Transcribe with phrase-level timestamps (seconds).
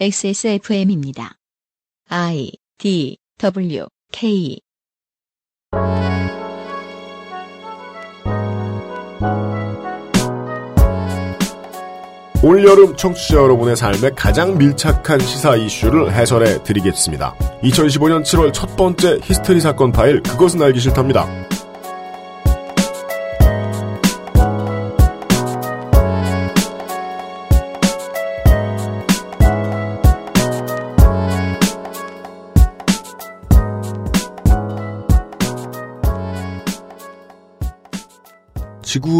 [0.00, 1.36] XSFM입니다.
[2.08, 4.58] I D W K
[12.42, 17.36] 올여름 청취자 여러분의 삶에 가장 밀착한 시사 이슈를 해설해 드리겠습니다.
[17.62, 21.28] 2015년 7월 첫 번째 히스테리 사건 파일 그것은 알기 싫답니다.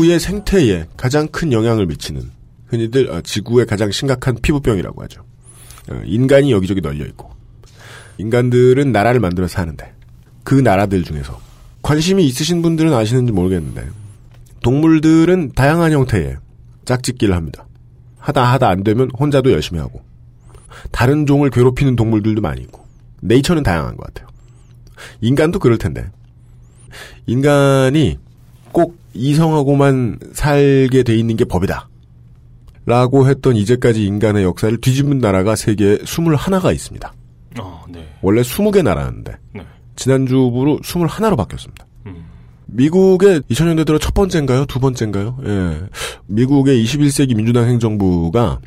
[0.05, 2.31] 지구의 생태에 가장 큰 영향을 미치는
[2.67, 5.25] 흔히들 어, 지구의 가장 심각한 피부병이라고 하죠.
[5.91, 7.31] 어, 인간이 여기저기 널려 있고
[8.19, 9.93] 인간들은 나라를 만들어서 사는데
[10.43, 11.41] 그 나라들 중에서
[11.83, 13.89] 관심이 있으신 분들은 아시는지 모르겠는데
[14.63, 16.37] 동물들은 다양한 형태의
[16.85, 17.67] 짝짓기를 합니다.
[18.19, 20.03] 하다 하다 안 되면 혼자도 열심히 하고
[20.91, 22.85] 다른 종을 괴롭히는 동물들도 많이 있고
[23.23, 24.29] 네이처는 다양한 것 같아요.
[25.23, 26.11] 인간도 그럴 텐데
[27.27, 28.19] 인간이
[28.73, 31.89] 꼭 이성하고만 살게 돼 있는 게 법이다.
[32.87, 37.15] 라고 했던 이제까지 인간의 역사를 뒤집은 나라가 세계에 21가 있습니다.
[37.59, 38.07] 어, 네.
[38.21, 39.63] 원래 20개 나라였는데 네.
[39.97, 41.87] 지난주부로 21로 바뀌었습니다.
[42.07, 42.25] 음.
[42.67, 44.67] 미국의 2000년대 들어 첫 번째인가요?
[44.67, 45.39] 두 번째인가요?
[45.47, 45.81] 예.
[46.27, 48.61] 미국의 21세기 민주당 행정부가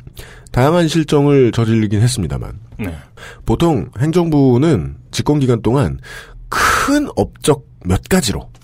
[0.50, 2.94] 다양한 실정을 저지르긴 했습니다만 네.
[3.44, 6.00] 보통 행정부는 집권 기간 동안
[6.48, 8.57] 큰 업적 몇 가지로 음.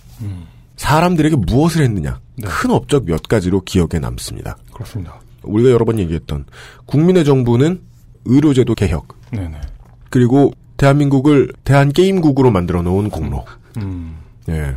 [0.84, 2.46] 사람들에게 무엇을 했느냐 네.
[2.46, 4.58] 큰 업적 몇 가지로 기억에 남습니다.
[4.72, 5.18] 그렇습니다.
[5.42, 6.44] 우리가 여러 번 얘기했던
[6.84, 7.80] 국민의 정부는
[8.26, 9.60] 의료제도 개혁 네네.
[10.10, 13.44] 그리고 대한민국을 대한 게임국으로 만들어 놓은 공로
[13.78, 14.16] 음.
[14.50, 14.76] 예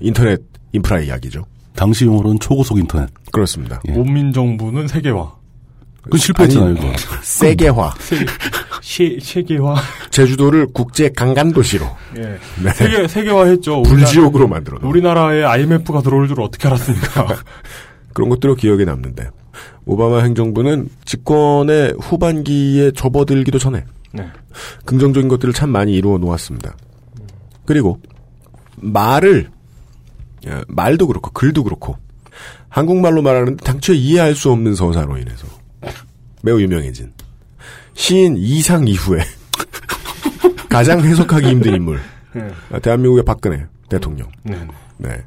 [0.00, 0.40] 인터넷
[0.72, 1.44] 인프라 이야기죠.
[1.74, 3.08] 당시 용어로는 초고속 인터넷.
[3.32, 3.80] 그렇습니다.
[3.88, 3.92] 예.
[3.92, 5.39] 문민 정부는 세계화.
[6.08, 6.92] 그 실패했잖아요, 이거.
[7.22, 7.94] 세계화
[8.82, 9.76] 세, 세계화.
[10.10, 12.38] 제주도를 국제 강간 도시로 예.
[12.62, 12.70] 네.
[12.72, 13.82] 세계, 세계화했죠.
[13.82, 17.36] 불지옥으로 만들어 우리나라에 IMF가 들어올 줄 어떻게 알았습니까?
[18.14, 19.30] 그런 것들로 기억에 남는데
[19.84, 24.26] 오바마 행정부는 집권의 후반기에 접어들기도 전에 네.
[24.84, 26.76] 긍정적인 것들을 참 많이 이루어 놓았습니다.
[27.66, 28.00] 그리고
[28.76, 29.50] 말을
[30.46, 31.96] 예, 말도 그렇고 글도 그렇고
[32.68, 35.46] 한국말로 말하는데 당초에 이해할 수 없는 서사로 인해서
[36.42, 37.12] 매우 유명해진
[37.94, 39.20] 시인 이상 이후에
[40.68, 42.00] 가장 해석하기 힘든 인물
[42.34, 42.80] 네.
[42.80, 44.56] 대한민국의 박근혜 대통령 네.
[44.98, 45.24] 네.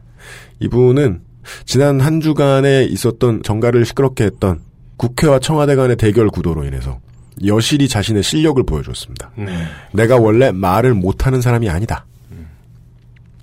[0.60, 1.22] 이분은
[1.66, 4.62] 지난 한 주간에 있었던 정가를 시끄럽게 했던
[4.98, 7.00] 국회와 청와대 간의 대결 구도로 인해서
[7.46, 9.32] 여실히 자신의 실력을 보여줬습니다.
[9.38, 9.66] 네.
[9.92, 12.06] 내가 원래 말을 못하는 사람이 아니다.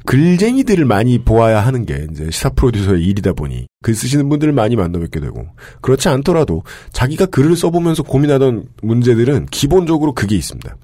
[0.06, 5.20] 글쟁이들을 많이 보아야 하는 게 이제 시사 프로듀서의 일이다 보니 글 쓰시는 분들을 많이 만나뵙게
[5.20, 5.46] 되고
[5.80, 6.62] 그렇지 않더라도
[6.92, 10.76] 자기가 글을 써보면서 고민하던 문제들은 기본적으로 그게 있습니다.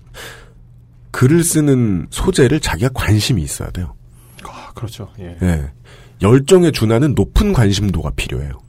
[1.11, 3.95] 글을 쓰는 소재를 자기가 관심이 있어야 돼요.
[4.45, 5.11] 아, 그렇죠.
[5.19, 5.37] 예.
[5.43, 5.71] 예.
[6.23, 8.61] 열정에 준하는 높은 관심도가 필요해요.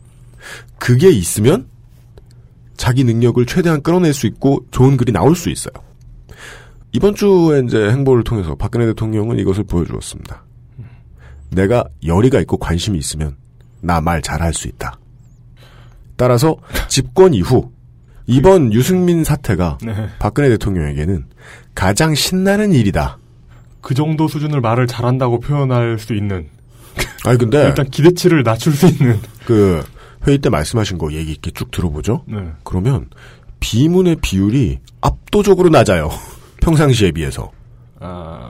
[0.79, 1.68] 그게 있으면
[2.78, 5.74] 자기 능력을 최대한 끌어낼 수 있고 좋은 글이 나올 수 있어요.
[6.93, 10.43] 이번 주에 이제 행보를 통해서 박근혜 대통령은 이것을 보여주었습니다.
[11.51, 13.35] 내가 열의가 있고 관심이 있으면
[13.81, 14.99] 나 말 잘할 수 있다.
[16.15, 16.57] 따라서
[16.89, 17.71] 집권 이후
[18.25, 20.09] 이번 유승민 사태가 네.
[20.19, 21.25] 박근혜 대통령에게는
[21.75, 23.17] 가장 신나는 일이다.
[23.81, 26.49] 그 정도 수준을 말을 잘한다고 표현할 수 있는.
[27.23, 29.19] 아니 근데 일단 기대치를 낮출 수 있는.
[29.45, 29.83] 그
[30.27, 32.23] 회의 때 말씀하신 거 얘기 이렇게 쭉 들어보죠.
[32.27, 32.37] 네.
[32.63, 33.09] 그러면
[33.59, 36.09] 비문의 비율이 압도적으로 낮아요.
[36.67, 37.50] 평상시에 비해서.
[38.00, 38.50] 아,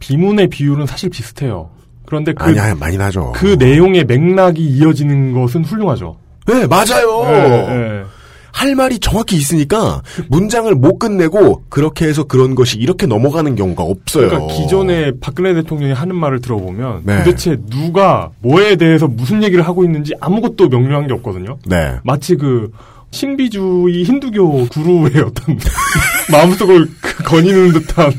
[0.00, 1.70] 비문의 비율은 사실 비슷해요.
[2.04, 3.32] 그런데 그, 아니, 아니, 많이 나죠.
[3.36, 6.16] 그 내용의 맥락이 이어지는 것은 훌륭하죠.
[6.46, 7.24] 네, 맞아요.
[7.26, 8.04] 예, 예.
[8.52, 14.28] 할 말이 정확히 있으니까 문장을 못 끝내고 그렇게 해서 그런 것이 이렇게 넘어가는 경우가 없어요.
[14.28, 17.24] 그러니까 기존에 박근혜 대통령이 하는 말을 들어보면 네.
[17.24, 21.58] 도대체 누가 뭐에 대해서 무슨 얘기를 하고 있는지 아무것도 명료한 게 없거든요.
[21.66, 21.96] 네.
[22.04, 22.70] 마치 그
[23.14, 25.58] 신비주의 힌두교 구루의 어떤
[26.30, 28.12] 마음속을 그 거니는 듯한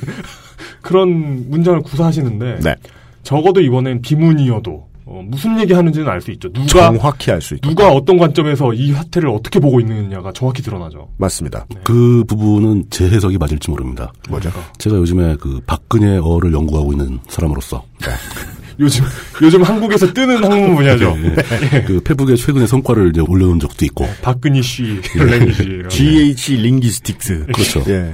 [0.81, 2.75] 그런 문장을 구사하시는데 네.
[3.23, 6.51] 적어도 이번엔 비문이어도 어, 무슨 얘기 하는지는 알 수 있죠.
[6.51, 7.67] 누가 정확히 알 수 있다.
[7.69, 11.09] 누가 어떤 관점에서 이 사태를 어떻게 보고 있느냐가 정확히 드러나죠.
[11.17, 11.65] 맞습니다.
[11.83, 14.11] 그 부분은 제 해석이 맞을지 모릅니다.
[14.29, 14.49] 뭐죠?
[14.79, 17.83] 제가 요즘에 그 박근혜어를 연구하고 있는 사람으로서
[18.79, 19.05] 요즘
[19.41, 21.17] 요즘 한국에서 뜨는 학문 분야죠.
[21.23, 25.63] 예, 그 페북에 최근에 성과를 이제 올려놓은 적도 있고 박근희 씨, 랭귀지.
[25.63, 25.89] 이런.
[25.89, 27.45] GH 링기스틱스.
[27.53, 27.83] 그렇죠.
[27.87, 28.11] 예.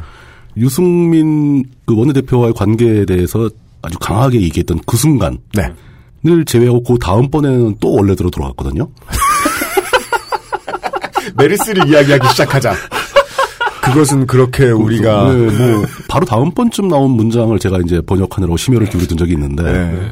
[0.57, 3.49] 유승민 그 원내대표와의 관계에 대해서
[3.81, 5.73] 아주 강하게 얘기했던 그 순간 네.
[6.27, 8.87] 을 제외하고 그 다음번에는 또 원래대로 돌아갔거든요.
[11.35, 12.75] 메르스를 이야기하기 시작하자.
[13.81, 19.17] 그것은 그렇게 우리가 네, 뭐 바로 다음 번쯤 나온 문장을 제가 이제 번역하느라고 심혈을 기울였던
[19.17, 20.11] 적이 있는데 네.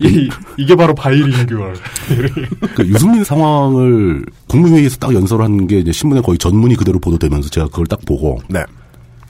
[0.00, 1.74] 이, 이게 바로 바이링규얼.
[2.74, 7.86] 그 유승민 상황을 국무회의에서 딱 연설한 게 이제 신문에 거의 전문이 그대로 보도되면서 제가 그걸
[7.86, 8.60] 딱 보고 네.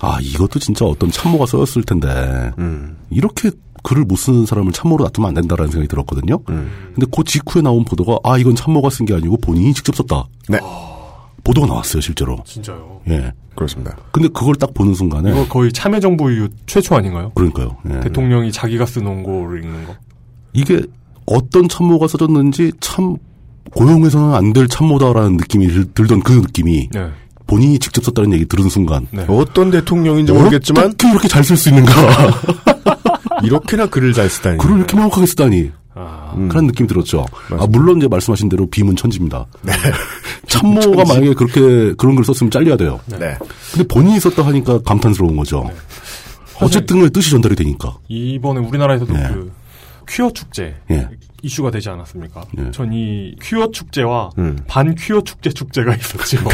[0.00, 2.96] 아 이것도 진짜 어떤 참모가 써였을 텐데 음.
[3.10, 3.50] 이렇게
[3.82, 6.38] 글을 못 쓰는 사람을 참모로 놔두면 안 된다라는 생각이 들었거든요.
[6.44, 10.26] 근데 그 직후에 나온 보도가 아 이건 참모가 쓴 게 아니고 본인이 직접 썼다.
[10.48, 10.58] 네.
[11.44, 12.36] 보도가 나왔어요 실제로.
[12.44, 13.00] 진짜요.
[13.08, 13.32] 예.
[13.54, 13.96] 그렇습니다.
[14.12, 17.32] 근데 그걸 딱 보는 순간에 이거 거의 참여정부 이후 최초 아닌가요?
[17.34, 17.76] 그러니까요.
[17.90, 18.00] 예.
[18.00, 19.94] 대통령이 자기가 쓴 원고를 읽는 거.
[20.52, 20.80] 이게
[21.26, 23.16] 어떤 참모가 써줬는지 참
[23.74, 27.08] 고용해서는 안 될 참모다라는 느낌이 들, 들던 그 느낌이 네.
[27.46, 29.24] 본인이 직접 썼다는 얘기 들은 순간 네.
[29.28, 31.92] 어떤 대통령인지 모르겠지만 어떻게 이렇게 잘 쓸 수 있는가
[33.44, 34.58] 이렇게나 글을 잘 쓰다니.
[34.58, 37.20] 글을 이렇게 명확하게 쓰다니 아, 그런 느낌이 들었죠.
[37.22, 37.66] 아, 맞습니다.
[37.78, 39.46] 물론 이제 말씀하신 대로 비문 천지입니다.
[40.46, 43.00] 참모가 만약에 그렇게 그런 글 썼으면 잘려야 돼요.
[43.06, 43.36] 네.
[43.72, 45.68] 근데 본인이 썼다 하니까 감탄스러운 거죠.
[46.60, 47.96] 어쨌든 간에 뜻이 전달이 되니까.
[48.08, 49.28] 이번에 우리나라에서도 네.
[49.28, 49.52] 그
[50.08, 51.08] 퀴어 축제 예.
[51.42, 52.44] 이슈가 되지 않았습니까?
[52.58, 52.70] 예.
[52.70, 54.58] 전이 퀴어 축제와 음.
[54.66, 56.38] 반 퀴어 축제 축제가 있었죠.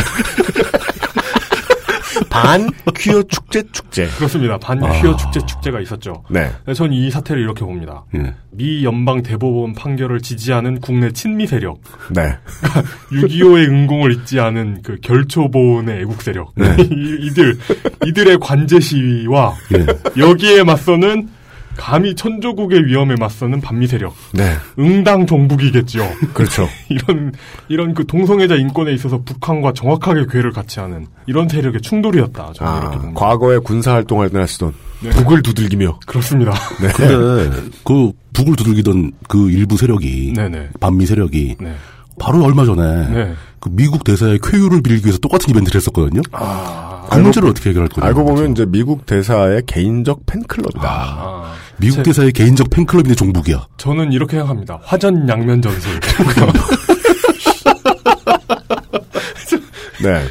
[2.31, 4.07] 반 퀴어 축제 축제.
[4.17, 4.59] 그렇습니다.
[4.59, 6.25] 반 퀴어 축제 축제가 있었죠.
[6.29, 6.51] 네.
[6.75, 8.05] 전 이 사태를 이렇게 봅니다.
[8.17, 8.35] 예.
[8.51, 11.81] 미 연방 대법원 판결을 지지하는 국내 친미 세력,
[12.11, 12.37] 네.
[13.13, 16.77] 6.25의 은공을 잊지 않은 그 결초보온의 애국 세력, 네.
[16.83, 17.59] 이, 이들
[18.07, 19.87] 이들의 관제 시위와 예.
[20.21, 21.29] 여기에 맞서는
[21.77, 24.55] 감히 천조국의 위험에 맞서는 반미 세력, 네.
[24.79, 26.09] 응당 종북이겠죠.
[26.33, 26.69] 그렇죠.
[26.89, 27.33] 이런
[27.69, 32.53] 이런 그 동성애자 인권에 있어서 북한과 정확하게 궤를 같이 하는 이런 세력의 충돌이었다.
[32.55, 33.21] 저는 이렇게 아, 봅니다.
[33.21, 35.11] 과거에 군사 활동할 때나 쓰던 네.
[35.11, 36.53] 북을 두들기며 그렇습니다.
[36.81, 36.89] 네.
[36.95, 40.71] 근데 그 북을 두들기던 그 일부 세력이 네네.
[40.81, 41.75] 반미 세력이 네.
[42.19, 43.35] 바로 얼마 전에 네.
[43.61, 46.21] 그 미국 대사의 쾌유를 빌리기 위해서 똑같은 이벤트를 했었거든요.
[46.33, 48.07] 아, 그 문제를 어떻게 해결할 거냐.
[48.07, 50.83] 알고 보면 이제 미국 대사의 개인적 팬클럽이다.
[50.89, 53.67] 아, 미국 제- 대사의 개인적 팬클럽인데 종북이야.
[53.77, 54.79] 저는 이렇게 생각합니다.
[54.83, 56.01] 화전 양면 전술.
[60.03, 60.25] 네.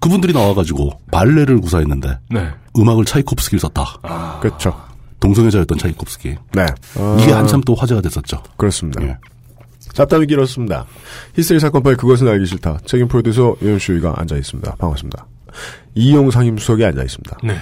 [0.00, 2.48] 그분들이 나와가지고 발레를 구사했는데 네.
[2.78, 3.98] 음악을 차이콥스키를 썼다.
[4.02, 4.74] 아, 그렇죠.
[5.20, 6.36] 동성애자였던 차이콥스키.
[6.54, 6.66] 네.
[6.96, 8.42] 어, 이게 한참 또 화제가 됐었죠.
[8.56, 9.02] 그렇습니다.
[9.02, 9.16] 예.
[9.92, 10.86] 잡담이 길었습니다.
[11.36, 12.78] 히스테리 사건 파일 그것은 알기 싫다.
[12.86, 14.76] 책임 프로듀서 유현수이가 앉아 있습니다.
[14.76, 15.26] 반갑습니다.
[15.94, 17.38] 이용 상임수석이 앉아 있습니다.
[17.44, 17.58] 네.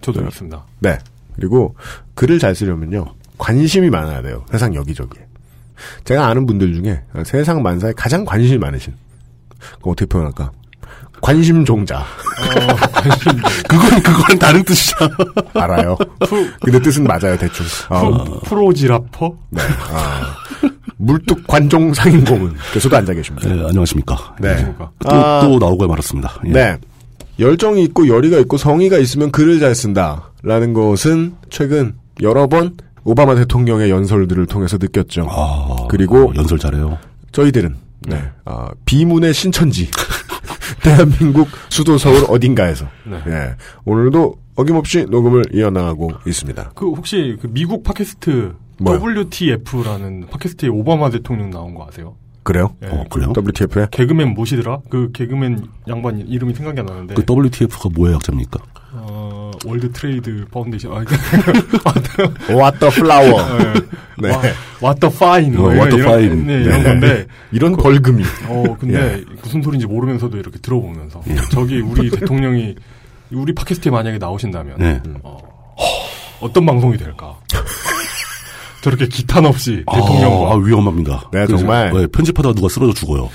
[0.00, 0.64] 저도 있습니다.
[0.80, 0.98] 네.
[1.36, 1.74] 그리고
[2.14, 3.14] 글을 잘 쓰려면요.
[3.38, 4.44] 관심이 많아야 돼요.
[4.50, 5.24] 세상 여기저기에.
[6.04, 8.94] 제가 아는 분들 중에 세상 만사에 가장 관심이 많으신.
[9.76, 10.50] 그거 어떻게 표현할까?
[11.22, 12.04] 관심 종자.
[13.68, 15.10] 그건 그건 다른 뜻이잖아.
[15.54, 15.96] 알아요.
[16.60, 17.66] 근데 뜻은 맞아요, 대충.
[17.88, 19.34] 아, 프로, 프로지라퍼?
[19.50, 19.62] 네.
[19.92, 20.34] 아,
[20.96, 22.56] 물뚝 관종 상인고문.
[22.72, 23.48] 교수도 앉아 계십니다.
[23.48, 24.34] 네, 안녕하십니까.
[24.40, 24.48] 네.
[24.48, 24.90] 안녕하십니까.
[24.98, 25.40] 또, 아.
[25.42, 26.40] 또 나오고 말았습니다.
[26.46, 26.50] 예.
[26.50, 26.76] 네.
[27.40, 30.30] 열정이 있고 열의가 있고 성의가 있으면 글을 잘 쓴다.
[30.42, 35.26] 라는 것은 최근 여러 번 오바마 대통령의 연설들을 통해서 느꼈죠.
[35.28, 36.98] 아, 그리고 어, 연설 잘해요.
[37.32, 37.76] 저희들은
[38.08, 38.22] 네.
[38.44, 39.90] 아, 비문의 신천지
[40.82, 43.22] 대한민국 수도 서울 어딘가에서 네.
[43.26, 46.72] 예, 오늘도 어김없이 녹음을 이어나가고 있습니다.
[46.74, 49.00] 그 혹시 그 미국 팟캐스트 뭐요?
[49.00, 52.16] WTF라는 팟캐스트에 오바마 대통령 나온 거 아세요?
[52.42, 52.74] 그래요?
[52.82, 53.32] 예, 어, 그래요?
[53.36, 54.80] WTF에 개그맨 뭐시더라?
[54.88, 57.14] 그 개그맨 양반 이름이 생각이 안 나는데.
[57.14, 58.58] 그 WTF가 뭐의 약자입니까?
[58.92, 60.92] 어, World Trade Foundation.
[60.92, 61.04] 아,
[62.50, 63.44] What the flower.
[64.18, 64.30] 네.
[64.82, 65.56] What the fine.
[65.56, 66.44] 어, 뭐 what the 이런, fine.
[66.46, 66.82] 네, 이런 네.
[66.82, 67.26] 건데.
[67.52, 71.22] 이런 벌금이 어, 근데 무슨 소리인지 모르면서도 이렇게 들어보면서.
[71.52, 72.76] 저기 우리 대통령이
[73.32, 74.78] 우리 팟캐스트에 만약에 나오신다면.
[74.78, 75.00] 네.
[75.22, 75.38] 어,
[76.40, 77.36] 어떤 방송이 될까?
[78.80, 80.52] 저렇게 기탄 없이 대통령과.
[80.52, 81.28] 아, 위험합니다.
[81.32, 81.92] 네, 정말.
[81.92, 83.28] 네, 편집하다가 누가 쓰러져 죽어요.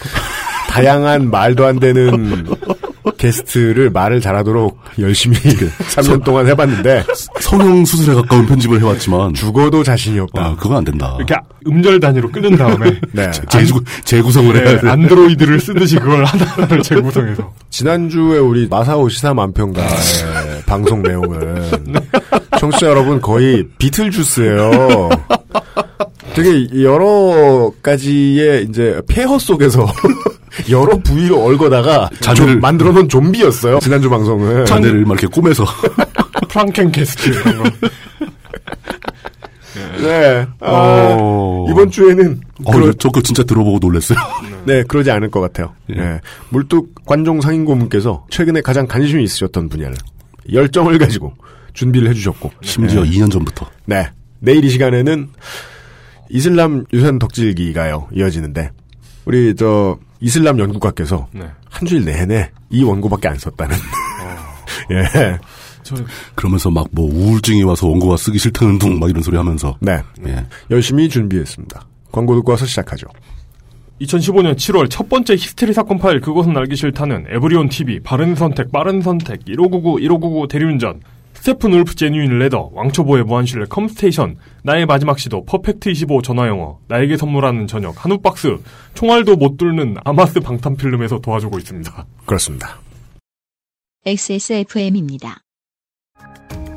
[0.70, 2.46] 다양한 말도 안 되는
[3.18, 5.38] 게스트를 말을 잘하도록 열심히
[5.96, 7.04] 3년 동안 해봤는데
[7.40, 10.44] 성형 수술에 가까운 편집을 해왔지만 죽어도 자신이 없다.
[10.46, 11.16] 아, 그건 안 된다.
[11.18, 11.36] 이렇게
[11.68, 13.00] 음절 단위로 끊은 다음에.
[13.14, 13.32] 네.
[13.50, 14.90] 재구, 재구성을 네, 해야 돼.
[14.90, 17.54] 안드로이드를 쓰듯이 그걸 하나하나를 재구성해서.
[17.70, 19.90] 지난주에 우리 마사오 시사만평가의
[20.66, 21.94] 방송 내용은
[22.60, 25.10] 청취자 여러분 거의 비틀주스예요.
[26.36, 29.86] 되게 여러 가지의 이제 폐허 속에서
[30.70, 33.80] 여러 부위를 얽어다가 좀 만들어 놓은 좀비였어요.
[33.80, 34.66] 지난주 방송은.
[34.66, 35.66] 자네를 막 이렇게 꼬매서.
[36.50, 37.72] 프랑켄 캐스트 이런 거.
[40.02, 40.46] 네.
[40.62, 41.66] 아, 어.
[41.70, 44.18] 이번 주에는 어, 그러, 저 그거 진짜 들어보고 놀랐어요.
[44.66, 45.74] 네, 그러지 않을 것 같아요.
[45.90, 45.96] 예.
[45.96, 46.20] 네.
[46.50, 49.96] 물뚝 관종 상인고문께서 최근에 가장 관심이 있으셨던 분야를
[50.52, 51.34] 열정을 가지고
[51.74, 52.52] 준비를 해주셨고.
[52.62, 53.10] 심지어 네.
[53.12, 53.70] 2년 전부터.
[53.86, 54.10] 네.
[54.40, 55.30] 내일 이 시간에는
[56.30, 58.72] 이슬람 유산 덕질기가요, 이어지는데,
[59.26, 61.46] 우리, 저, 이슬람 연구가께서 네.
[61.70, 63.76] 한 주일 내내 이 원고밖에 안 썼다는
[64.92, 65.38] 예.
[65.84, 65.96] 저
[66.36, 70.02] 그러면서 막 뭐 우울증이 와서 원고가 쓰기 싫다는 둥 막 이런 소리 하면서 네.
[70.28, 70.46] 예.
[70.72, 71.86] 열심히 준비했습니다.
[72.12, 73.08] 광고 듣고 와서 시작하죠.
[74.02, 79.02] 2015년 7월 첫 번째 히스테리 사건 파일 그것은 알기 싫다는 에브리온 TV 바른 선택 빠른
[79.02, 81.02] 선택 1599 1599 대리운전
[81.46, 87.68] 스테픈 울프 genuine leather 왕초보의 무한실내 컴스테이션 나의 마지막 시도 퍼펙트 25 전화영어 나에게 선물하는
[87.68, 88.58] 저녁 한우 박스
[88.96, 92.08] 총알도 못 뚫는 아마스 방탄필름에서 도와주고 있습니다.
[92.26, 92.80] 그렇습니다.
[94.08, 95.38] XSFM입니다.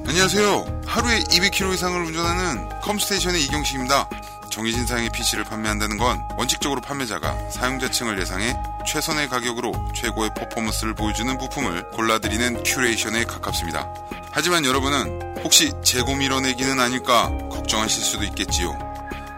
[0.07, 0.83] 안녕하세요.
[0.85, 4.38] 하루에 200km 이상을 운전하는 컴스테이션의 이경식입니다.
[4.59, 11.91] 정해진 사양의 PC를 판매한다는 건 원칙적으로 판매자가 사용자층을 예상해 최선의 가격으로 최고의 퍼포먼스를 보여주는 부품을
[11.91, 13.89] 골라드리는 큐레이션에 가깝습니다.
[14.33, 18.77] 하지만 여러분은 혹시 재고 밀어내기는 아닐까 걱정하실 수도 있겠지요.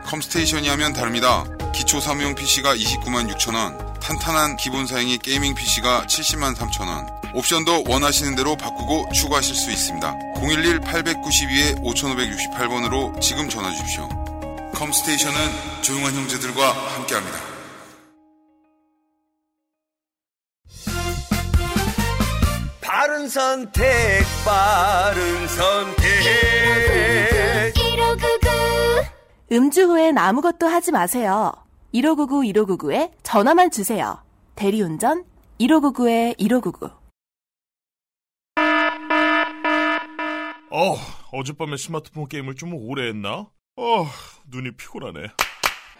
[0.07, 1.45] 컴스테이션이 하면 다릅니다.
[1.75, 8.57] 기초 사무용 PC가 29만 6천원, 탄탄한 기본 사양의 게이밍 PC가 70만 3천원, 옵션도 원하시는 대로
[8.57, 10.15] 바꾸고 추가하실 수 있습니다.
[10.37, 14.09] 011-892-5568번으로 지금 전화 주십시오.
[14.75, 17.39] 컴스테이션은 조용한 형제들과 함께합니다.
[22.81, 26.11] 바른 선택, 바른 선택.
[29.53, 31.53] 음주 후엔 아무것도 하지 마세요.
[31.93, 34.23] 1599 1599에 전화만 주세요.
[34.55, 35.25] 대리운전
[35.59, 36.91] 1599에 1599.
[40.73, 40.95] 어,
[41.33, 43.49] 어젯밤에 스마트폰 게임을 좀 오래 했나?
[43.77, 44.07] 어,
[44.50, 45.28] 눈이 피곤하네.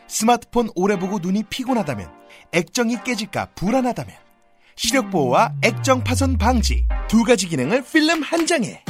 [0.09, 2.11] 스마트폰 오래 보고 눈이 피곤하다면,
[2.53, 4.15] 액정이 깨질까 불안하다면,
[4.77, 8.83] 시력 보호와 액정 파손 방지 두 가지 기능을 필름 한 장에.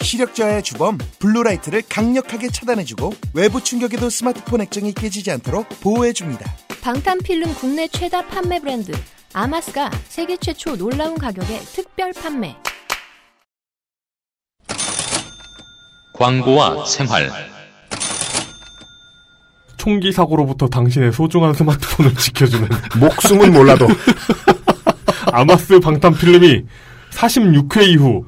[0.00, 6.44] 시력 저하의 주범 블루라이트를 강력하게 차단해주고 외부 충격에도 스마트폰 액정이 깨지지 않도록 보호해줍니다.
[6.82, 8.92] 방탄 필름 국내 최다 판매 브랜드
[9.32, 12.54] 아마스가 세계 최초 놀라운 가격에 특별 판매.
[16.14, 17.53] 광고와 생활
[19.84, 22.66] 총기 사고로부터 당신의 소중한 스마트폰을 지켜주는
[22.98, 23.86] 목숨은 몰라도
[25.30, 26.62] 아마스 방탄 필름이
[27.12, 28.24] 46회 이후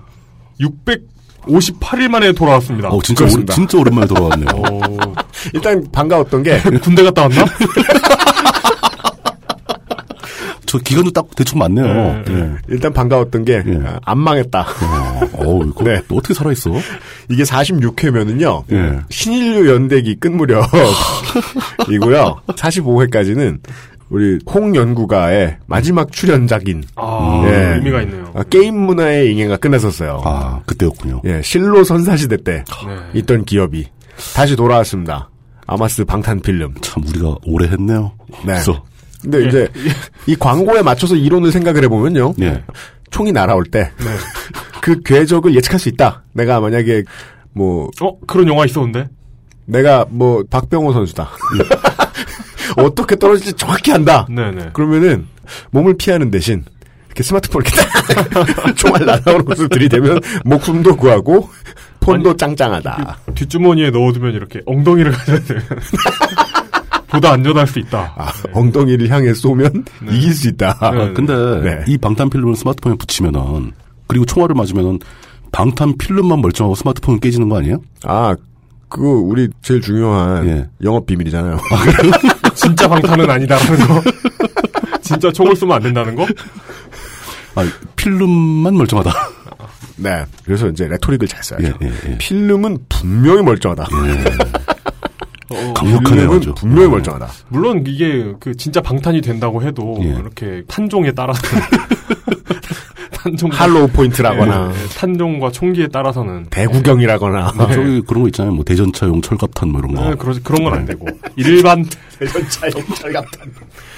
[0.61, 2.89] 658일 만에 돌아왔습니다.
[2.91, 3.55] 어, 진짜, 오, 그렇습니다.
[3.55, 4.49] 진짜 오랜만에 돌아왔네요.
[4.55, 5.15] 어,
[5.55, 7.47] 일단 반가웠던 게 군대 갔다 왔나?
[10.67, 11.87] 저 기간도 딱 대충 맞네요.
[11.87, 12.51] 네, 예.
[12.69, 13.81] 일단 반가웠던 게 예.
[14.05, 14.67] 안 망했다.
[15.33, 16.03] 어, 이거 네.
[16.11, 16.71] 어떻게 살아있어?
[17.31, 18.65] 이게 46회면은요.
[18.73, 19.01] 예.
[19.11, 20.67] 신인류 연대기 끝 무렵이고요.
[22.49, 23.59] 45회까지는
[24.09, 27.75] 우리 홍 연구가의 마지막 출연작인 아, 예.
[27.77, 28.31] 의미가 있네요.
[28.35, 30.23] 아, 게임 문화의 ing해가 끝났었어요.
[30.25, 31.23] 아, 그때였군요.
[31.25, 33.21] 예, 실로 선사시대 때 네.
[33.21, 33.87] 있던 기업이
[34.35, 35.29] 다시 돌아왔습니다.
[35.67, 36.75] 아마스 방탄 필름.
[36.81, 38.13] 참, 우리가 오래 했네요.
[38.31, 38.53] 네.
[38.53, 38.85] 그래서,
[39.23, 39.69] 근데 이제
[40.27, 42.35] 이 광고에 맞춰서 이론을 생각을 해보면요.
[42.43, 42.63] 예.
[43.11, 43.91] 총이 날아올 때
[44.81, 46.23] 그 궤적을 예측할 수 있다.
[46.33, 47.05] 내가 만약에
[47.53, 49.09] 뭐 어, 그런 영화 있었는데?
[49.65, 51.29] 내가 뭐 박병호 선수다.
[52.77, 54.27] 어떻게 떨어질지 정확히 한다.
[54.29, 54.71] 네네.
[54.73, 55.27] 그러면은
[55.71, 56.65] 몸을 피하는 대신
[57.07, 61.49] 이렇게 스마트폰을 이렇게 딱 총알 날아오는 것을 들이대면 목숨도 구하고
[62.01, 63.19] 폰도 짱짱하다.
[63.35, 65.63] 뒷주머니에 넣어두면 이렇게 엉덩이를 가져야 되면
[67.17, 68.15] 보다 안전할 수 있다.
[68.17, 70.79] 아, 엉덩이를 향해 쏘면 이길 수 있다.
[70.81, 70.87] 네.
[70.87, 71.85] 아, 근데 네.
[71.87, 73.73] 이 방탄 필름을 스마트폰에 붙이면은
[74.07, 74.99] 그리고 총알을 맞으면은
[75.53, 77.81] 방탄 필름만 멀쩡하고 스마트폰은 깨지는 거 아니에요?
[78.05, 78.35] 아,
[78.89, 80.69] 그거 우리 제일 중요한 예.
[80.83, 81.59] 영업 비밀이잖아요.
[82.55, 84.03] 진짜 방탄은 아니다라는 거.
[85.01, 86.27] 진짜 총을 쏘면 안 된다는 거?
[87.55, 89.13] 아, 필름만 멀쩡하다.
[89.97, 90.25] 네.
[90.45, 91.79] 그래서 이제 레토릭을 잘 써야죠.
[91.81, 92.19] 예, 예, 예.
[92.19, 93.87] 필름은 분명히 멀쩡하다.
[95.49, 96.01] 강력하네요.
[96.01, 96.55] 필름은 아주.
[96.55, 97.29] 분명히 멀쩡하다.
[97.49, 100.09] 물론 이게 그 진짜 방탄이 된다고 해도 예.
[100.09, 101.41] 이렇게 탄종에 따라서
[103.13, 108.55] 탄종 할로우 포인트라거나 탄종과 총기에 따라서는 대구경이라거나 아, 저기 그런 거 있잖아요.
[108.55, 110.11] 뭐 대전차용 철갑탄 뭐 이런 거.
[110.11, 111.85] 네, 그런 그런 건 안 되고 일반
[112.19, 113.53] 대전차용 철갑탄.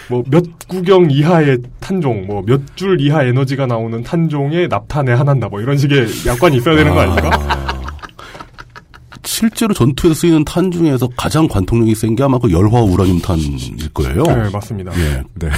[0.09, 5.61] 뭐 몇 구경 이하의 탄종, 뭐 몇 줄 이하 에너지가 나오는 탄종에 납탄에 하나다 뭐
[5.61, 7.78] 이런 식의 약관이 있어야 되는 거 아닙니까?
[9.25, 14.23] 실제로 전투에서 쓰이는 탄 중에서 가장 관통력이 센 게 아마 그 열화 우라늄 탄일 거예요.
[14.23, 14.93] 네, 맞습니다.
[14.99, 15.23] 예.
[15.35, 15.49] 네.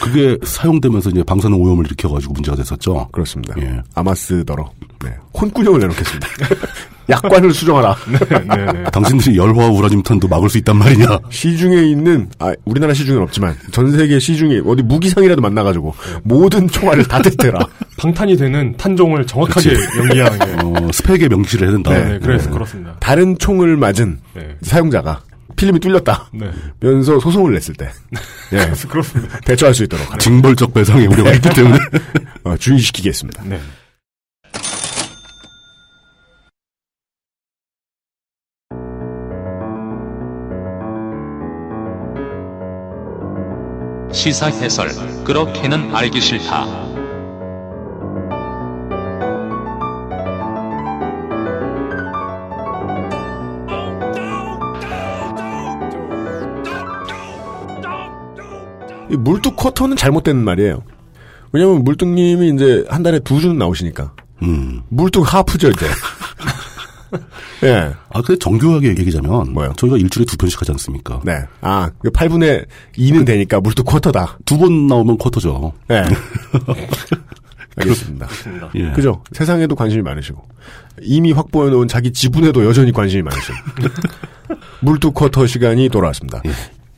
[0.00, 3.08] 그게 사용되면서 이제 방사능 오염을 일으켜가지고 문제가 됐었죠.
[3.12, 3.54] 그렇습니다.
[3.60, 3.80] 예.
[3.94, 4.70] 아마스더러.
[5.04, 5.14] 네.
[5.34, 6.26] 혼꾸녕을 내놓겠습니다.
[7.08, 7.96] 약관을 수정하라.
[8.08, 8.84] 네, 네.
[8.92, 11.18] 당신들이 열화 우라늄 탄도 막을 수 있단 말이냐.
[11.30, 17.22] 시중에 있는 아 우리나라 시중에는 없지만 전 세계 시중에 어디 무기상이라도 만나가지고 모든 총알을 다
[17.22, 17.58] 테스트해라.
[17.98, 20.84] 방탄이 되는 탄종을 정확하게 연기하는 게.
[20.84, 21.90] 어, 스펙에 명시를 해야 된다.
[21.92, 22.96] 네, 네, 그래서 그렇습니다.
[23.00, 24.56] 다른 총을 맞은 네.
[24.62, 25.20] 사용자가
[25.56, 26.28] 필름이 뚫렸다.
[26.32, 26.50] 네.
[26.78, 27.88] 면서 소송을 냈을 때
[28.52, 29.40] 예, 그래서 그렇습니다.
[29.40, 31.76] 대처할 수 있도록 징벌적 배상의 우려가 있기 때문에.
[32.44, 33.42] 어, 주의시키겠습니다.
[33.44, 33.58] 네.
[44.18, 44.88] 시사 해설
[45.22, 46.66] 그렇게는 알기 싫다.
[59.08, 60.82] 이 물뚝 쿼터는 잘못된 말이에요.
[61.52, 64.14] 왜냐면 물뚝님이 이제 한 달에 두 주는 나오시니까.
[64.42, 64.82] 음.
[64.88, 65.86] 물뚝 하프죠, 이제.
[67.64, 67.92] 예.
[68.10, 69.52] 아, 근데 정교하게 얘기하자면.
[69.52, 69.72] 뭐요?
[69.76, 71.20] 저희가 일주일에 두 편씩 하지 않습니까?
[71.24, 71.40] 네.
[71.60, 74.38] 아, 8분의 2는 되니까 물뚝 쿼터다.
[74.44, 75.72] 두 번 나오면 쿼터죠.
[75.88, 76.04] 네.
[77.76, 78.26] 알겠습니다.
[78.74, 78.90] 예.
[78.92, 79.22] 그죠?
[79.32, 80.42] 세상에도 관심이 많으시고.
[81.02, 83.54] 이미 확보해놓은 자기 지분에도 여전히 관심이 많으시고.
[84.80, 86.42] 물뚝 쿼터 시간이 돌아왔습니다.
[86.46, 86.50] 예.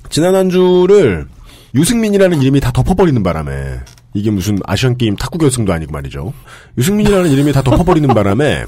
[0.09, 1.27] 지난 한 주를
[1.75, 3.81] 유승민이라는 이름이 다 덮어버리는 바람에
[4.15, 6.33] 이게 무슨 아시안게임 탁구 결승도 아니고 말이죠.
[6.79, 8.65] 유승민이라는 이름이 다 덮어버리는 바람에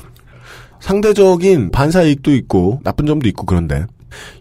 [0.82, 3.86] 상대적인 반사 이익도 있고 나쁜 점도 있고 그런데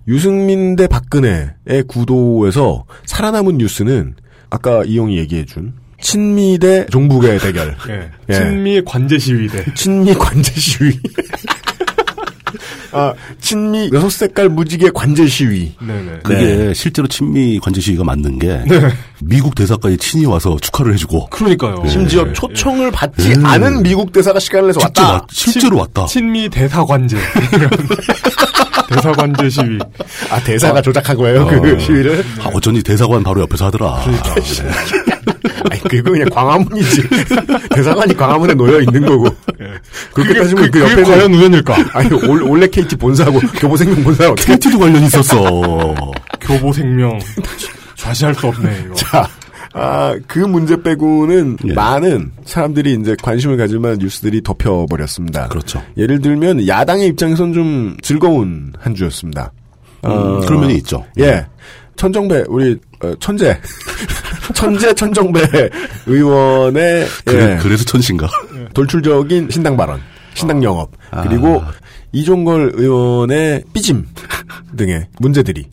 [0.07, 4.15] 유승민 대 박근혜의 구도에서 살아남은 뉴스는
[4.50, 7.75] 아까 이용이 얘기해준 친미 대 종북의 대결.
[7.89, 8.10] 예.
[8.29, 8.33] 예.
[8.33, 9.63] 친미 관제 시위 대.
[9.75, 11.00] 친미 관제 시위.
[12.93, 15.74] 아, 친미 여섯 색깔 무지개 관제 시위.
[15.79, 16.19] 네네.
[16.24, 18.62] 그게 실제로 친미 관제 시위가 맞는 게
[19.21, 21.83] 미국 대사까지 친히 와서 축하를 해주고 그러니까요.
[21.88, 22.33] 심지어 예.
[22.33, 23.45] 초청을 받지 음.
[23.45, 25.13] 않은 미국 대사가 시간을 내서 왔다.
[25.13, 26.05] 왔- 실제로 왔다.
[26.07, 27.17] 친미 대사 관제.
[28.90, 29.80] 대사 관제 시위.
[30.30, 31.80] 아, 대사가 조작한 거예요, 그 어.
[31.80, 32.24] 시위를?
[32.40, 34.01] 아, 어쩐지 대사관 바로 옆에서 하더라.
[34.04, 34.36] 그러니까.
[35.70, 37.04] 아니, 그거 그냥 광화문이지.
[37.70, 39.28] 대사관이 광화문에 놓여 있는 거고.
[40.13, 41.04] 그렇게 따지면 그, 그게 옆에는.
[41.04, 41.75] 과연 우연일까?
[41.94, 44.54] 아니, 올, 올레 KT 본사하고 교보생명 어떻게.
[44.54, 45.96] KT도 관련이 있었어.
[46.42, 47.20] 교보 생명.
[47.96, 48.96] 좌시할 수 없네, 이거.
[48.96, 49.28] 자,
[49.74, 51.74] 아, 그 문제 빼고는 예.
[51.74, 55.48] 많은 사람들이 이제 관심을 가질 만한 뉴스들이 덮여버렸습니다.
[55.48, 55.82] 그렇죠.
[55.98, 59.51] 예를 들면 야당의 입장에선 좀 즐거운 한 주였습니다.
[60.05, 61.05] 음, 그런 면이 있죠.
[61.20, 61.46] 예.
[61.96, 63.57] 천정배, 우리, 어, 천재.
[64.53, 65.70] 천재 천정배
[66.07, 68.27] 의원의, 그래, 예, 그래서 천신가.
[68.74, 70.01] 돌출적인 신당 발언,
[70.34, 71.22] 신당 영업, 아.
[71.22, 71.62] 그리고
[72.12, 74.05] 이종걸 의원의 삐짐
[74.75, 75.66] 등의 문제들이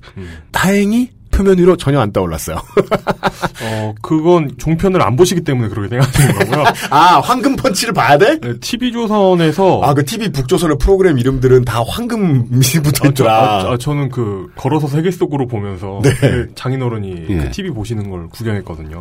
[0.52, 2.56] 다행히 표면 위로 전혀 안 떠올랐어요.
[3.62, 6.64] 어, 그건 종편을 안 보시기 때문에 그렇게 생각하는 거고요.
[6.90, 8.40] 아, 황금 펀치를 봐야 돼?
[8.40, 9.80] 네, TV조선에서.
[9.84, 12.48] 아, 그 TV 북조선의 프로그램 이름들은 다 황금이
[12.82, 13.32] 붙어 아, 저, 있더라.
[13.32, 16.10] 아, 아, 저는 그 걸어서 세계 속으로 보면서 네.
[16.14, 17.36] 그 장인어른이 예.
[17.36, 19.00] 그 TV 보시는 걸 구경했거든요.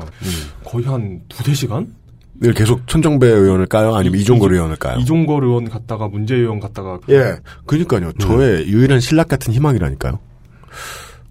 [0.63, 1.87] 거의 한 두세 시간?
[2.39, 3.95] 늘 계속 천정배 의원을 까요?
[3.95, 4.99] 아니면 이종걸 의원을 까요?
[4.99, 7.37] 이종걸 의원 갔다가 문재 의원 갔다가 예.
[7.65, 8.11] 그니까요.
[8.19, 10.19] 저의 유일한 신락 같은 희망이라니까요.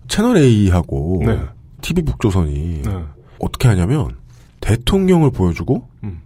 [0.08, 1.40] 채널 A하고 네.
[1.82, 3.04] TV 북조선이 네.
[3.38, 4.16] 어떻게 하냐면
[4.60, 6.22] 대통령을 보여주고 음.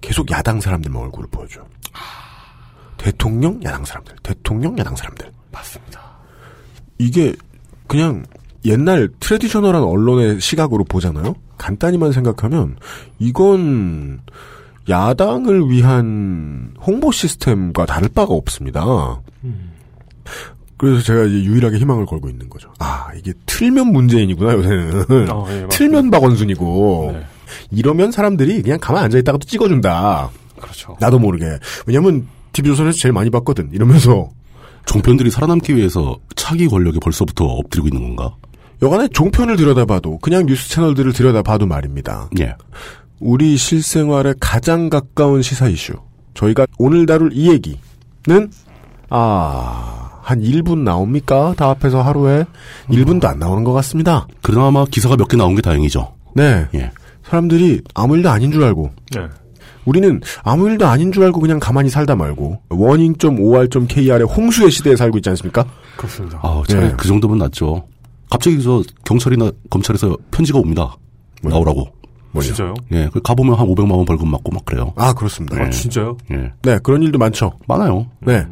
[0.00, 1.60] 계속 야당 사람들만 얼굴을 보여줘.
[1.60, 1.66] 요
[2.96, 5.30] 대통령 야당 사람들, 대통령 야당 사람들.
[5.52, 6.00] 맞습니다.
[6.98, 7.34] 이게
[7.86, 8.24] 그냥
[8.64, 11.34] 옛날 트레디셔널한 언론의 시각으로 보잖아요.
[11.58, 12.76] 간단히만 생각하면
[13.18, 14.20] 이건
[14.88, 19.20] 야당을 위한 홍보 시스템과 다를 바가 없습니다.
[20.76, 22.72] 그래서 제가 이제 유일하게 희망을 걸고 있는 거죠.
[22.78, 25.28] 아, 이게 틀면 문재인이구나, 요새는.
[25.30, 25.66] 아, 예.
[25.68, 27.10] 틀면 박원순이고.
[27.14, 27.24] 네.
[27.70, 30.30] 이러면 사람들이 그냥 가만 앉아있다가 또 찍어준다.
[30.60, 30.96] 그렇죠.
[31.00, 31.46] 나도 모르게.
[31.86, 33.70] 왜냐면, TV조선에서 제일 많이 봤거든.
[33.72, 34.30] 이러면서.
[34.86, 38.36] 종편들이 살아남기 위해서 차기 권력에 벌써부터 엎드리고 있는 건가?
[38.82, 42.28] 여간에 종편을 들여다봐도, 그냥 뉴스 채널들을 들여다봐도 말입니다.
[42.40, 42.54] 예.
[43.18, 45.94] 우리 실생활에 가장 가까운 시사 이슈.
[46.34, 48.50] 저희가 오늘 다룰 이 얘기는,
[49.08, 51.54] 아, 한 1분 나옵니까?
[51.56, 52.44] 다 합해서 하루에
[52.88, 54.26] 1분도 안 나오는 것 같습니다.
[54.42, 56.14] 그나마 기사가 몇 개 나온 게 다행이죠.
[56.34, 56.66] 네.
[56.74, 56.90] 예.
[57.24, 59.20] 사람들이 아무 일도 아닌 줄 알고, 네.
[59.84, 65.28] 우리는 아무 일도 아닌 줄 알고 그냥 가만히 살다 말고, 워닝.or.kr의 홍수의 시대에 살고 있지
[65.30, 65.64] 않습니까?
[65.96, 66.38] 그렇습니다.
[66.42, 66.94] 아, 차라리 네.
[66.96, 67.86] 그 정도면 낫죠.
[68.30, 70.96] 갑자기 저 경찰이나 검찰에서 편지가 옵니다.
[71.42, 71.86] 나오라고.
[72.32, 72.48] 뭐죠?
[72.48, 72.74] 진짜요?
[72.92, 74.92] 예, 그 가보면 한 500만 원 벌금 맞고 막 그래요.
[74.96, 75.62] 아, 그렇습니다.
[75.62, 76.16] 아, 진짜요?
[76.32, 76.50] 예.
[76.62, 77.52] 네, 그런 일도 많죠.
[77.68, 78.06] 많아요.
[78.20, 78.44] 네.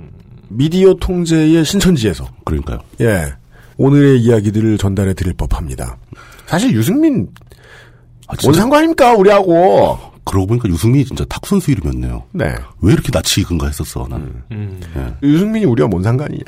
[0.56, 2.26] 미디어 통제의 신천지에서.
[2.44, 2.78] 그러니까요.
[3.00, 3.32] 예.
[3.76, 5.96] 오늘의 이야기들을 전달해 드릴 법합니다.
[6.46, 7.28] 사실 유승민,
[8.26, 9.98] 아, 뭔 진짜 상관입니까, 우리하고?
[10.24, 12.22] 그러고 보니까 유승민이 진짜 탁구 선수 이름이었네요.
[12.32, 12.54] 네.
[12.80, 14.42] 왜 이렇게 낯이 익은가 했었어, 나는.
[14.52, 14.80] 음.
[14.96, 15.26] 예.
[15.26, 16.42] 유승민이 우리와 뭔 상관이냐.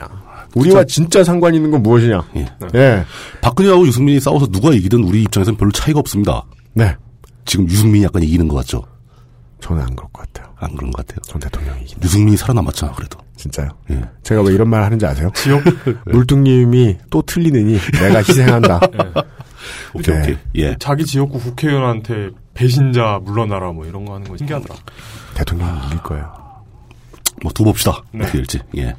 [0.55, 2.23] 우리와 진짜 상관 있는 건 무엇이냐.
[2.37, 2.47] 예.
[2.75, 3.05] 예.
[3.41, 6.45] 박근혜하고 유승민이 싸워서 누가 이기든 우리 입장에서는 별로 차이가 없습니다.
[6.75, 6.95] 네.
[7.45, 8.83] 지금 유승민이 약간 이기는 것 같죠?
[9.61, 10.53] 저는 안 그럴 것 같아요.
[10.57, 11.21] 안 그런 것 같아요.
[11.23, 13.19] 전 대통령이 이긴 유승민이 살아남았잖아, 그래도.
[13.45, 13.69] 진짜요?
[13.91, 14.01] 예.
[14.23, 15.31] 제가 왜 이런 말 하는지 아세요?
[15.35, 15.63] 지역?
[16.07, 18.81] 물뚱님이 또 틀리느니 내가 희생한다.
[19.93, 20.23] 오케이, 네.
[20.23, 20.39] 오케이.
[20.55, 20.77] 예.
[20.79, 24.75] 자기 지역구 국회의원한테 배신자 물러나라 뭐 이런 거 하는 거 신기하더라.
[25.35, 26.33] 대통령이 이길 거예요.
[27.43, 28.03] 뭐, 두 봅시다.
[28.13, 28.23] 네.
[28.23, 28.61] 어떻게 될지.
[28.79, 28.95] 예.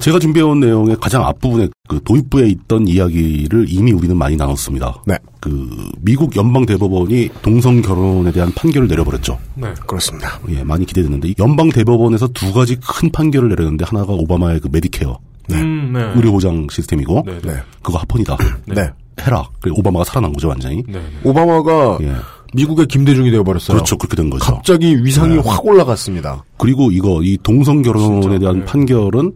[0.00, 5.02] 제가 준비해온 내용의 가장 앞부분에 그 도입부에 있던 이야기를 이미 우리는 많이 나눴습니다.
[5.06, 5.16] 네.
[5.40, 5.68] 그
[6.00, 9.38] 미국 연방 대법원이 동성 결혼에 대한 판결을 내려버렸죠.
[9.56, 9.72] 네.
[9.86, 10.40] 그렇습니다.
[10.48, 15.18] 예, 많이 기대되는데 이 연방 대법원에서 두 가지 큰 판결을 내렸는데 하나가 오바마의 그 메디케어
[15.52, 16.12] 음, 네.
[16.14, 17.56] 의료 보장 시스템이고 네, 네.
[17.82, 18.36] 그거 합헌이다.
[18.66, 18.90] 네.
[19.20, 19.46] 해라.
[19.60, 20.82] 그리고 오바마가 살아난 거죠 완전히.
[20.88, 21.00] 네.
[21.24, 22.14] 오바마가 예.
[22.54, 23.76] 미국의 김대중이 되어버렸어요.
[23.76, 23.96] 그렇죠.
[23.98, 24.44] 그렇게 된 거죠.
[24.44, 25.42] 갑자기 위상이 네.
[25.44, 26.42] 확 올라갔습니다.
[26.56, 28.64] 그리고 이거 이 동성 결혼에 진짜, 대한 네.
[28.64, 29.32] 판결은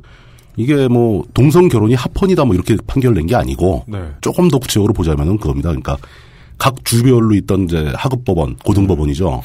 [0.56, 3.98] 이게 뭐 동성 결혼이 합헌이다 뭐 이렇게 판결을 낸게 아니고 네.
[4.20, 5.70] 조금 더 구체적으로 보자면은 그겁니다.
[5.70, 5.96] 그러니까
[6.58, 9.42] 각 주별로 있던 이제 하급법원, 고등법원이죠.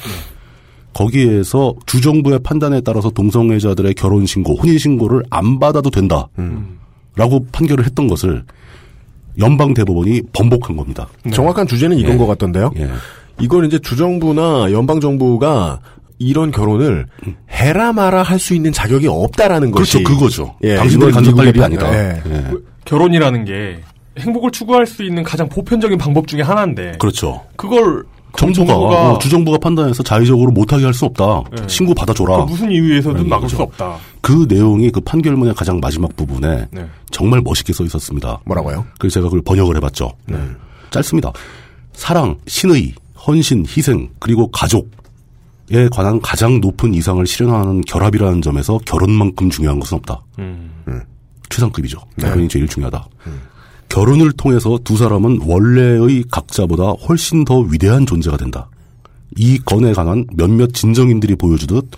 [0.92, 8.44] 거기에서 주정부의 판단에 따라서 동성애자들의 결혼 신고, 혼인 신고를 안 받아도 된다라고 판결을 했던 것을
[9.38, 11.08] 연방 대법원이 번복한 겁니다.
[11.32, 12.16] 정확한 주제는 이건 예.
[12.18, 12.72] 것 같던데요.
[12.76, 12.90] 예.
[13.40, 15.80] 이건 이제 주정부나 연방 정부가
[16.20, 17.06] 이런 결혼을
[17.50, 20.54] 해라 마라 할 수 있는 자격이 없다라는 그렇죠, 것이 그거죠.
[20.62, 21.86] 예, 당신들이 간섭할 일이 아니다.
[21.90, 22.22] 판- 예.
[22.26, 22.44] 예.
[22.84, 23.80] 결혼이라는 게
[24.18, 27.42] 행복을 추구할 수 있는 가장 보편적인 방법 중에 하나인데 그렇죠.
[27.56, 28.04] 그걸
[28.36, 31.42] 정부가, 어, 주정부가 판단해서 자의적으로 못하게 할 수 없다.
[31.56, 31.62] 네.
[31.68, 32.44] 신고 받아줘라.
[32.44, 33.56] 그 무슨 이유에서든 라는 막을 거죠.
[33.56, 33.96] 수 없다.
[34.20, 36.86] 그 내용이 그 판결문의 가장 마지막 부분에 네.
[37.10, 38.38] 정말 멋있게 써 있었습니다.
[38.44, 38.86] 뭐라고요?
[38.98, 40.12] 그래서 제가 그걸 번역을 해봤죠.
[40.90, 41.32] 짧습니다.
[41.92, 42.94] 사랑, 신의,
[43.26, 44.90] 헌신, 희생, 그리고 가족
[45.72, 50.20] 에 관한 가장 높은 이상을 실현하는 결합이라는 점에서 결혼만큼 중요한 것은 없다.
[50.40, 50.70] 음.
[51.48, 51.98] 최상급이죠.
[52.18, 53.06] 결혼이 제일 중요하다.
[53.88, 58.68] 결혼을 통해서 두 사람은 원래의 각자보다 훨씬 더 위대한 존재가 된다.
[59.36, 61.90] 이 건에 관한 몇몇 진정인들이 보여주듯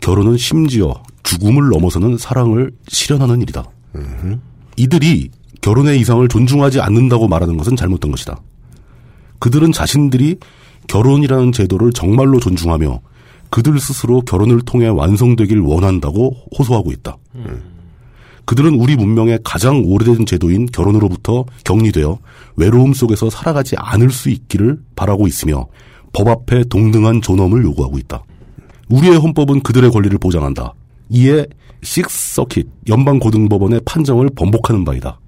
[0.00, 3.64] 결혼은 심지어 죽음을 넘어서는 사랑을 실현하는 일이다.
[4.76, 5.30] 이들이
[5.62, 8.40] 결혼의 이상을 존중하지 않는다고 말하는 것은 잘못된 것이다.
[9.38, 10.38] 그들은 자신들이
[10.86, 13.00] 결혼이라는 제도를 정말로 존중하며
[13.50, 17.16] 그들 스스로 결혼을 통해 완성되길 원한다고 호소하고 있다.
[18.44, 22.18] 그들은 우리 문명의 가장 오래된 제도인 결혼으로부터 격리되어
[22.56, 25.66] 외로움 속에서 살아가지 않을 수 있기를 바라고 있으며
[26.12, 28.22] 법 앞에 동등한 존엄을 요구하고 있다.
[28.88, 30.74] 우리의 헌법은 그들의 권리를 보장한다.
[31.10, 31.46] 이에
[31.82, 35.18] 식서킷 연방고등법원의 판정을 번복하는 바이다.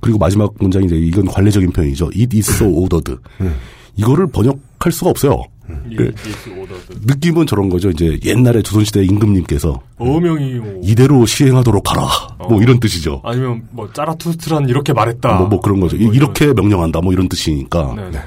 [0.00, 2.06] 그리고 마지막 문장이 이제 이건 관례적인 표현이죠.
[2.16, 3.16] It is so ordered.
[3.96, 5.42] 이거를 번역할 수가 없어요.
[5.96, 6.14] 그
[7.04, 7.90] 느낌은 저런 거죠.
[7.90, 12.08] 이제 옛날에 조선시대 임금님께서 어명이 뭐, 이대로 시행하도록 하라.
[12.48, 13.20] 뭐 이런 뜻이죠.
[13.24, 15.34] 아니면 뭐 짜라투스트란 이렇게 말했다.
[15.38, 15.96] 뭐, 뭐 그런 거죠.
[15.96, 17.00] 뭐 이렇게 명령한다.
[17.00, 17.94] 뭐 이런 뜻이니까.
[17.96, 18.18] 네, 네.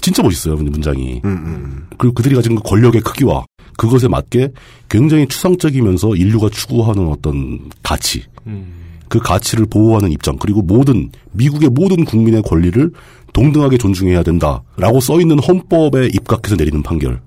[0.00, 0.56] 진짜 멋있어요.
[0.56, 1.22] 문장이.
[1.24, 3.44] 음, 그리고 그들이 가진 그 권력의 크기와
[3.76, 4.50] 그것에 맞게
[4.88, 8.24] 굉장히 추상적이면서 인류가 추구하는 어떤 가치.
[8.46, 8.82] 음.
[9.08, 12.90] 그 가치를 보호하는 입장 그리고 모든 미국의 모든 국민의 권리를
[13.34, 17.20] 동등하게 존중해야 된다라고 써 있는 헌법에 입각해서 내리는 판결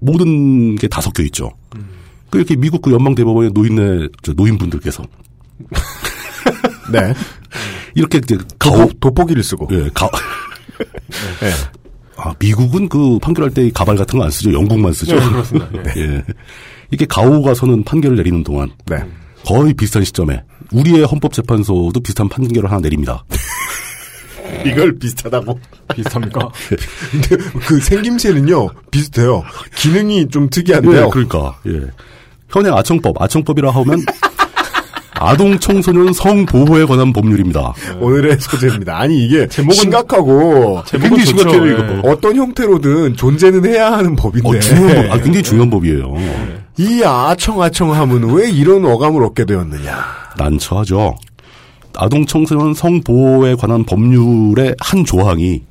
[0.00, 1.50] 모든 게 다 섞여 있죠.
[2.30, 5.04] 그 이렇게 미국 그 연방 대법원의 노인네 저 노인분들께서
[6.92, 7.14] 네.
[7.94, 9.68] 이렇게 이제 도, 가오 돋보기를 쓰고.
[9.72, 10.08] 예, 가
[11.42, 11.50] 예.
[12.20, 14.52] 아, 미국은 그 판결할 때이 가발 같은 거 안 쓰죠.
[14.52, 15.16] 영국만 쓰죠.
[15.18, 15.68] 네, 그렇습니다.
[15.96, 16.00] 예.
[16.00, 16.24] 예.
[16.90, 18.96] 이렇게 가오가 서는 판결을 내리는 동안 네.
[19.46, 23.24] 거의 비슷한 시점에 우리의 헌법재판소도 비슷한 판결을 하나 내립니다.
[24.66, 25.58] 이걸 비슷하다고.
[25.94, 26.48] 비슷합니까?
[27.10, 29.42] 근데 그 생김새는요, 비슷해요.
[29.76, 31.06] 기능이 좀 특이한데요.
[31.06, 31.80] 예, 그러니까 예.
[32.50, 34.02] 현행 아청법, 아청법이라 하면
[35.20, 37.72] 아동 청소년 성보호에 관한 법률입니다.
[37.98, 38.96] 오늘의 소재입니다.
[38.98, 41.50] 아니 이게 제목은- 심각하고 제목은 굉장히 좋죠.
[41.50, 41.96] 심각해요, 예.
[41.98, 42.08] 이거.
[42.10, 46.14] 어떤 형태로든 존재는 해야 하는 법인데 어, 중요한 법, 아, 굉장히 중요한 법이에요.
[46.78, 50.04] 이 아청아청함은 왜 이런 어감을 얻게 되었느냐?
[50.38, 51.16] 난처하죠.
[51.96, 55.62] 아동 청소년 성보호에 관한 법률의 한 조항이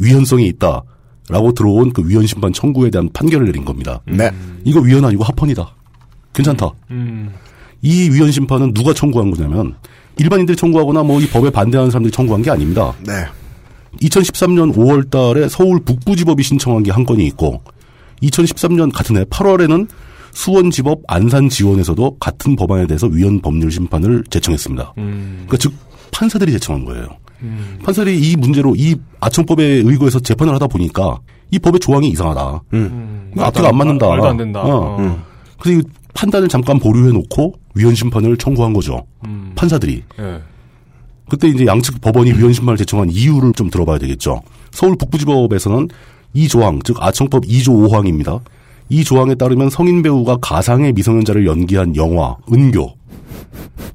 [0.00, 0.82] 위헌성이 있다
[1.28, 4.00] 라고 들어온 그 위헌 심판 청구에 대한 판결을 내린 겁니다.
[4.06, 4.30] 네.
[4.64, 5.74] 이거 위헌 아니고 합헌이다.
[6.34, 6.70] 괜찮다.
[6.90, 7.30] 음.
[7.82, 9.74] 이 위헌 심판은 누가 청구한 거냐면
[10.16, 12.94] 일반인들이 청구하거나 뭐 이 법에 반대하는 사람들이 청구한 게 아닙니다.
[13.06, 13.12] 네.
[14.00, 17.60] 2013년 5월 달에 서울 북부지법이 신청한 게 한 건이 있고
[18.22, 19.88] 2013년 같은 해 8월에는
[20.32, 24.94] 수원지법 안산지원에서도 같은 법안에 대해서 위헌 법률 심판을 제청했습니다.
[24.98, 25.44] 음.
[25.46, 25.72] 그러니까 즉
[26.10, 27.06] 판사들이 제청한 거예요.
[27.84, 31.18] 판사들이 이 문제로 이 아청법에 의거해서 재판을 하다 보니까
[31.50, 32.62] 이 법의 조항이 이상하다.
[32.70, 34.08] 그러니까 앞뒤가 안 맞는다.
[34.08, 34.62] 말도 안 된다.
[34.62, 34.96] 어.
[34.98, 35.24] 어.
[35.58, 35.82] 그래서 이
[36.14, 39.04] 판단을 잠깐 보류해 놓고 위헌 심판을 청구한 거죠.
[39.26, 39.52] 음.
[39.54, 40.02] 판사들이.
[40.20, 40.40] 예.
[41.28, 44.42] 그때 이제 양측 법원이 위헌 심판을 제청한 이유를 좀 들어봐야 되겠죠.
[44.70, 45.88] 서울 북부지법에서는
[46.34, 48.40] 이 조항, 즉 아청법 2조 5항입니다.
[48.92, 52.94] 이 조항에 따르면 성인 배우가 가상의 미성년자를 연기한 영화 은교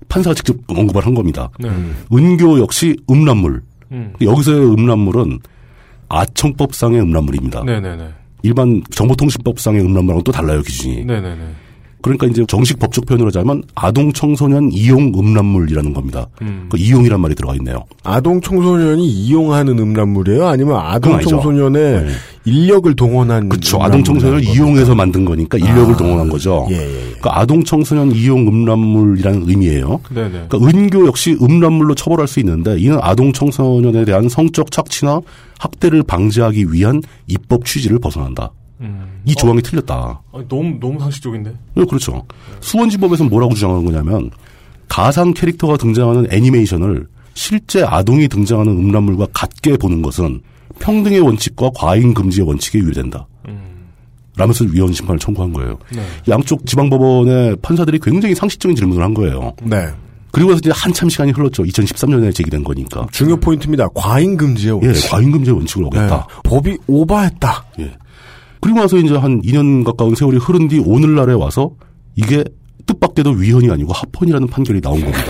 [0.10, 1.52] 판사가 직접 언급을 한 겁니다.
[1.60, 1.70] 네.
[2.12, 3.62] 은교 역시 음란물.
[3.92, 4.14] 음.
[4.20, 5.38] 여기서의 음란물은
[6.10, 7.64] 아청법상의 음란물입니다.
[7.64, 8.10] 네네네.
[8.42, 11.06] 일반 정보통신법상의 음란물하고는 또 달라요 기준이.
[11.06, 11.46] 네네네.
[12.08, 16.28] 그러니까 이제 정식 법적 표현으로 하자면 아동 청소년 이용 음란물이라는 겁니다.
[16.42, 16.68] 음.
[16.70, 17.84] 그 이용이란 말이 들어가 있네요.
[18.04, 20.48] 아동 청소년이 이용하는 음란물이에요?
[20.48, 21.20] 아니면 아동.
[21.20, 22.08] 청소년의 네.
[22.46, 23.82] 인력을 동원한 그렇죠.
[23.82, 25.98] 아동 청소년을 이용해서 만든 거니까 인력을 아.
[25.98, 26.66] 동원한 거죠.
[26.72, 27.00] 예, 예, 예.
[27.20, 30.00] 그러니까 아동 청소년 이용 음란물이라는 의미예요.
[30.14, 30.48] 네네.
[30.50, 35.22] 그러니까 은교 역시 음란물로 처벌할 수 있는데 이는 아동 청소년에 대한 성적 착취나
[35.60, 38.52] 학대를 방지하기 위한 입법 취지를 벗어난다.
[38.82, 39.22] 음.
[39.26, 40.22] 이 조항이 틀렸다.
[40.34, 41.54] 아니, 너무 너무 상식적인데.
[41.76, 42.26] 네, 그렇죠.
[42.62, 44.30] 수원지법에서는 뭐라고 주장하는 거냐면
[44.88, 50.42] 가상 캐릭터가 등장하는 애니메이션을 실제 아동이 등장하는 음란물과 같게 보는 것은
[50.80, 53.28] 평등의 원칙과 과잉 금지의 원칙에 위배된다.
[54.38, 55.80] 라면서 위헌 심판을 청구한 거예요.
[55.92, 56.06] 네.
[56.30, 59.54] 양쪽 지방법원의 판사들이 굉장히 상식적인 질문을 한 거예요.
[59.64, 59.88] 네.
[60.32, 61.64] 그리고 나서 이제 한참 시간이 흘렀죠.
[61.64, 63.08] 2013년에 제기된 거니까.
[63.12, 63.88] 중요 포인트입니다.
[63.96, 65.10] 과잉 금지의 예, 원칙.
[65.10, 66.28] 과잉 금지의 원칙을 어겼다.
[66.28, 66.42] 네.
[66.44, 67.66] 법이 오바했다.
[67.80, 67.98] 예.
[68.62, 71.72] 그리고 나서 이제 한 2년 가까운 세월이 흐른 뒤 오늘날에 와서
[72.16, 72.44] 이게
[72.86, 75.24] 뜻밖에도 위헌이 아니고 합헌이라는 판결이 나온 겁니다.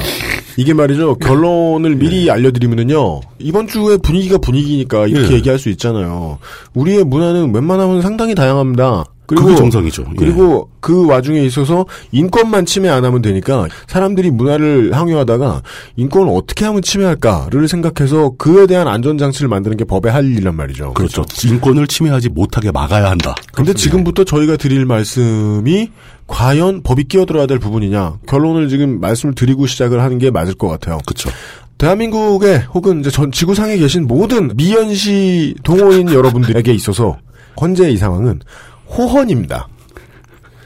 [0.58, 1.16] 이게 말이죠.
[1.16, 1.96] 결론을 예.
[1.96, 3.22] 미리 알려드리면은요.
[3.40, 5.36] 이번 주에 분위기가 분위기니까 이렇게 예.
[5.38, 6.40] 얘기할 수 있잖아요.
[6.74, 9.06] 우리의 문화는 웬만하면 상당히 다양합니다.
[9.28, 10.06] 그리고 정상이죠.
[10.10, 10.16] 예.
[10.18, 15.62] 그리고 그 와중에 있어서 인권만 침해 안 하면 되니까 사람들이 문화를 항유하다가
[15.98, 20.94] 인권을 어떻게 하면 침해할까를 생각해서 그에 대한 안전 장치를 만드는 게 법의 할 일이란 말이죠.
[20.94, 21.26] 그렇죠.
[21.46, 23.36] 인권을 침해하지 못하게 막아야 한다.
[23.54, 25.90] 근데 지금부터 저희가 드릴 말씀이
[26.28, 31.00] 과연 법이 끼어들어야 될 부분이냐 결론을 지금 말씀을 드리고 시작을 하는 게 맞을 것 같아요.
[31.06, 31.30] 그렇죠.
[31.78, 37.18] 대한민국에 혹은 이제 전 지구상에 계신 모든 미연시 동호인 여러분들에게 있어서
[37.58, 38.40] 현재 이 상황은
[38.90, 39.68] 호헌입니다.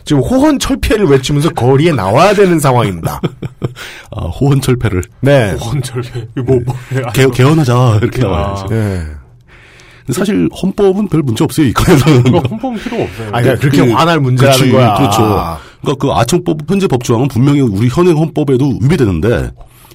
[0.03, 3.21] 지금 호헌 철폐를 외치면서 거리에 나와야 되는 상황입니다.
[4.11, 5.03] 아, 호헌 철폐를.
[5.21, 5.51] 네.
[5.51, 6.27] 헌철배.
[6.45, 6.75] 뭐, 뭐.
[7.13, 7.99] 개, 개헌하자.
[8.01, 8.27] 이렇게 아.
[8.27, 8.65] 나와야죠.
[8.67, 9.03] 네.
[10.09, 11.67] 사실 헌법은 별 문제 없어요.
[11.67, 12.23] 이 건에서는.
[12.23, 13.29] 그거 헌법은 필요 없어요.
[13.31, 14.95] 아니, 그러니까 그렇게 화날 문제라는 거야.
[14.95, 15.57] 그렇죠.
[15.81, 19.51] 그러니까 그 아청법 현재 법조항은 분명히 우리 현행 헌법에도 위배되는데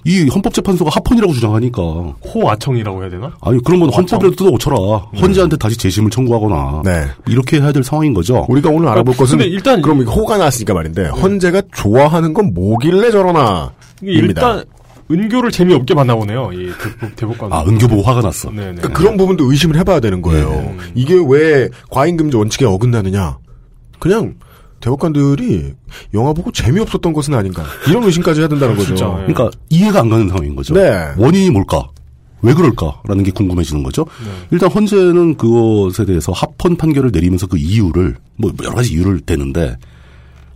[0.06, 3.32] 이 헌법재판소가 합헌이라고 주장하니까 호아청이라고 해야 되나?
[3.40, 3.90] 아니 그런 건?
[3.90, 4.76] 헌법이라도 뜯어고쳐라.
[5.20, 7.06] 헌재한테 다시 재심을 청구하거나 네.
[7.26, 8.46] 이렇게 해야 될 상황인 거죠.
[8.48, 13.10] 우리가 오늘 알아볼 것은 근데 일단- 그럼 이거 호가 나왔으니까 말인데 헌재가 좋아하는 건 뭐길래
[13.10, 13.72] 저러나.
[14.00, 14.62] 일단
[15.10, 16.50] 은교를 재미없게 봤나 보네요.
[16.52, 17.52] 이 대법, 대법관.
[17.52, 18.48] 아 은교 보고 화가 났어.
[18.50, 18.62] 네네.
[18.76, 20.50] 그러니까 그런 부분도 의심을 해봐야 되는 거예요.
[20.50, 20.76] 네.
[20.94, 23.38] 이게 왜 과잉금지 원칙에 어긋나느냐?
[23.98, 24.34] 그냥
[24.86, 25.74] 대법관들이
[26.14, 27.64] 영화 보고 재미없었던 것은 아닌가?
[27.88, 28.88] 이런 의심까지 해야 된다는 거죠.
[28.94, 29.32] 진짜, 예.
[29.32, 30.74] 그러니까 이해가 안 가는 상황인 거죠.
[30.74, 31.12] 네.
[31.18, 31.88] 원인이 뭘까?
[32.42, 34.04] 왜 그럴까라는 게 궁금해지는 거죠.
[34.24, 34.30] 네.
[34.52, 39.76] 일단 헌재는 그것에 대해서 합헌 판결을 내리면서 그 이유를 뭐 여러 가지 이유를 대는데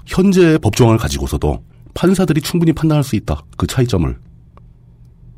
[0.07, 1.63] 현재의 법조항을 가지고서도
[1.95, 3.43] 판사들이 충분히 판단할 수 있다.
[3.57, 4.17] 그 차이점을.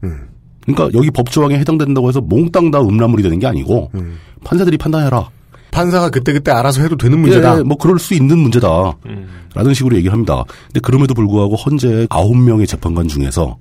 [0.05, 0.29] 음.
[0.67, 4.19] 그러니까 여기 법조항에 해당된다고 해서 몽땅 다 음란물이 되는 게 아니고 음.
[4.45, 5.31] 판사들이 판단해라.
[5.73, 7.59] 판사가 그때그때 알아서 해도 되는 문제다.
[7.59, 8.95] 예, 뭐 그럴 수 있는 문제다.
[9.07, 9.29] 음.
[9.55, 10.45] 라는 식으로 얘기를 합니다.
[10.67, 13.57] 근데 그럼에도 불구하고 헌재 9명의 재판관 중에서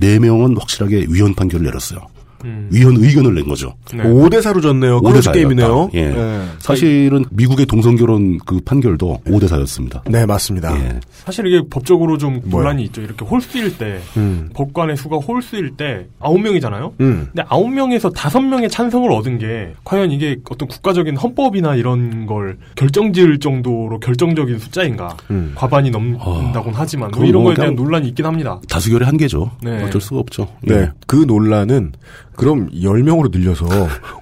[0.00, 2.00] 4명은 확실하게 위헌 판결을 내렸어요.
[2.44, 2.68] 음.
[2.70, 3.74] 위헌 의견을 낸 거죠.
[3.94, 4.02] 네.
[4.04, 5.00] 5대 4로 졌네요.
[5.00, 5.32] close 5대4였다.
[5.32, 5.90] 게임이네요.
[5.94, 6.08] 예.
[6.08, 6.44] 네.
[6.58, 10.02] 사실은 미국의 동성 결혼 그 판결도 5대 4였습니다.
[10.10, 10.76] 네, 맞습니다.
[10.78, 11.00] 예.
[11.24, 12.64] 사실 이게 법적으로 좀 뭐요?
[12.64, 13.00] 논란이 있죠.
[13.02, 14.50] 이렇게 홀수일 때, 음.
[14.54, 16.92] 법관의 수가 홀수일 때 9명이잖아요?
[17.00, 17.28] 음.
[17.32, 24.00] 근데 9명에서 5명의 찬성을 얻은 게, 과연 이게 어떤 국가적인 헌법이나 이런 걸 결정지을 정도로
[24.00, 25.16] 결정적인 숫자인가.
[25.30, 25.52] 음.
[25.54, 28.60] 과반이 넘는다곤 하지만, 뭐 이런 뭐 거에 대한 논란이 있긴 합니다.
[28.68, 29.50] 다수결의 한계죠.
[29.62, 29.82] 네.
[29.82, 30.48] 어쩔 수가 없죠.
[30.62, 30.74] 네.
[30.74, 30.90] 예.
[31.06, 31.92] 그 논란은
[32.36, 33.66] 그럼 10명으로 늘려서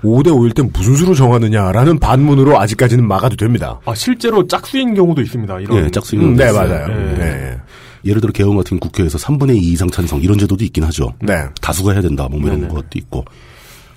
[0.02, 3.80] 5대 5일 땐 무슨 수로 정하느냐라는 반문으로 아직까지는 막아도 됩니다.
[3.84, 5.60] 아, 실제로 짝수인 경우도 있습니다.
[5.60, 5.84] 이런.
[5.84, 6.68] 예, 짝수인 음, 네, 있어요.
[6.68, 6.86] 맞아요.
[6.88, 7.14] 네.
[7.18, 7.58] 네.
[8.04, 11.12] 예를 들어 개헌 같은 국회에서 3분의 2 이상 찬성 이런 제도도 있긴 하죠.
[11.20, 11.44] 네.
[11.60, 12.74] 다수가 해야 된다 뭐 이런 네네.
[12.74, 13.24] 것도 있고.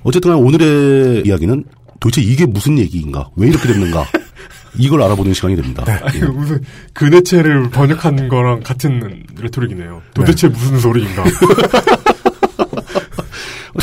[0.03, 1.63] 어쨌든 오늘의 이야기는
[1.99, 3.29] 도대체 이게 무슨 얘기인가?
[3.35, 4.05] 왜 이렇게 됐는가?
[4.77, 5.83] 이걸 알아보는 시간이 됩니다.
[5.85, 5.93] 네.
[5.93, 6.61] 아니, 무슨
[6.93, 10.01] 그네체를 번역한 거랑 같은 레토릭이네요.
[10.13, 11.23] 도대체 무슨 소리인가?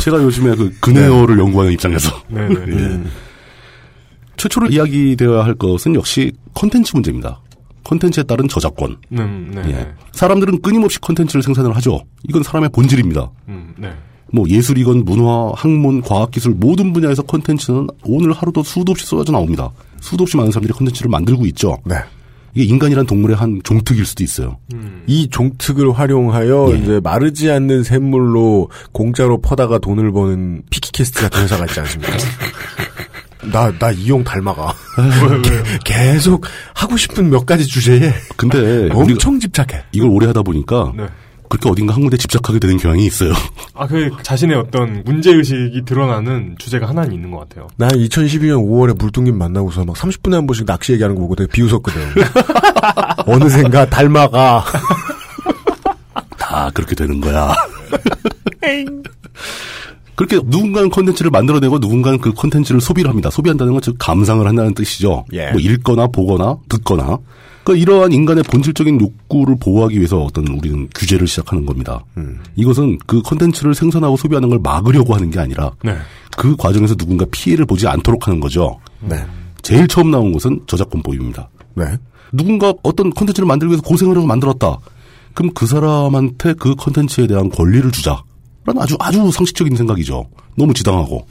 [0.03, 2.55] 제가 요즘에 그 근해어를 연구하는 입장에서 네네.
[2.75, 3.01] 예.
[4.37, 7.41] 최초로 이야기되어야 할 것은 역시 컨텐츠 문제입니다.
[7.85, 8.97] 컨텐츠에 따른 저작권.
[9.13, 9.63] 음, 네.
[9.71, 9.93] 예.
[10.11, 12.03] 사람들은 끊임없이 컨텐츠를 생산을 하죠.
[12.29, 13.31] 이건 사람의 본질입니다.
[13.47, 13.93] 음, 네.
[14.33, 19.71] 뭐 예술이건 문화, 학문, 과학기술 모든 분야에서 컨텐츠는 오늘 하루도 수도 없이 쏟아져 나옵니다.
[20.01, 21.79] 수도 없이 많은 사람들이 컨텐츠를 만들고 있죠.
[21.85, 21.95] 네.
[22.55, 24.59] 이게 인간이란 동물의 한 종특일 수도 있어요.
[25.07, 26.79] 이 종특을 활용하여 예.
[26.79, 32.13] 이제 마르지 않는 샘물로 공짜로 퍼다가 돈을 버는 피키캐스트 같은 회사가 있지 않습니까?
[33.53, 34.73] 나, 나 이용 닮아가.
[35.85, 39.85] 계속 하고 싶은 몇 가지 주제에 근데 엄청 집착해.
[39.93, 41.07] 이걸 오래 하다 보니까 네.
[41.53, 43.35] 그렇게 어딘가 한 군데 집착하게 되는 경향이 있어요.
[43.77, 47.69] 아, 그 자신의 어떤 문제의식이 드러나는 주제가 하나는 있는 것 같아요.
[47.77, 52.01] 나 2012년 5월에 물뚱님 만나고서 막 30분에 한 번씩 낚시 얘기하는 거 보고 되게 비웃었거든.
[53.27, 54.65] 어느샌가 닮아가.
[56.41, 57.55] 다 그렇게 되는 거야.
[60.15, 63.29] 그렇게 누군가는 컨텐츠를 만들어내고 누군가는 그 컨텐츠를 소비를 합니다.
[63.29, 65.27] 소비한다는 건 즉 감상을 한다는 뜻이죠.
[65.35, 65.51] 예.
[65.51, 67.19] 뭐 읽거나 보거나 듣거나.
[67.65, 72.05] 그러니까 이러한 인간의 본질적인 욕구를 보호하기 위해서 어떤 우리는 규제를 시작하는 겁니다.
[72.57, 75.97] 이것은 그 컨텐츠를 생산하고 소비하는 걸 막으려고 하는 게 아니라 네.
[76.37, 78.79] 그 과정에서 누군가 피해를 보지 않도록 하는 거죠.
[79.01, 79.17] 네.
[79.63, 81.49] 제일 처음 나온 것은 저작권법입니다.
[81.75, 81.85] 네.
[82.33, 84.79] 누군가 어떤 컨텐츠를 만들기 위해서 고생을 하고 만들었다.
[85.35, 88.23] 그럼 그 사람한테 그 컨텐츠에 대한 권리를 주자.
[88.65, 90.29] 라는 아주 아주 상식적인 생각이죠.
[90.57, 91.27] 너무 지당하고.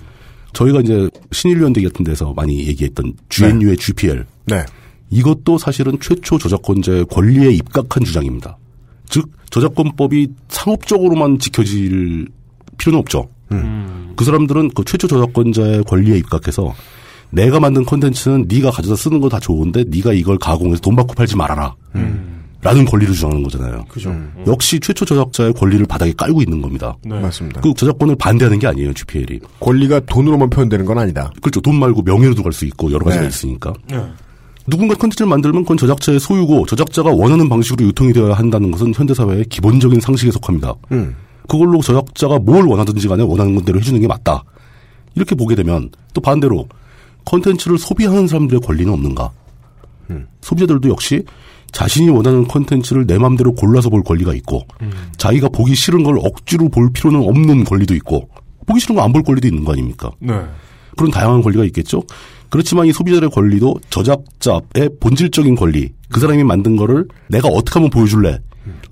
[0.54, 4.26] 저희가 이제 신일위원대 같은 데서 많이 얘기했던 GNU의 GPL.
[4.46, 4.64] 네.
[5.12, 8.58] 이것도 사실은 최초 저작권자의 권리에 입각한 주장입니다.
[9.10, 12.28] 즉 저작권법이 상업적으로만 지켜질
[12.78, 13.28] 필요는 없죠.
[14.16, 16.74] 그 사람들은 그 최초 저작권자의 권리에 입각해서
[17.30, 21.36] 내가 만든 콘텐츠는 네가 가져다 쓰는 거 다 좋은데 네가 이걸 가공해서 돈 받고 팔지
[21.36, 21.76] 말아라.
[22.64, 23.86] 라는 권리를 주장하는 거잖아요.
[23.90, 24.16] 그죠.
[24.46, 26.96] 역시 최초 저작자의 권리를 바닥에 깔고 있는 겁니다.
[27.04, 27.20] 네.
[27.20, 27.60] 맞습니다.
[27.60, 29.40] 그 저작권을 반대하는 게 아니에요, GPL이.
[29.60, 31.32] 권리가 돈으로만 표현되는 건 아니다.
[31.42, 31.60] 그렇죠.
[31.60, 33.30] 돈 말고 명예로도 갈 수 있고 여러 가지가 네.
[33.30, 33.74] 있으니까.
[33.90, 33.98] 네.
[34.72, 40.00] 누군가 컨텐츠를 만들면 그건 저작자의 소유고 저작자가 원하는 방식으로 유통이 되어야 한다는 것은 현대사회의 기본적인
[40.00, 40.74] 상식에 속합니다.
[40.94, 41.16] 음.
[41.48, 44.44] 그걸로 저작자가 뭘 원하든지 간에 원하는 대로 해주는 게 맞다.
[45.16, 46.68] 이렇게 보게 되면 또 반대로
[47.26, 49.30] 컨텐츠를 소비하는 사람들의 권리는 없는가?
[50.42, 51.24] 소비자들도 역시
[51.72, 54.64] 자신이 원하는 컨텐츠를 내 맘대로 골라서 볼 권리가 있고
[55.18, 58.28] 자기가 보기 싫은 걸 억지로 볼 필요는 없는 권리도 있고
[58.66, 60.12] 보기 싫은 거 안 볼 권리도 있는 거 아닙니까?
[60.20, 60.34] 네.
[60.98, 62.04] 그런 다양한 권리가 있겠죠.
[62.52, 68.40] 그렇지만 이 소비자의 권리도 저작자의 본질적인 권리, 그 사람이 만든 거를 내가 어떻게 하면 보여줄래?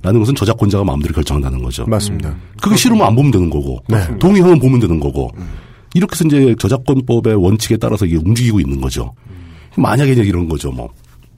[0.02, 1.86] 라는 것은 저작권자가 마음대로 결정한다는 거죠.
[1.86, 2.34] 맞습니다.
[2.62, 3.98] 그게 싫으면 안 보면 되는 거고, 네.
[4.18, 5.30] 동의하면 보면 되는 거고,
[5.94, 9.14] 이렇게 해서 이제 저작권법의 원칙에 따라서 이게 움직이고 있는 거죠.
[9.78, 10.90] 만약에 이제 이런 거죠, 뭐.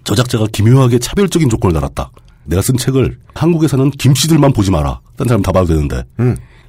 [0.04, 2.12] 저작자가 기묘하게 차별적인 조건을 달았다.
[2.46, 5.00] 내가 쓴 책을 한국에 사는 김씨들만 보지 마라.
[5.18, 6.04] 딴 사람 다 봐도 되는데.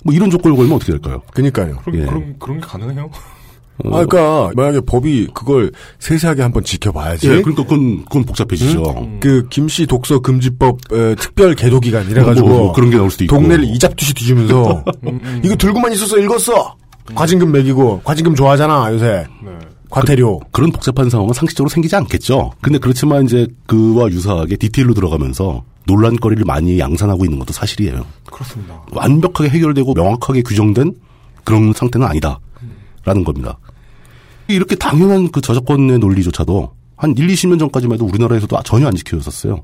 [0.05, 1.21] 뭐 이런 조건을 걸면 어떻게 될까요?
[1.35, 1.77] 그니까요.
[1.85, 2.07] 그럼, 예.
[2.07, 3.11] 그럼, 그런 게 가능해요?
[3.87, 7.27] 아, 그니까, 만약에 법이 그걸 세세하게 한번 지켜봐야지.
[7.29, 9.19] 예, 그러니까 그건, 그건 복잡해지죠.
[9.21, 12.49] 그, 김씨 독서 금지법, 에, 특별 계도기간 이래 가지고.
[12.49, 13.37] 뭐, 뭐 그런 게 나올 수도 있고.
[13.37, 14.85] 동네를 이잡듯이 뒤지면서.
[15.43, 16.77] 이거 들고만 있었어, 읽었어!
[17.15, 19.27] 과징금 매기고, 과징금 좋아하잖아, 요새.
[19.91, 20.41] 과태료.
[20.53, 22.53] 그 런 복잡한 상황은 상식적으로 생기지 않겠죠.
[22.63, 28.07] 근데 그렇지만 이제 그와 유사하게 디테일로 들어가면서 논란거리를 많이 양산하고 있는 것도 사실이에요.
[28.31, 28.81] 그렇습니다.
[28.93, 30.95] 완벽하게 해결되고 명확하게 규정된
[31.45, 32.39] 그런 상태는 아니다.
[33.05, 33.59] 라는 겁니다.
[34.49, 39.63] 이렇게 당연한 그 저작권의 논리조차도 한 1, 20년 전까지만 해도 우리나라에서도 전혀 안 지켜졌었어요.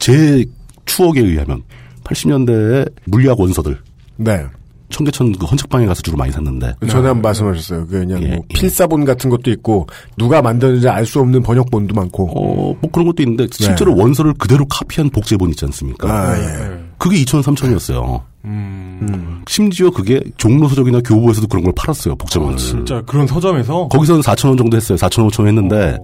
[0.00, 0.44] 제
[0.86, 1.62] 추억에 의하면
[2.04, 3.78] 80년대에 물리학 원서들.
[4.16, 4.44] 네.
[4.90, 6.74] 청계천 그 헌책방에 가서 주로 많이 샀는데.
[6.88, 7.86] 전에 한번 말씀하셨어요.
[7.86, 8.54] 그 그냥 예, 뭐 예.
[8.54, 12.28] 필사본 같은 것도 있고 누가 만드는지 알 수 없는 번역본도 많고.
[12.28, 16.08] 어, 뭐 그런 것도 있는데 실제로 원서를 그대로 카피한 복제본 있지 않습니까?
[16.08, 16.84] 아, 예.
[16.98, 18.20] 그게 2천 3천이었어요.
[18.44, 19.42] 음.
[19.48, 22.16] 심지어 그게 종로서적이나 교보에서도 그런 걸 팔았어요.
[22.16, 22.54] 복제본을.
[22.54, 24.96] 아, 진짜 그런 서점에서 거기서는 4천 원 정도 했어요.
[24.98, 25.98] 4천 5천 원 했는데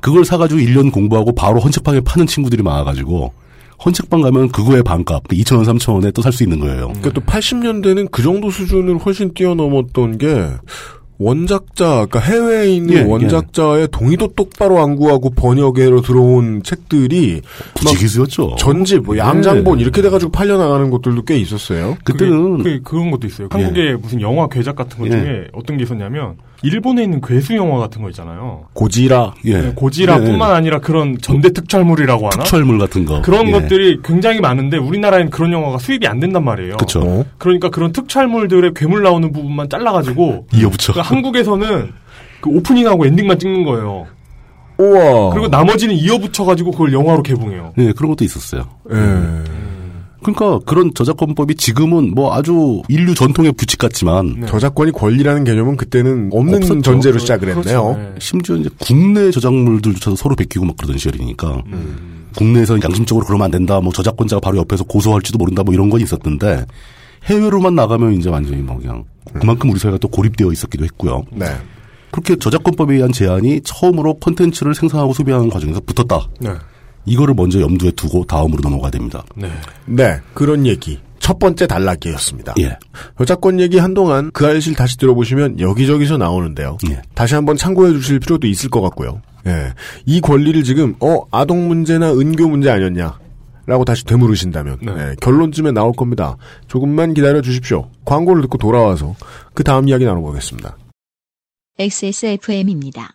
[0.00, 3.32] 그걸 사가지고 1년 공부하고 바로 헌책방에 파는 친구들이 많아가지고
[3.84, 6.88] 헌책방 가면 그거의 반값 2천 원 3천 원에 또 살 수 있는 거예요.
[6.88, 10.46] 그러니까 또 80년대는 그 정도 수준을 훨씬 뛰어넘었던 게
[11.20, 17.42] 원작자, 그러니까 해외에 있는 예, 원작자의 동의도 똑바로 안 구하고 번역으로 들어온 책들이
[17.74, 18.56] 부지기수였죠.
[18.56, 19.82] 전집, 뭐 양장본 예.
[19.82, 21.98] 이렇게 돼가지고 팔려 나가는 것들도 꽤 있었어요.
[22.04, 23.48] 그때는 그게, 그런 것도 있어요.
[23.50, 25.48] 한국에 무슨 영화 괴작 같은 것 중에 예.
[25.52, 28.64] 어떤 게 있었냐면 일본에 있는 괴수 영화 같은 거 있잖아요.
[28.74, 29.34] 고지라.
[29.46, 29.72] 예.
[29.74, 32.42] 고지라뿐만 아니라 그런 전대 특촬물이라고 하나?
[32.44, 33.52] 특촬물 같은 거 그런 예.
[33.52, 36.76] 것들이 굉장히 많은데 우리나라에는 그런 영화가 수입이 안 된단 말이에요.
[36.76, 37.24] 그쵸.
[37.38, 40.92] 그러니까 그런 특촬물들의 괴물 나오는 부분만 잘라가지고 이어붙여.
[40.92, 41.92] 그러니까 한국에서는
[42.40, 44.06] 그 오프닝하고 엔딩만 찍는 거예요.
[44.78, 45.30] 우와.
[45.30, 47.72] 그리고 나머지는 이어붙여가지고 그걸 영화로 개봉해요.
[47.76, 48.62] 네, 그런 것도 있었어요.
[48.90, 48.96] 예.
[50.22, 56.56] 그러니까 그런 저작권법이 지금은 뭐 아주 인류 전통의 규칙 같지만 저작권이 권리라는 개념은 그때는 없는
[56.56, 56.82] 없었죠.
[56.82, 57.62] 전제로 시작을 했네요.
[57.62, 57.98] 그렇죠.
[57.98, 58.14] 네.
[58.18, 61.62] 심지어 이제 국내 저작물들조차도 서로 베끼고 막 그러던 시절이니까
[62.36, 63.80] 국내에서 양심적으로 그러면 안 된다.
[63.80, 65.62] 뭐 저작권자가 바로 옆에서 고소할지도 모른다.
[65.62, 66.66] 뭐 이런 건 있었는데
[67.24, 69.04] 해외로만 나가면 이제 완전히 뭐 그냥
[69.40, 71.24] 그만큼 우리 사회가 또 고립되어 있었기도 했고요.
[71.32, 71.46] 네.
[72.10, 76.28] 그렇게 저작권법에 의한 제한이 처음으로 콘텐츠를 생산하고 소비하는 과정에서 붙었다.
[77.04, 77.12] 네.
[77.12, 79.24] 이거를 먼저 염두에 두고 다음으로 넘어가야 됩니다.
[79.34, 79.50] 네.
[79.86, 80.98] 네, 그런 얘기.
[81.18, 82.54] 첫 번째 단락이었습니다.
[82.60, 82.78] 예.
[83.18, 86.78] 저작권 얘기 한동안 그 알실 다시 들어보시면 여기저기서 나오는데요.
[86.90, 87.02] 예.
[87.14, 89.20] 다시 한번 참고해 주실 필요도 있을 것 같고요.
[89.46, 89.74] 예.
[90.06, 93.18] 이 권리를 지금, 어, 아동 문제나 은교 문제 아니었냐?
[93.66, 96.36] 라고 다시 되물으신다면 네, 결론쯤에 나올 겁니다.
[96.66, 97.88] 조금만 기다려 주십시오.
[98.04, 99.14] 광고를 듣고 돌아와서
[99.54, 100.76] 그 다음 이야기 나눠보겠습니다.
[101.78, 103.12] XSFM입니다.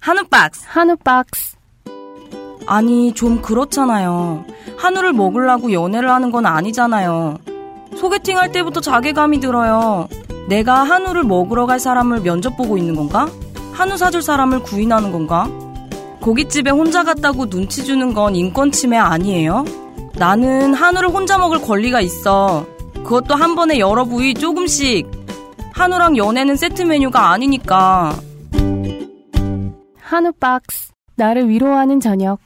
[0.00, 0.64] 한우 박스.
[0.66, 1.56] 한우 박스.
[2.66, 4.44] 아니, 좀 그렇잖아요.
[4.76, 7.38] 한우를 먹으려고 연애를 하는 건 아니잖아요.
[7.96, 10.08] 소개팅 할 때부터 자괴감이 들어요.
[10.48, 13.28] 내가 한우를 먹으러 갈 사람을 면접 보고 있는 건가?
[13.72, 15.48] 한우 사줄 사람을 구인하는 건가?
[16.20, 19.64] 고깃집에 혼자 갔다고 눈치 주는 건 인권 침해 아니에요?
[20.16, 22.66] 나는 한우를 혼자 먹을 권리가 있어.
[22.94, 25.10] 그것도 한 번에 여러 부위 조금씩.
[25.72, 28.14] 한우랑 연애는 세트 메뉴가 아니니까.
[30.00, 30.92] 한우 박스.
[31.16, 32.38] 나를 위로하는 저녁.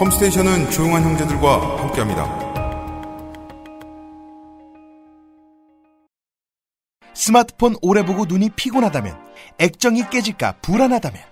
[0.00, 2.24] 컴스테이션은 조용한 형제들과 함께합니다.
[7.12, 9.14] 스마트폰 오래 보고 눈이 피곤하다면,
[9.58, 11.22] 액정이 깨질까 불안하다면,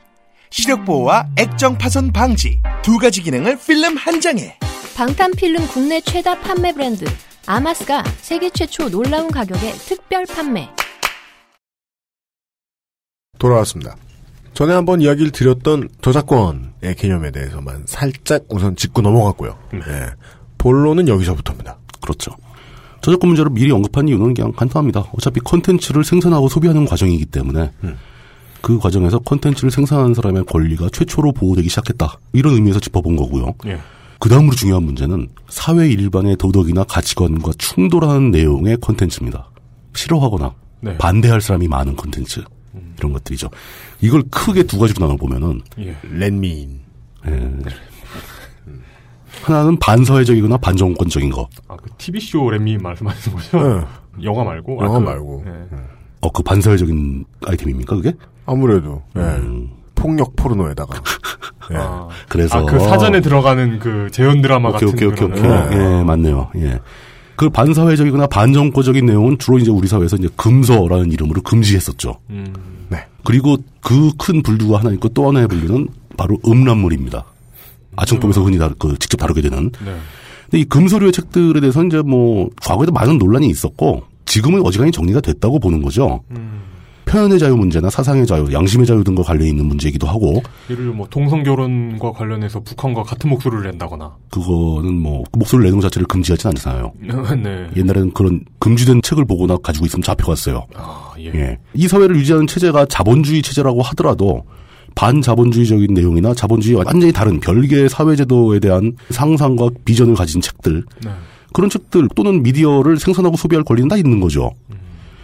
[0.50, 4.58] 시력 보호와 액정 파손 방지 두 가지 기능을 필름 한 장에.
[4.94, 7.06] 방탄 필름 국내 최다 판매 브랜드
[7.46, 10.68] 아마스가 세계 최초 놀라운 가격에 특별 판매.
[13.38, 13.96] 돌아왔습니다.
[14.59, 19.56] 전에 한번 이야기를 드렸던 저작권의 개념에 대해서만 살짝 우선 짚고 넘어갔고요.
[19.72, 19.80] 네.
[20.59, 21.78] 본론은 여기서부터입니다.
[22.00, 22.32] 그렇죠.
[23.00, 25.12] 저작권 문제를 미리 언급한 이유는 그냥 간단합니다.
[25.12, 27.70] 어차피 컨텐츠를 생산하고 소비하는 과정이기 때문에
[28.61, 32.18] 그 과정에서 컨텐츠를 생산하는 사람의 권리가 최초로 보호되기 시작했다.
[32.32, 33.54] 이런 의미에서 짚어본 거고요.
[33.66, 33.78] 예.
[34.18, 39.50] 그 다음으로 중요한 문제는 사회 일반의 도덕이나 가치관과 충돌하는 내용의 컨텐츠입니다.
[39.94, 40.98] 싫어하거나 네.
[40.98, 42.42] 반대할 사람이 많은 컨텐츠
[42.98, 43.48] 이런 것들이죠.
[44.00, 45.96] 이걸 크게 두 가지로 나눠보면은 예.
[46.02, 46.80] 렌미인
[47.26, 47.50] 예.
[49.42, 51.48] 하나는 반사회적이거나 반정권적인 거.
[51.68, 53.58] 아, 그 TV쇼 램미 말씀하시는 거죠?
[53.78, 53.84] 네.
[54.24, 54.78] 영화 말고?
[54.82, 55.44] 영화 아, 그- 말고.
[55.46, 55.52] 예.
[56.20, 58.14] 어, 그 반사회적인 아이템입니까, 그게?
[58.46, 59.20] 아무래도 예.
[59.20, 59.70] 음.
[59.94, 61.00] 폭력 포르노에다가
[61.72, 61.76] 예.
[61.76, 62.58] 아, 그래서.
[62.58, 65.78] 아, 그 사전에 들어가는 그 재현 드라마 오케이, 같은 오케이, 오케이, 오케이.
[65.80, 66.50] 예, 맞네요.
[66.56, 66.80] 예.
[67.39, 72.18] 그 반사회적이거나 반정권적인 내용은 주로 이제 우리 사회에서 이제 금서라는 이름으로 금지했었죠.
[72.30, 72.53] 음.
[72.89, 72.99] 네.
[73.24, 75.86] 그리고 그 큰 분류가 하나 있고 또 하나의 분류는
[76.16, 77.24] 바로 음란물입니다.
[77.95, 79.70] 아청법에서 흔히 다, 그 직접 다루게 되는.
[79.84, 79.97] 네.
[80.47, 85.61] 근데 이 금소류의 책들에 대해서 이제 뭐 과거에도 많은 논란이 있었고 지금은 어지간히 정리가 됐다고
[85.61, 86.22] 보는 거죠.
[86.32, 86.62] 음.
[87.09, 91.06] 표현의 자유 문제나 사상의 자유, 양심의 자유 등과 관련이 있는 문제이기도 하고 예를 들어 뭐
[91.09, 94.14] 동성 결혼과 관련해서 북한과 같은 목소리를 낸다거나.
[94.30, 96.92] 그거는 뭐 목소리 내는 것 자체를 금지하진 않잖아요.
[97.42, 97.68] 네.
[97.76, 100.66] 옛날에는 그런 금지된 책을 보거나 가지고 있으면 잡혀갔어요.
[100.74, 101.32] 아, 예.
[101.34, 101.59] 예.
[101.72, 104.44] 이 사회를 유지하는 체제가 자본주의 체제라고 하더라도
[104.94, 111.11] 반자본주의적인 내용이나 자본주의와 완전히 다른 별개의 사회제도에 대한 상상과 비전을 가진 책들 네.
[111.52, 114.52] 그런 책들 또는 미디어를 생산하고 소비할 권리는 다 있는 거죠.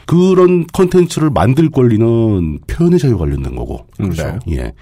[0.06, 3.86] 그런 컨텐츠를 만들 권리는 표현의 자유 관련된 거고.
[3.96, 4.38] 그렇죠.
[4.50, 4.72] 예.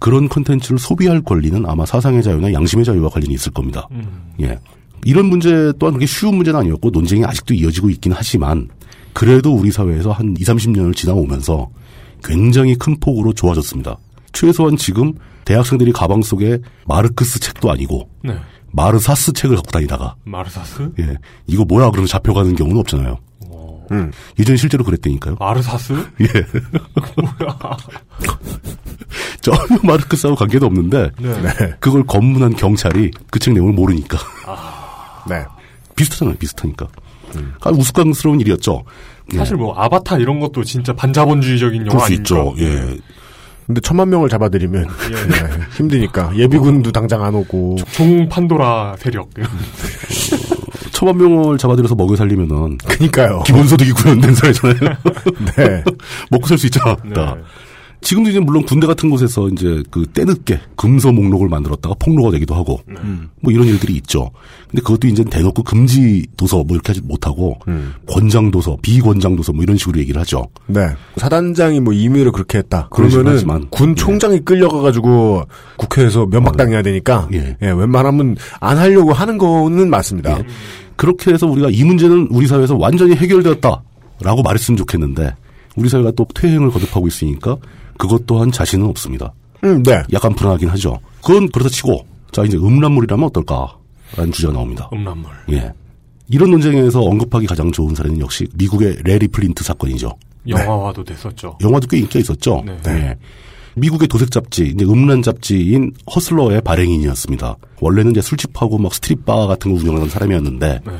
[0.00, 3.88] 그런 컨텐츠를 소비할 권리는 아마 사상의 자유나 양심의 자유와 관련이 있을 겁니다.
[3.90, 4.32] 음.
[4.40, 4.58] 예.
[5.04, 8.68] 이런 문제 또한 그렇게 쉬운 문제는 아니었고 논쟁이 아직도 이어지고 있긴 하지만
[9.12, 11.70] 그래도 우리 사회에서 한 2, 30년을 지나오면서
[12.22, 13.96] 굉장히 큰 폭으로 좋아졌습니다.
[14.32, 15.14] 최소한 지금
[15.44, 18.36] 대학생들이 가방 속에 마르크스 책도 아니고 네.
[18.72, 20.92] 마르사스 책을 갖고 다니다가 마르사스?
[21.00, 21.16] 예.
[21.46, 23.18] 이거 뭐야 그러면 잡혀가는 경우는 없잖아요.
[23.92, 24.10] 음.
[24.38, 25.36] 예전에 실제로 그랬다니까요.
[25.38, 25.92] 마르사스?
[26.22, 26.26] 예.
[29.40, 31.30] 전혀 마르크스하고 관계도 없는데 네.
[31.80, 34.18] 그걸 검문한 경찰이 그 책 내용을 모르니까
[35.28, 35.44] 네.
[35.96, 36.36] 비슷하잖아요.
[36.36, 36.86] 비슷하니까.
[37.60, 38.84] 아, 우스꽝스러운 일이었죠.
[39.34, 39.38] 예.
[39.38, 42.22] 사실 뭐 아바타 이런 것도 진짜 반자본주의적인 영화 그럴 수 아닙니까?
[42.22, 42.54] 있죠.
[42.58, 42.98] 예.
[43.66, 49.28] 근데 천만 명을 잡아들이면 예, 힘드니까 예비군도 당장 안 오고 종 판도라 세력.
[50.98, 53.44] 천만 명을 잡아들여서 먹여 살리면은 그니까요.
[53.46, 54.96] 기본소득이 구현된 사회잖아요.
[55.56, 55.84] 네.
[56.28, 56.96] 먹고 살 수 있잖아.
[57.04, 57.40] 네.
[58.00, 62.80] 지금도 이제 물론 군대 같은 곳에서 이제 그 때늦게 금서 목록을 만들었다가 폭로가 되기도 하고
[63.40, 64.30] 뭐 이런 일들이 있죠.
[64.70, 67.58] 근데 그것도 이제 대놓고 금지 도서 뭐 이렇게 하지 못하고
[68.08, 70.46] 권장 도서, 비권장 도서 뭐 이런 식으로 얘기를 하죠.
[70.66, 70.88] 네.
[71.16, 72.88] 사단장이 뭐 임의로 그렇게 했다.
[72.90, 73.68] 그러면은.
[73.70, 75.44] 군 총장이 끌려가가지고
[75.76, 77.56] 국회에서 면박당해야 되니까 예.
[77.62, 80.38] 예, 웬만하면 안 하려고 하는 거는 맞습니다.
[80.38, 80.44] 예.
[80.98, 85.32] 그렇게 해서 우리가 이 문제는 우리 사회에서 완전히 해결되었다라고 말했으면 좋겠는데
[85.76, 87.56] 우리 사회가 또 퇴행을 거듭하고 있으니까
[87.96, 89.32] 그것 또한 자신은 없습니다.
[89.64, 90.02] 음, 네.
[90.12, 90.98] 약간 불안하긴 하죠.
[91.24, 94.90] 그건 그렇다 치고 자 이제 음란물이라면 어떨까라는 주제가 나옵니다.
[94.92, 95.30] 음란물.
[95.52, 95.72] 예.
[96.28, 100.12] 이런 논쟁에서 언급하기 가장 좋은 사례는 역시 미국의 레리 플린트 사건이죠.
[100.48, 101.58] 영화화도 됐었죠.
[101.62, 102.64] 영화도 꽤 인기가 있었죠.
[102.66, 102.76] 네.
[102.88, 103.16] 예.
[103.78, 107.56] 미국의 도색 잡지, 이제 음란 잡지인 허슬러의 발행인이었습니다.
[107.80, 110.92] 원래는 이제 술집하고 막 strip bar 같은 거 운영하는 사람이었는데 네.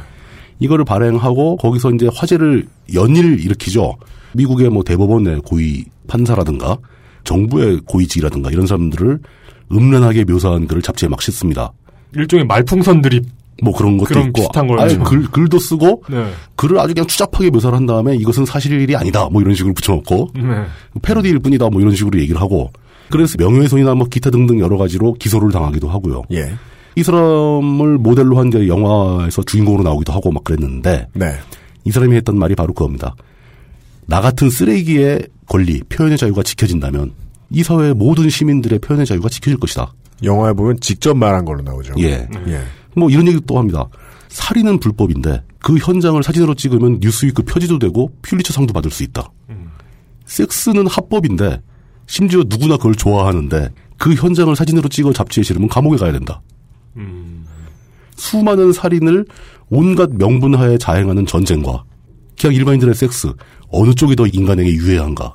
[0.60, 3.96] 이거를 발행하고 거기서 이제 화제를 연일 일으키죠.
[4.32, 6.78] 미국의 뭐 대법원의 고위 판사라든가
[7.24, 9.18] 정부의 고위직이라든가 이런 사람들을
[9.70, 11.72] 음란하게 묘사한 글을 잡지에 막 싣습니다.
[12.14, 13.26] 일종의 말풍선 드립
[13.62, 15.02] 뭐 그런 것도 그런 있고, 비슷한 걸 아예 좀.
[15.04, 16.30] 글, 글도 쓰고 네.
[16.56, 20.42] 글을 아주 그냥 추잡하게 묘사를 한 다음에 이것은 사실이 아니다 뭐 이런 식으로 붙여놓고 네.
[21.02, 22.70] 패러디일 뿐이다 뭐 이런 식으로 얘기를 하고
[23.11, 26.22] 그래서 명예훼손이나 뭐 기타 등등 여러 가지로 기소를 당하기도 하고요.
[26.32, 26.52] 예.
[26.94, 31.34] 이 사람을 모델로 한 게 영화에서 주인공으로 나오기도 하고 막 그랬는데 네.
[31.84, 33.14] 이 사람이 했던 말이 바로 그겁니다.
[34.06, 37.12] 나 같은 쓰레기의 권리, 표현의 자유가 지켜진다면
[37.50, 39.92] 이 사회의 모든 시민들의 표현의 자유가 지켜질 것이다.
[40.24, 41.94] 영화에 보면 직접 말한 걸로 나오죠.
[42.00, 42.26] 예.
[42.48, 42.61] 예.
[42.97, 43.86] 뭐 이런 얘기도 또 합니다.
[44.28, 49.30] 살인은 불법인데 그 현장을 사진으로 찍으면 뉴스위크 표지도 되고 퓰리처상도 받을 수 있다.
[50.26, 51.62] 섹스는 합법인데
[52.07, 56.41] 심지어 누구나 그걸 좋아하는데 그 현장을 사진으로 찍어 잡지에 실으면 감옥에 가야 된다.
[58.16, 59.26] 수많은 살인을
[59.70, 61.84] 온갖 명분하에 자행하는 전쟁과
[62.41, 63.32] 그냥 일반인들의 섹스
[63.68, 65.34] 어느 쪽이 더 인간에게 유해한가?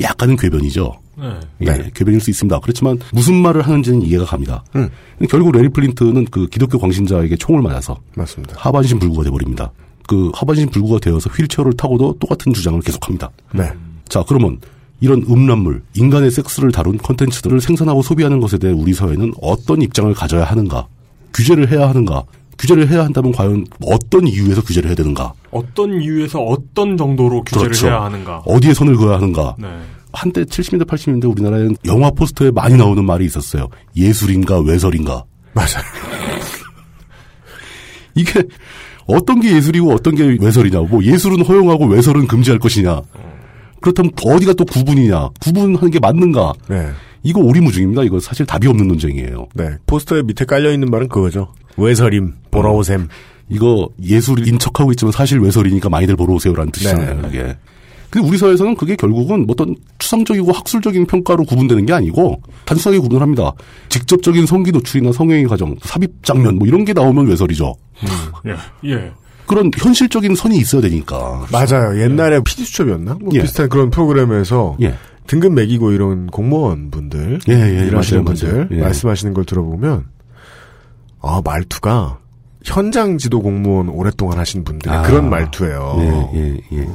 [0.00, 0.92] 약간은 궤변이죠.
[1.18, 1.40] 네.
[1.62, 2.60] 예, 궤변일 수 있습니다.
[2.60, 4.64] 그렇지만 무슨 말을 하는지는 이해가 갑니다.
[4.76, 4.88] 음.
[5.28, 8.54] 결국 레리 플린트는 그 기독교 광신자에게 총을 맞아서 맞습니다.
[8.56, 9.72] 하반신 불구가 돼버립니다.
[10.06, 13.30] 그 하반신 불구가 되어서 휠체어를 타고도 똑같은 주장을 계속합니다.
[13.52, 13.70] 네.
[14.08, 14.58] 자 그러면
[15.00, 20.44] 이런 음란물, 인간의 섹스를 다룬 컨텐츠들을 생산하고 소비하는 것에 대해 우리 사회는 어떤 입장을 가져야
[20.44, 20.86] 하는가?
[21.34, 22.24] 규제를 해야 하는가?
[22.58, 25.32] 규제를 해야 한다면 과연 어떤 이유에서 규제를 해야 되는가?
[25.52, 27.86] 어떤 이유에서 어떤 정도로 규제를 그렇죠.
[27.86, 28.38] 해야 하는가.
[28.46, 29.54] 어디에 선을 그어야 하는가?
[29.58, 29.68] 네.
[30.12, 33.68] 한때 70년대, 80년대 우리나라에는 영화 포스터에 많이 나오는 말이 있었어요.
[33.96, 35.24] 예술인가 외설인가.
[35.52, 35.84] 맞아요.
[38.14, 38.42] 이게
[39.06, 40.80] 어떤 게 예술이고 어떤 게 외설이냐.
[40.80, 43.02] 뭐 예술은 허용하고 외설은 금지할 것이냐.
[43.80, 45.30] 그렇다면 어디가 또 구분이냐.
[45.40, 46.52] 구분하는 게 맞는가.
[46.68, 46.90] 네.
[47.22, 48.02] 이거 오리무중입니다.
[48.02, 49.48] 이거 사실 답이 없는 논쟁이에요.
[49.54, 49.70] 네.
[49.86, 51.52] 포스터에 밑에 깔려 있는 말은 그거죠.
[51.76, 53.08] 외설임, 보러 오셈.
[53.48, 57.14] 이거 예술인 척하고 있지만 사실 외설이니까 많이들 보러 오세요라는 뜻이잖아요.
[57.14, 57.22] 네.
[57.22, 57.56] 그게.
[58.10, 63.22] 근데 우리 사회에서는 그게 결국은 뭐 어떤 추상적이고 학술적인 평가로 구분되는 게 아니고 단순하게 구분을
[63.22, 63.52] 합니다.
[63.90, 67.74] 직접적인 성기 노출이나 성행위 과정, 삽입 장면 뭐 이런 게 나오면 외설이죠.
[68.46, 68.90] 예.
[68.90, 69.12] 예.
[69.46, 71.46] 그런 현실적인 선이 있어야 되니까.
[71.50, 72.00] 맞아요.
[72.00, 73.18] 옛날에 PD수첩이었나?
[73.20, 73.40] 뭐 예.
[73.42, 74.94] 비슷한 그런 프로그램에서 예.
[75.26, 78.68] 등급 매기고 이런 공무원 분들, 예, 예, 일하시는 맞아요, 분들 맞아요.
[78.70, 78.80] 예.
[78.80, 80.06] 말씀하시는 걸 들어보면
[81.20, 82.18] 아 말투가
[82.64, 85.02] 현장 지도 공무원 오랫동안 하신 분들의 아.
[85.02, 85.96] 그런 말투예요.
[86.00, 86.88] 예, 예, 예, 예.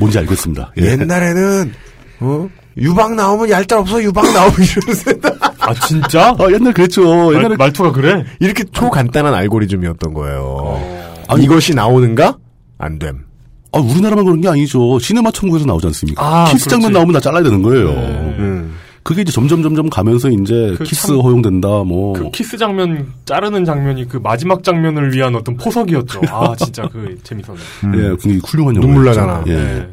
[0.00, 0.72] 뭔지 알겠습니다.
[0.80, 0.86] 예.
[0.92, 1.72] 옛날에는
[2.20, 5.12] 어 유방 나오면 얄짤 없어 유방 나오면 이러면서
[5.60, 6.34] 아 진짜?
[6.38, 7.34] 아, 옛날 그랬죠.
[7.34, 8.24] 옛날에 말, 투가 그래?
[8.40, 10.80] 이렇게 초간단한 알고리즘이었던 거예요.
[11.28, 12.36] 아, 이것이 나오는가?
[12.78, 13.24] 안 됨.
[13.72, 14.98] 아, 우리나라만 그런 게 아니죠.
[14.98, 16.24] 시네마 천국에서 나오지 않습니까?
[16.24, 16.94] 아, 키스 장면 그렇지.
[16.94, 17.88] 나오면 다 잘라야 되는 거예요.
[17.90, 18.74] 음.
[19.02, 22.12] 그게 이제 점점 점점 가면서 이제 그 키스 참- 허용된다, 뭐.
[22.12, 26.20] 그 키스 장면 자르는 장면이 그 마지막 장면을 위한 어떤 포석이었죠.
[26.30, 27.60] 아 진짜 그 재밌었네.
[27.96, 28.86] 예, 굉장히 훌륭한 영화.
[28.86, 29.42] 눈물 나잖아.
[29.46, 29.54] 예.
[29.54, 29.88] 네.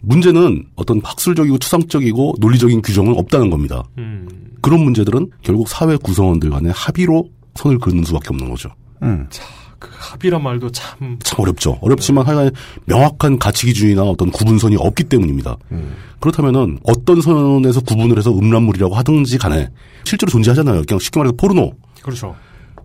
[0.00, 3.82] 문제는 어떤 학술적이고 추상적이고 논리적인 규정은 없다는 겁니다.
[3.98, 4.28] 음.
[4.62, 8.68] 그런 문제들은 결국 사회 구성원들 간의 합의로 선을 그는 수밖에 없는 거죠.
[9.02, 9.26] 음.
[9.78, 11.78] 그 합의란 말도 참 참 어렵죠.
[11.80, 12.50] 어렵지만 하여간
[12.86, 15.56] 명확한 가치 기준이나 어떤 구분선이 없기 때문입니다.
[16.20, 19.68] 그렇다면은 어떤 선에서 구분을 해서 음란물이라고 하든지 간에
[20.04, 20.82] 실제로 존재하잖아요.
[20.86, 21.72] 그냥 쉽게 말해서 포르노.
[22.02, 22.34] 그렇죠.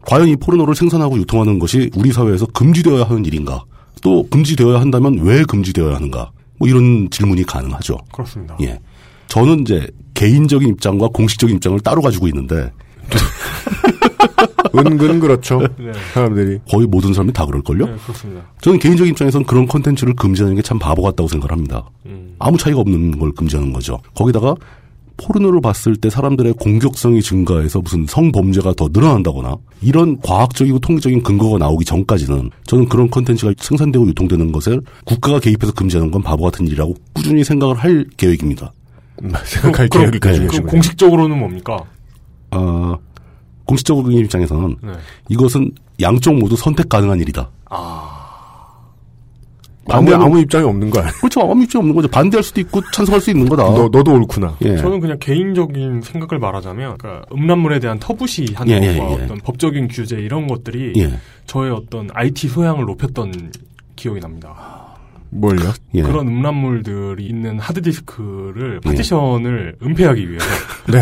[0.06, 3.64] 과연 이 포르노를 생산하고 유통하는 것이 우리 사회에서 금지되어야 하는 일인가?
[4.02, 6.32] 또 금지되어야 한다면 왜 금지되어야 하는가?
[6.58, 7.98] 뭐 이런 질문이 가능하죠.
[8.12, 8.58] 그렇습니다.
[8.62, 8.80] 예.
[9.28, 12.72] 저는 이제 개인적인 입장과 공식적인 입장을 따로 가지고 있는데
[14.74, 15.60] 은근 그렇죠.
[15.78, 15.92] 네.
[16.14, 16.60] 사람들이.
[16.70, 17.86] 거의 모든 사람이 다 그럴걸요?
[17.86, 18.42] 네, 그렇습니다.
[18.62, 21.84] 저는 개인적인 입장에서는 그런 콘텐츠를 금지하는 게 참 바보 같다고 생각을 합니다.
[22.06, 22.36] 음.
[22.40, 24.00] 아무 차이가 없는 걸 금지하는 거죠.
[24.16, 24.56] 거기다가
[25.18, 31.84] 포르노를 봤을 때 사람들의 공격성이 증가해서 무슨 성범죄가 더 늘어난다거나 이런 과학적이고 통계적인 근거가 나오기
[31.86, 37.44] 전까지는 저는 그런 콘텐츠가 생산되고 유통되는 것을 국가가 개입해서 금지하는 건 바보 같은 일이라고 꾸준히
[37.44, 38.72] 생각을 할 계획입니다.
[39.46, 40.72] 생각할 그럼- 계획을 가지고 계시군요.
[40.72, 41.84] 공식적으로는 뭡니까?
[42.52, 42.96] 어,
[43.66, 44.92] 공식적인 입장에서는 네.
[45.30, 45.72] 이것은
[46.02, 47.50] 양쪽 모두 선택 가능한 일이다.
[49.90, 51.12] 아무, 아무 입장이 없는 거 아니야?
[51.14, 51.42] 그렇죠.
[51.42, 52.08] 아무 입장이 없는 거죠.
[52.08, 53.64] 반대할 수도 있고 찬성할 수 있는 거다.
[53.64, 54.58] 너, 너도 옳구나.
[54.64, 54.78] 예.
[54.78, 59.24] 저는 그냥 개인적인 생각을 말하자면, 그러니까 음란물에 대한 터부시 하는 예, 예, 것과 예.
[59.24, 61.14] 어떤 법적인 규제 이런 것들이 예.
[61.46, 63.52] 저의 어떤 IT 소양을 높였던
[63.96, 64.81] 기억이 납니다.
[65.32, 65.74] 뭘요?
[65.96, 66.02] 예.
[66.02, 70.46] 그런 음란물들이 있는 하드디스크를 파티션을 은폐하기 위해서
[70.92, 71.02] 네.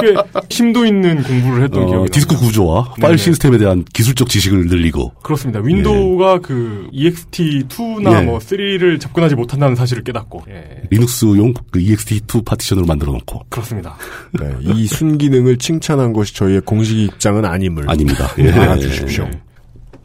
[0.00, 0.14] 꽤
[0.48, 2.46] 심도 있는 공부를 했던 어, 기억이 디스크 납니다.
[2.46, 3.16] 구조와 파일 네네.
[3.16, 5.60] 시스템에 대한 기술적 지식을 늘리고 그렇습니다.
[5.60, 8.24] 윈도우가 그 EXT2나 예.
[8.24, 10.82] 뭐 3를 접근하지 못한다는 사실을 깨닫고 예.
[10.90, 13.96] 리눅스용 그 EXT2 파티션으로 만들어 놓고 그렇습니다.
[14.32, 18.28] 네, 이 순기능을 칭찬한 것이 저희의 공식 입장은 아님을 아닙니다.
[18.38, 18.50] 예.
[18.50, 19.28] 알아주십시오.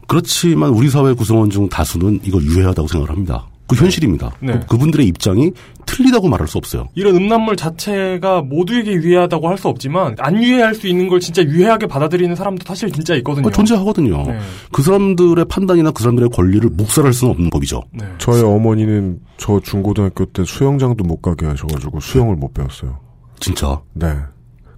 [0.06, 3.46] 그렇지만 우리 사회 구성원 중 다수는 이걸 유해하다고 생각을 합니다.
[3.68, 4.30] 그 현실입니다.
[4.40, 4.60] 네.
[4.68, 5.50] 그, 분들의 입장이
[5.86, 6.88] 틀리다고 말할 수 없어요.
[6.94, 11.86] 이런 음란물 자체가 모두에게 유해하다고 할 수 없지만 안 유해할 수 있는 걸 진짜 유해하게
[11.86, 13.46] 받아들이는 사람도 사실 진짜 있거든요.
[13.46, 14.24] 어, 존재하거든요.
[14.26, 14.38] 네.
[14.72, 17.82] 그 사람들의 판단이나 그 사람들의 권리를 묵살할 수는 없는 법이죠.
[17.92, 18.04] 네.
[18.18, 22.98] 저희 어머니는 저 중고등학교 때 수영장도 못 가게 하셔가지고 수영을 못 배웠어요.
[23.40, 23.80] 진짜?
[23.94, 24.08] 네.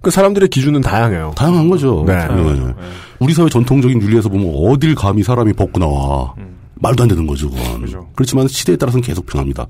[0.05, 1.33] 그 사람들의 기준은 다양해요.
[1.35, 2.03] 다양한 거죠.
[2.05, 2.13] 네.
[2.13, 2.75] 예.
[3.17, 6.31] 우리 사회 전통적인 윤리에서 보면 어딜 감히 사람이 벗고 나와.
[6.75, 8.11] 말도 안 되는 거죠, 그건.
[8.13, 9.65] 그렇지만 시대에 따라서는 계속 변합니다.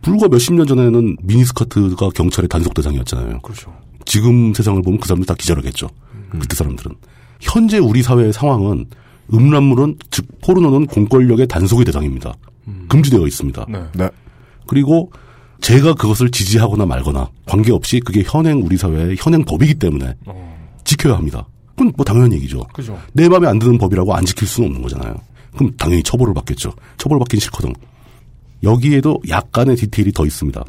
[0.00, 3.40] 불과 몇십 년 전에는 미니스커트가 경찰의 단속 대상이었잖아요.
[3.40, 3.74] 그렇죠.
[4.06, 5.90] 지금 세상을 보면 그 사람들 다 기절하겠죠.
[6.30, 6.96] 그때 사람들은.
[7.40, 8.86] 현재 우리 사회의 상황은
[9.34, 12.32] 음란물은, 즉, 포르노는 공권력의 단속의 대상입니다.
[12.88, 13.66] 금지되어 있습니다.
[13.68, 14.08] 네.
[14.66, 15.12] 그리고
[15.60, 20.14] 제가 그것을 지지하거나 말거나 관계없이 그게 현행 우리 사회의 현행 법이기 때문에
[20.84, 21.46] 지켜야 합니다.
[21.76, 22.60] 그건 뭐 당연한 얘기죠.
[22.72, 22.98] 그죠.
[23.12, 25.16] 내 마음에 안 드는 법이라고 안 지킬 수는 없는 거잖아요.
[25.56, 26.72] 그럼 당연히 처벌을 받겠죠.
[26.98, 27.72] 처벌받긴 싫거든.
[28.62, 30.64] 여기에도 약간의 디테일이 더 있습니다.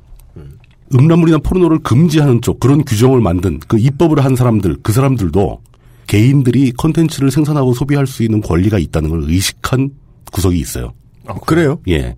[0.93, 5.61] 음란물이나 포르노를 금지하는 쪽 그런 규정을 만든 그 입법을 한 사람들 그 사람들도
[6.07, 9.89] 개인들이 컨텐츠를 생산하고 소비할 수 있는 권리가 있다는 걸 의식한
[10.31, 10.93] 구석이 있어요.
[11.45, 11.79] 그래요?
[11.87, 12.15] 예.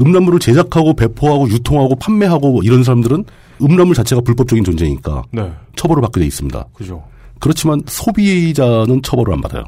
[0.00, 3.24] 음란물을 제작하고 배포하고 유통하고 판매하고 뭐 이런 사람들은
[3.60, 5.52] 음란물 자체가 불법적인 존재니까 네.
[5.76, 6.66] 처벌을 받게 돼 있습니다.
[6.72, 7.02] 그죠.
[7.38, 9.64] 그렇지만 소비자는 처벌을 안 받아요.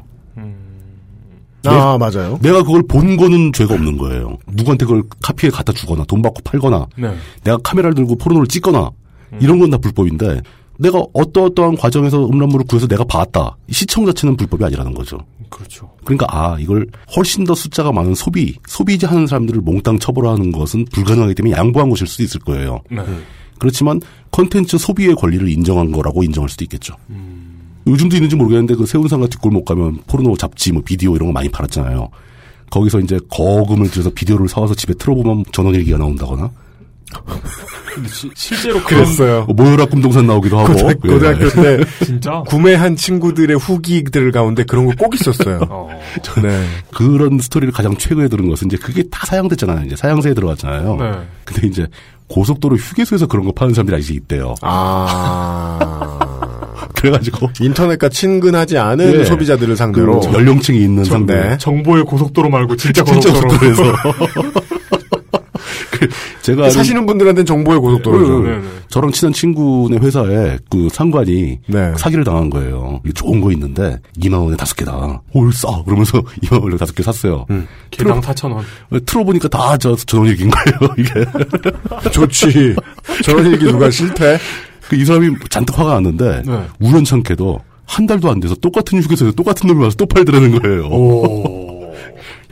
[1.67, 2.37] 아, 맞아요.
[2.43, 4.37] 내가 그걸 본 거는 죄가 없는 거예요.
[4.47, 7.15] 누구한테 그걸 카피해 갖다 주거나 돈 받고 팔거나 네.
[7.43, 8.91] 내가 카메라를 들고 포르노를 찍거나
[9.39, 10.41] 이런 건 다 불법인데
[10.77, 13.55] 내가 어떠어떠한 과정에서 음란물을 구해서 내가 봤다.
[13.69, 15.19] 시청 자체는 불법이 아니라는 거죠.
[15.49, 15.89] 그렇죠.
[16.03, 21.35] 그러니까 아 이걸 훨씬 더 숫자가 많은 소비 소비자 하는 사람들을 몽땅 처벌하는 것은 불가능하기
[21.35, 22.81] 때문에 양보한 것일 수도 있을 거예요.
[22.89, 23.03] 네.
[23.57, 24.01] 그렇지만
[24.31, 26.95] 컨텐츠 소비의 권리를 인정한 거라고 인정할 수도 있겠죠.
[27.87, 32.09] 요즘도 있는지 모르겠는데 그 세운상가 뒷골목 가면 포르노 잡지 뭐 비디오 이런 거 많이 팔았잖아요.
[32.69, 36.51] 거기서 이제 거금을 들여서 비디오를 사와서 집에 틀어보면 전원일기가 나온다거나
[38.11, 39.45] 시- 실제로 그랬어요.
[39.47, 41.07] 어, 모여라 꿈동산 나오기도 하고 고등학, 예.
[41.09, 45.59] 고등학교 때 진짜 구매한 친구들의 후기들 가운데 그런 거 꼭 있었어요.
[46.43, 46.65] 네.
[46.93, 49.85] 그런 스토리를 가장 최근에 들은 것은 이제 그게 다 사양됐잖아요.
[49.85, 50.95] 이제 사양세에 들어갔잖아요.
[50.97, 51.11] 네.
[51.45, 51.87] 근데 이제
[52.27, 54.55] 고속도로 휴게소에서 그런 거 파는 사람들이 아직 있대요.
[54.61, 56.19] 아.
[56.95, 59.25] 그래가지고 인터넷과 친근하지 않은 예.
[59.25, 61.35] 소비자들을 상대로 그 연령층이 있는 정- 상대.
[61.49, 61.57] 네.
[61.59, 63.57] 정보의 고속도로 말고 진짜 진짜 고속도로.
[63.59, 63.93] 고속도로에서.
[66.45, 68.39] 그 제가 사시는 분들한테는 정보의 고속도로죠.
[68.41, 68.61] 네, 네.
[68.89, 71.93] 저랑 친한 친구네 회사에 그 상관이 네.
[71.97, 73.01] 사기를 당한 거예요.
[73.15, 75.21] 좋은 거 있는데 2만 원에 다섯 개다.
[75.33, 75.67] 올 싸.
[75.83, 77.45] 그러면서 2만 원에 다섯 개 샀어요.
[77.91, 78.61] 개당 4,000원.
[79.05, 80.93] 틀어보니까 다 저 전원일기인 거예요.
[80.97, 82.09] 이게.
[82.11, 82.75] 좋지.
[83.23, 84.37] 전원일기 누가 싫대?
[84.89, 86.61] 그 이 사람이 잔뜩 화가 났는데 네.
[86.79, 90.89] 우연찮게도 한 달도 안 돼서 똑같은 휴게소에서 똑같은 놈이 와서 또 팔더라는 거예요.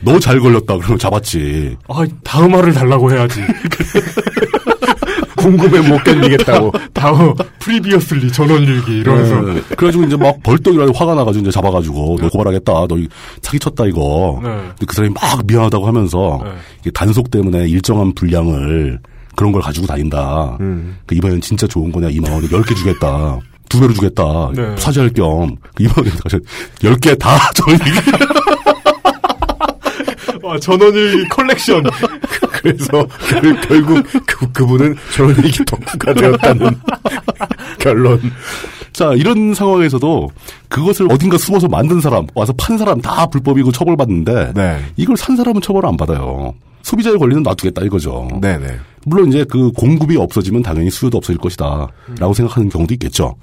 [0.04, 0.76] 너 잘 걸렸다.
[0.78, 1.76] 그러면 잡았지.
[1.88, 3.40] 아, 다음 화를 달라고 해야지.
[5.36, 6.72] 궁금해 못 견디겠다고.
[6.94, 9.60] 다음 previously 전원일기 이러면서 네.
[9.76, 12.72] 그래가지고 이제 막 벌떡이라도 화가 나가지고 이제 잡아가지고 너 고발하겠다.
[12.88, 13.08] 너 이-
[13.42, 14.40] 사기 쳤다 이거.
[14.42, 14.48] 네.
[14.48, 16.50] 근데 그 사람이 막 미안하다고 하면서 네.
[16.80, 18.98] 이게 단속 때문에 일정한 분량을
[19.36, 20.56] 그런 걸 가지고 다닌다.
[21.06, 23.38] 그 이번엔 진짜 좋은 거냐 2만 원에 10개 주겠다.
[23.68, 24.22] 두 배로 주겠다.
[24.54, 24.74] 네.
[24.78, 25.56] 사죄할 겸.
[25.74, 26.38] 그 2만 원에 가서
[26.80, 27.90] 10개 다 전원일기.
[30.44, 31.82] 와, 전원일기 컬렉션.
[32.52, 36.70] 그래서 결- 결국 그, 그분은 전원일기 덕후가 되었다는
[37.80, 38.20] 결론.
[38.92, 40.30] 자, 이런 상황에서도
[40.68, 44.78] 그것을 어딘가 숨어서 만든 사람, 와서 판 사람 다 불법이고 처벌받는데, 네.
[44.96, 46.54] 이걸 산 사람은 처벌을 안 받아요.
[46.82, 48.28] 소비자의 권리는 놔두겠다 이거죠.
[48.40, 48.66] 네네.
[49.06, 51.88] 물론 이제 그 공급이 없어지면 당연히 수요도 없어질 것이다.
[52.18, 53.34] 라고 생각하는 경우도 있겠죠.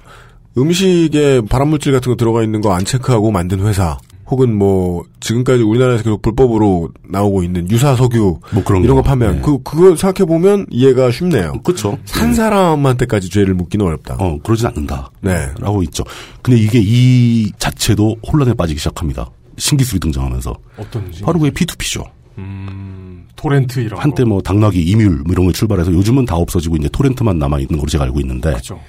[0.56, 3.98] 음식에 발암물질 같은 거 들어가 있는 거 안 체크하고 만든 회사.
[4.30, 9.08] 혹은 뭐 지금까지 우리나라에서 계속 불법으로 나오고 있는 유사 석유 뭐 그런 이런 거 거.
[9.08, 9.42] 판매한 네.
[9.42, 11.52] 그 그거 생각해 보면 이해가 쉽네요.
[11.64, 11.98] 그렇죠.
[12.04, 14.16] 산 사람한테까지 죄를 묻기는 어렵다.
[14.18, 15.10] 어, 그러진 않는다.
[15.20, 15.48] 네.
[15.60, 16.04] 라고 있죠.
[16.40, 19.28] 근데 이게 이 자체도 혼란에 빠지기 시작합니다.
[19.58, 20.54] 신기술이 등장하면서.
[20.78, 21.22] 어떤지.
[21.22, 22.04] 바로 그게 P2P죠.
[22.38, 24.30] 음, 토렌트 이런 한때 거.
[24.30, 27.88] 뭐 당나귀, 이뮨 뭐 이런 걸 출발해서 요즘은 다 없어지고 이제 토렌트만 남아 있는 걸로
[27.88, 28.80] 제가 알고 있는데 그렇죠.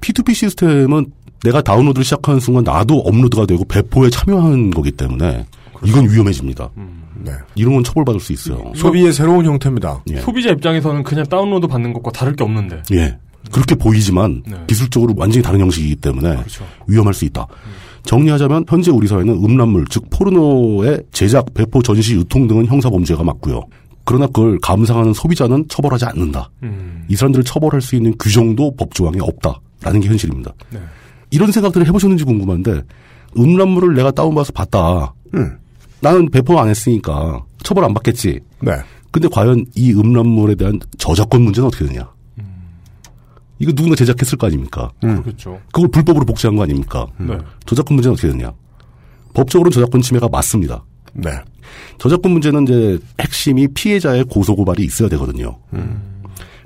[0.00, 1.06] P2P 시스템은
[1.44, 5.46] 내가 다운로드를 시작하는 순간 나도 업로드가 되고 배포에 참여하는 거기 때문에
[5.84, 6.70] 이건 위험해집니다.
[7.22, 7.32] 네.
[7.54, 8.72] 이런 건 처벌받을 수 있어요.
[8.74, 10.02] 소비의 새로운 형태입니다.
[10.10, 10.20] 예.
[10.20, 12.82] 소비자 입장에서는 그냥 다운로드 받는 것과 다를 게 없는데.
[12.92, 13.18] 예.
[13.52, 14.56] 그렇게 보이지만 네.
[14.66, 16.64] 기술적으로 완전히 다른 형식이기 때문에 그렇죠.
[16.88, 17.46] 위험할 수 있다.
[18.04, 23.62] 정리하자면 현재 우리 사회는 음란물 즉 포르노의 제작, 배포, 전시, 유통 등은 형사 범죄가 맞고요.
[24.04, 26.48] 그러나 그걸 감상하는 소비자는 처벌하지 않는다.
[26.62, 27.04] 음.
[27.08, 30.52] 이 사람들을 처벌할 수 있는 규정도 법 조항에 없다라는 게 현실입니다.
[30.70, 30.80] 네.
[31.36, 32.82] 이런 생각들을 해보셨는지 궁금한데
[33.38, 35.12] 음란물을 내가 다운받아서 봤다.
[35.34, 35.58] 음.
[36.00, 38.40] 나는 배포 안 했으니까 처벌 안 받겠지.
[38.60, 38.72] 네.
[39.10, 42.08] 근데 과연 이 음란물에 대한 저작권 문제는 어떻게 되냐?
[43.58, 44.90] 이거 누군가 제작했을 거 아닙니까?
[45.00, 45.60] 그렇죠.
[45.72, 47.06] 그걸 불법으로 복제한 거 아닙니까?
[47.18, 47.36] 네.
[47.66, 48.52] 저작권 문제는 어떻게 되냐?
[49.34, 50.84] 법적으로 저작권 침해가 맞습니다.
[51.12, 51.30] 네.
[51.98, 55.58] 저작권 문제는 이제 핵심이 피해자의 고소 고발이 있어야 되거든요.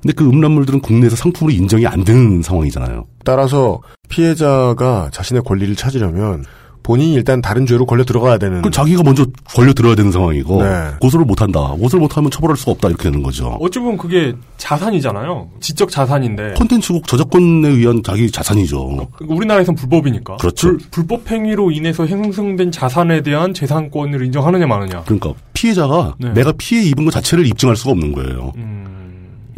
[0.03, 3.07] 근데 그 음란물들은 국내에서 상품으로 인정이 안 되는 상황이잖아요.
[3.25, 6.45] 따라서 피해자가 자신의 권리를 찾으려면
[6.83, 8.63] 본인이 일단 다른 죄로 걸려 들어가야 되는.
[8.63, 10.69] 그 자기가 먼저 걸려 들어야 되는 상황이고 네.
[11.01, 11.61] 고소를 못 한다.
[11.79, 13.59] 고소를 못 하면 처벌할 수가 없다 이렇게 되는 거죠.
[13.61, 15.51] 어찌 보면 그게 자산이잖아요.
[15.61, 16.55] 지적 자산인데.
[16.55, 19.07] 콘텐츠국 저작권에 의한 자기 자산이죠.
[19.21, 20.37] 우리나라에선 불법이니까.
[20.37, 20.77] 그렇죠.
[20.91, 25.03] 불, 법 행위로 인해서 형성된 자산에 대한 재산권을 인정하느냐 마느냐.
[25.03, 26.33] 그러니까 피해자가 네.
[26.33, 28.53] 내가 피해 입은 것 자체를 입증할 수가 없는 거예요.
[28.57, 29.00] 음.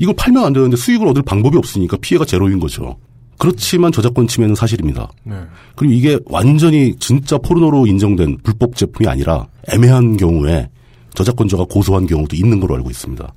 [0.03, 2.97] 이걸 팔면 안 되는데 수익을 얻을 방법이 없으니까 피해가 제로인 거죠.
[3.39, 5.09] 그렇지만 저작권 침해는 사실입니다.
[5.23, 5.37] 네.
[5.77, 10.69] 그리고 이게 완전히 진짜 포르노로 인정된 불법 제품이 아니라 애매한 경우에
[11.15, 13.33] 저작권자가 고소한 경우도 있는 걸로 알고 있습니다.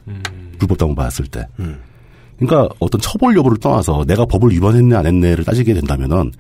[0.58, 1.46] 불법다고 봤을 때.
[2.40, 6.32] 그러니까 어떤 처벌 여부를 떠나서 내가 법을 위반했네 안 했네를 따지게 된다면은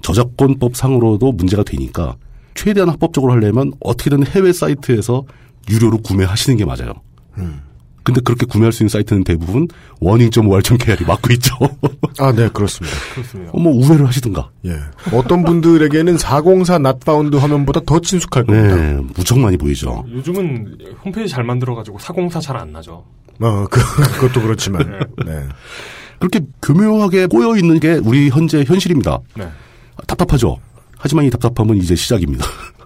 [0.00, 2.16] 저작권법 상으로도 문제가 되니까
[2.54, 5.24] 최대한 합법적으로 하려면 어떻게든 해외 사이트에서
[5.68, 6.94] 유료로 구매하시는 게 맞아요.
[8.04, 9.66] 근데 그렇게 구매할 수 있는 사이트는 대부분
[10.00, 11.56] 워닝.올.kr이 막고 있죠.
[12.20, 12.96] 아, 네, 그렇습니다.
[13.14, 13.52] 그렇습니다.
[13.54, 14.50] 뭐 우회를 하시든가.
[14.66, 14.76] 예.
[15.12, 18.76] 어떤 분들에게는 404 낫바운드 화면보다 더 친숙할 겁니다.
[18.76, 20.04] 네, 무척 많이 보이죠.
[20.12, 23.04] 요즘은 홈페이지 잘 만들어가지고 사공사 잘안 나죠.
[23.40, 23.80] 어, 그,
[24.20, 24.82] 그것도 그렇지만.
[25.24, 25.48] 네.
[26.18, 29.18] 그렇게 교묘하게 꼬여 있는 게 우리 현재 현실입니다.
[29.34, 29.48] 네.
[30.06, 30.58] 답답하죠.
[30.98, 32.46] 하지만 이 답답함은 이제 시작입니다.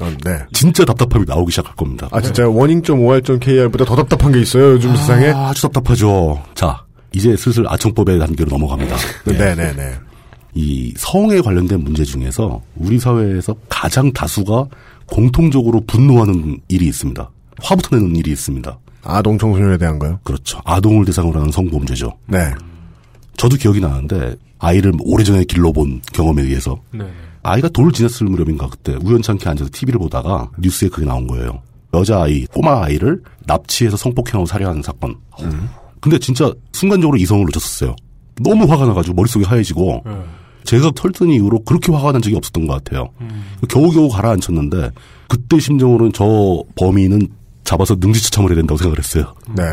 [0.00, 0.38] 어, 네.
[0.52, 2.08] 진짜 답답함이 나오기 시작할 겁니다.
[2.12, 5.28] 아, 진짜 워닝.or.kr보다 더 답답한 게 있어요, 요즘 세상에?
[5.28, 6.42] 아주 답답하죠.
[6.54, 8.96] 자, 이제 슬슬 아청법의 단계로 넘어갑니다.
[9.26, 9.94] 네 네 네.
[10.54, 14.66] 이 성에 관련된 문제 중에서 우리 사회에서 가장 다수가
[15.06, 17.30] 공통적으로 분노하는 일이 있습니다.
[17.62, 18.78] 화부터 내는 일이 있습니다.
[19.02, 20.18] 아동 청소년에 대한 거요?
[20.24, 20.60] 그렇죠.
[20.64, 22.12] 아동을 대상으로 하는 성범죄죠.
[22.26, 22.50] 네.
[23.36, 27.04] 저도 기억이 나는데 아이를 오래전에 길러본 경험에 의해서 네.
[27.42, 31.62] 아이가 돌 지났을 무렵인가 그때 우연찮게 앉아서 TV를 보다가 뉴스에 그게 나온 거예요.
[31.94, 35.16] 여자아이, 꼬마 아이를 납치해서 성폭행하고 살해하는 사건.
[36.00, 37.96] 근데 진짜 순간적으로 이성을 놓쳤었어요.
[38.42, 40.12] 너무 화가 나가지고 머릿속이 하얘지고 네.
[40.64, 43.08] 제가 털든 이후로 그렇게 화가 난 적이 없었던 것 같아요.
[43.68, 44.90] 겨우겨우 가라앉혔는데
[45.28, 47.28] 그때 심정으로는 저 범인은
[47.64, 49.34] 잡아서 능지처참을 해야 된다고 생각을 했어요.
[49.56, 49.64] 네.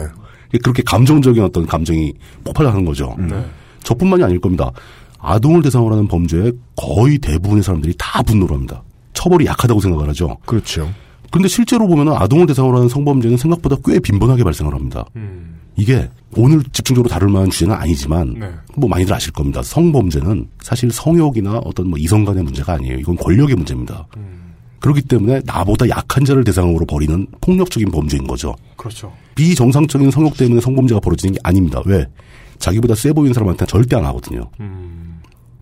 [0.64, 2.14] 그렇게 감정적인 어떤 감정이
[2.44, 3.16] 폭발하는 거죠.
[3.20, 3.46] 네.
[3.84, 4.72] 저뿐만이 아닐 겁니다.
[5.20, 8.84] 아동을 대상으로 하는 범죄에 거의 대부분의 사람들이 다 분노를 합니다.
[9.14, 10.38] 처벌이 약하다고 생각을 하죠.
[10.46, 10.90] 그렇죠.
[11.32, 15.06] 근데 실제로 보면 아동을 대상으로 하는 성범죄는 생각보다 꽤 빈번하게 발생을 합니다.
[15.16, 15.58] 음.
[15.76, 18.50] 이게 오늘 집중적으로 다룰 만한 주제는 아니지만 네.
[18.76, 19.62] 뭐 많이들 아실 겁니다.
[19.62, 22.98] 성범죄는 사실 성욕이나 어떤 뭐 이성 간의 문제가 아니에요.
[22.98, 24.08] 이건 권력의 문제입니다.
[24.80, 28.56] 그렇기 때문에 나보다 약한 자를 대상으로 벌이는 폭력적인 범죄인 거죠.
[28.76, 29.12] 그렇죠.
[29.36, 31.82] 비정상적인 성욕 때문에 성범죄가 벌어지는 게 아닙니다.
[31.86, 32.06] 왜?
[32.60, 34.50] 자기보다 세 보이는 사람한테는 절대 안 하거든요.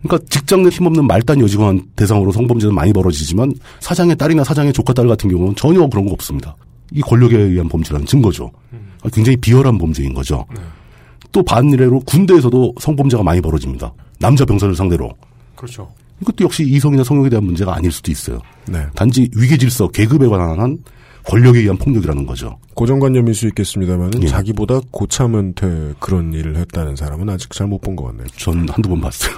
[0.03, 5.07] 그러니까 직장 내 힘없는 말단 여직원 대상으로 성범죄는 많이 벌어지지만 사장의 딸이나 사장의 조카 딸
[5.07, 6.55] 같은 경우는 전혀 그런 거 없습니다.
[6.91, 8.51] 이 권력에 의한 범죄라는 증거죠.
[9.03, 10.45] 아, 굉장히 비열한 범죄인 거죠.
[11.31, 13.91] 또 반대로 군대에서도 성범죄가 많이 벌어집니다.
[14.19, 15.11] 남자 병사를 상대로.
[15.55, 15.91] 그렇죠.
[16.21, 18.39] 이것도 역시 이성이나 성욕에 대한 문제가 아닐 수도 있어요.
[18.67, 18.85] 네.
[18.95, 20.77] 단지 위계 질서, 계급에 관한
[21.27, 22.59] 권력에 의한 폭력이라는 거죠.
[22.75, 24.27] 고정관념일 수 있겠습니다만 예.
[24.27, 28.27] 자기보다 고참한테 그런 일을 했다는 사람은 아직 잘 못 본 것 같네요.
[28.37, 29.33] 전 한두 번 봤어요.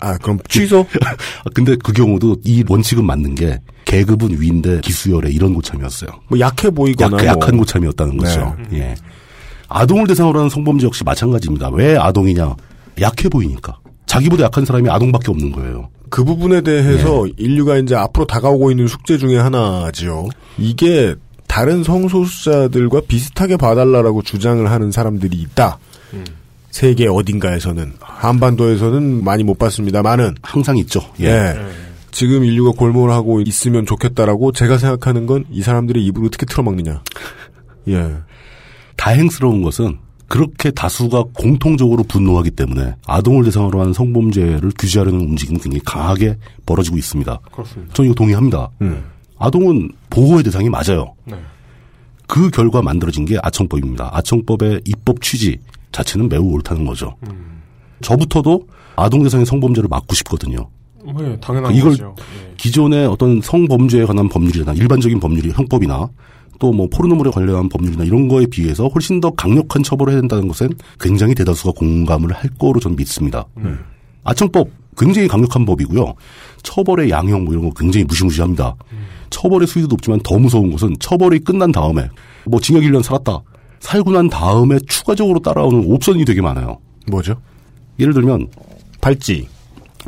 [0.00, 0.80] 아, 그럼 취소?
[1.44, 6.10] 아, 근데 그 경우도 이 원칙은 맞는 게 계급은 위인데 기수열에 이런 고참이었어요.
[6.28, 7.26] 뭐 약해 보이거나 약, 뭐.
[7.44, 8.56] 약한 고참이었다는 거죠.
[8.72, 8.94] 예.
[9.68, 11.68] 아동을 대상으로 하는 성범죄 역시 마찬가지입니다.
[11.70, 12.56] 왜 아동이냐?
[13.02, 13.78] 약해 보이니까.
[14.06, 15.88] 자기보다 약한 사람이 아동밖에 없는 거예요.
[16.10, 20.28] 그 부분에 대해서 인류가 이제 앞으로 다가오고 있는 숙제 중에 하나지요.
[20.58, 21.14] 이게
[21.46, 25.78] 다른 성소수자들과 비슷하게 봐달라라고 주장을 하는 사람들이 있다.
[26.70, 31.00] 세계 어딘가에서는 한반도에서는 많이 못 봤습니다만은 항상 있죠.
[31.20, 31.56] 예.
[32.12, 37.02] 지금 인류가 골몰 하고 있으면 좋겠다라고 제가 생각하는 건 이 사람들의 입을 어떻게 틀어막느냐.
[37.88, 38.12] 예.
[38.96, 39.98] 다행스러운 것은
[40.30, 47.40] 그렇게 다수가 공통적으로 분노하기 때문에 아동을 대상으로 하는 성범죄를 규제하려는 움직임이 굉장히 강하게 벌어지고 있습니다.
[47.50, 47.92] 그렇습니다.
[47.94, 48.70] 저는 이거 동의합니다.
[49.38, 51.14] 아동은 보호의 대상이 맞아요.
[51.24, 51.34] 네.
[52.28, 54.10] 그 결과 만들어진 게 아청법입니다.
[54.12, 55.58] 아청법의 입법 취지
[55.90, 57.16] 자체는 매우 옳다는 거죠.
[58.00, 60.68] 저부터도 아동 대상의 성범죄를 막고 싶거든요.
[61.18, 62.14] 네, 당연한 이걸 거죠.
[62.56, 66.08] 기존의 어떤 성범죄에 관한 법률이나 일반적인 법률이 형법이나
[66.60, 70.68] 또 뭐 포르노물에 관련한 법률이나 이런 거에 비해서 훨씬 더 강력한 처벌을 해야 된다는 것은
[71.00, 73.44] 굉장히 대다수가 공감을 할 거로 저는 믿습니다.
[74.22, 76.14] 아청법 굉장히 강력한 법이고요.
[76.62, 78.76] 처벌의 양형 뭐 이런 거 굉장히 무시무시합니다.
[79.30, 82.08] 처벌의 수위도 높지만 더 무서운 것은 처벌이 끝난 다음에
[82.44, 83.40] 뭐 징역 1년 살았다.
[83.80, 86.78] 살고 난 다음에 추가적으로 따라오는 옵션이 되게 많아요.
[87.08, 87.34] 뭐죠?
[87.98, 88.48] 예를 들면
[89.00, 89.48] 발찌.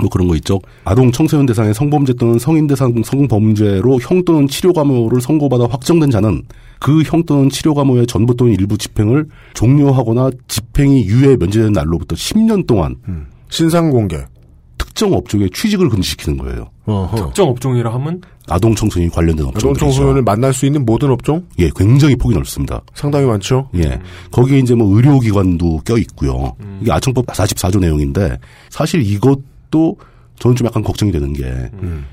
[0.00, 0.58] 뭐 그런 거 있죠.
[0.84, 6.42] 아동 청소년 대상의 성범죄 또는 성인 대상 성범죄로 형 또는 치료 감호를 선고받아 확정된 자는
[6.80, 12.66] 그 형 또는 치료 감호의 전부 또는 일부 집행을 종료하거나 집행이 유예 면제된 날로부터 10년
[12.66, 12.96] 동안
[13.50, 14.16] 신상 공개
[14.78, 16.70] 특정 업종에 취직을 금지시키는 거예요.
[17.14, 19.70] 특정 업종이라 하면 아동 청소년이 관련된 업종.
[19.70, 21.46] 아동 청소년을 만날 수 있는 모든 업종?
[21.60, 22.80] 예, 굉장히 폭이 넓습니다.
[22.94, 23.68] 상당히 많죠.
[23.76, 24.00] 예.
[24.32, 26.52] 거기에 이제 뭐 의료기관도 껴 있고요.
[26.80, 28.38] 이게 아청법 44조 내용인데
[28.70, 29.38] 사실 이것
[29.72, 29.96] 도
[30.38, 31.70] 저는 좀 약간 걱정이 되는 게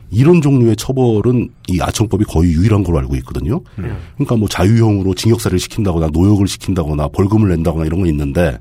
[0.10, 3.62] 이런 종류의 처벌은 이 아청법이 거의 유일한 걸로 알고 있거든요.
[4.16, 8.58] 그러니까 뭐 자유형으로 징역사를 시킨다거나 노역을 시킨다거나 벌금을 낸다거나 이런 건 있는데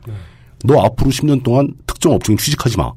[0.65, 2.93] 너 앞으로 10년 동안 특정 업종에 취직하지 마.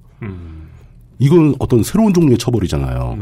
[1.19, 3.17] 이건 어떤 새로운 종류의 처벌이잖아요.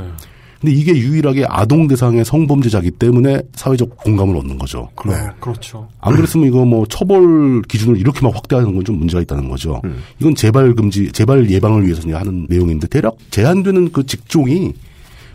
[0.59, 4.89] 근데 이게 유일하게 아동 대상의 성범죄자기 때문에 사회적 공감을 얻는 거죠.
[5.05, 5.13] 네.
[5.39, 5.87] 그렇죠.
[6.01, 9.81] 안 그랬으면 이거 뭐 처벌 기준을 이렇게 막 확대하는 건 좀 문제가 있다는 거죠.
[10.19, 14.73] 이건 재발 금지, 재발 예방을 위해서 이제 하는 내용인데 대략 제한되는 그 직종이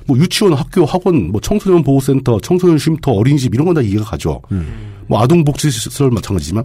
[0.07, 4.43] 뭐 유치원, 학교, 학원, 뭐 청소년 보호센터, 청소년 쉼터, 어린이집 이런 건 다 이해가 가죠.
[5.07, 6.65] 뭐 아동복지시설 마찬가지지만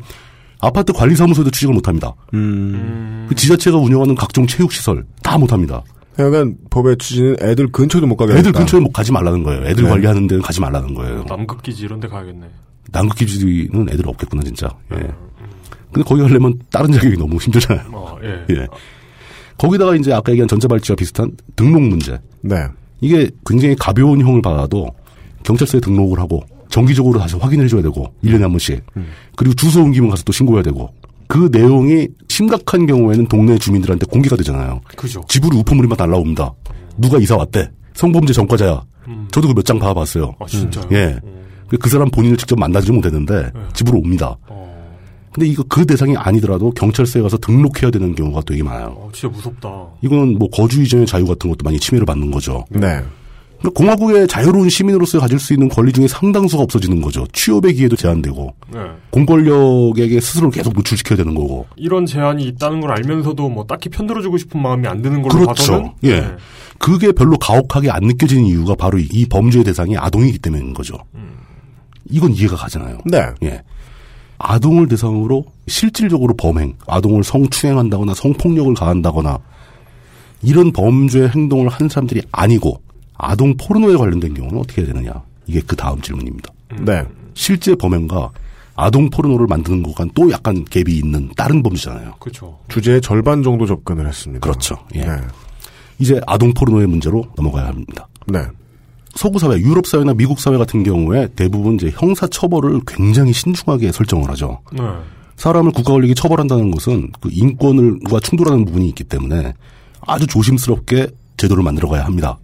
[0.60, 2.14] 아파트 관리사무소에도 취직을 못합니다.
[2.32, 5.82] 그 지자체가 운영하는 각종 체육시설 다 못합니다.
[6.20, 8.52] 약간 법의 취지는 애들 근처도 못 가게 애들.
[8.52, 9.66] 근처에 못 가지 말라는 거예요.
[9.66, 9.90] 애들 네.
[9.90, 11.24] 관리하는 데는 가지 말라는 거예요.
[11.28, 12.48] 남극기지 이런 데 가야겠네.
[12.92, 14.70] 남극기지는 애들 없겠구나 진짜.
[14.94, 14.98] 예.
[15.92, 17.90] 근데 거기 가려면 다른 자격이 너무 힘들잖아요.
[17.92, 18.46] 어, 예.
[18.56, 18.68] 예.
[19.58, 22.20] 거기다가 이제 아까 얘기한 전자발찌와 비슷한 등록 문제.
[22.42, 22.56] 네.
[23.02, 24.88] 이게 굉장히 가벼운 형을 받아도
[25.44, 28.84] 경찰서에 등록을 하고 정기적으로 다시 확인을 해줘야 되고 1년에 한 번씩.
[29.36, 30.94] 그리고 주소 옮기면 가서 또 신고해야 되고.
[31.30, 34.82] 그 내용이 심각한 경우에는 동네 주민들한테 공개가 되잖아요.
[34.98, 35.24] 그죠.
[35.28, 36.52] 집으로 우편물이만 날라옵니다.
[36.98, 37.70] 누가 이사 왔대.
[37.94, 38.82] 성범죄 전과자야.
[39.32, 40.34] 저도 그 몇 장 봐봤어요.
[40.40, 40.86] 아, 진짜요?
[40.92, 41.20] 예.
[41.80, 44.36] 그 사람 본인을 직접 만나지 못했는데 집으로 옵니다.
[45.32, 48.88] 근데 이거 그 대상이 아니더라도 경찰서에 가서 등록해야 되는 경우가 되게 많아요.
[48.98, 49.70] 어, 진짜 무섭다.
[50.02, 52.66] 이거는 뭐 거주 이전의 자유 같은 것도 많이 침해를 받는 거죠.
[52.72, 53.00] 네.
[53.60, 57.26] 그러니까 공화국의 자유로운 시민으로서 가질 수 있는 권리 중에 상당수가 없어지는 거죠.
[57.34, 58.80] 취업의 기회도 제한되고 네.
[59.12, 61.66] 공권력에게 스스로를 계속 노출시켜야 되는 거고.
[61.76, 65.72] 이런 제한이 있다는 걸 알면서도 뭐 딱히 편들어주고 싶은 마음이 안 드는 걸로 그렇죠.
[65.74, 66.20] 봐서는 예.
[66.22, 66.32] 네.
[66.78, 70.96] 그게 별로 가혹하게 안 느껴지는 이유가 바로 이- 이 범죄의 대상이 아동이기 때문인 거죠.
[72.10, 73.00] 이건 이해가 가잖아요.
[73.06, 73.26] 네.
[73.44, 73.62] 예.
[74.38, 79.38] 아동을 대상으로 실질적으로 범행, 아동을 성추행한다거나 성폭력을 가한다거나
[80.42, 82.82] 이런 범죄 행동을 하는 사람들이 아니고
[83.20, 85.14] 아동 포르노에 관련된 경우는 어떻게 해야 되느냐.
[85.46, 86.52] 이게 그 다음 질문입니다.
[86.82, 87.04] 네.
[87.34, 88.32] 실제 범행과
[88.76, 92.14] 아동 포르노를 만드는 것과는 또 약간 갭이 있는 다른 범죄잖아요.
[92.20, 92.58] 그렇죠.
[92.70, 94.40] 주제의 절반 정도 접근을 했습니다.
[94.40, 94.78] 그렇죠.
[94.96, 95.02] 예.
[95.02, 95.18] 네.
[96.00, 98.08] 이제 아동 포르노의 문제로 넘어가야 합니다.
[98.26, 98.40] 네.
[99.16, 104.30] 서구 사회, 유럽 사회나 미국 사회 같은 경우에 대부분 이제 형사 처벌을 굉장히 신중하게 설정을
[104.30, 104.62] 하죠.
[104.72, 104.82] 네.
[105.36, 109.54] 사람을 국가 권력이 처벌한다는 것은 그 인권과 충돌하는 부분이 있기 때문에
[110.08, 112.38] 아주 조심스럽게 제도를 만들어 가야 합니다.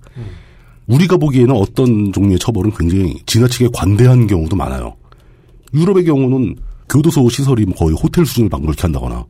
[0.87, 4.95] 우리가 보기에는 어떤 종류의 처벌은 굉장히 지나치게 관대한 경우도 많아요.
[5.73, 6.55] 유럽의 경우는
[6.87, 9.25] 교도소 시설이 뭐 거의 호텔 수준을 방불케 한다거나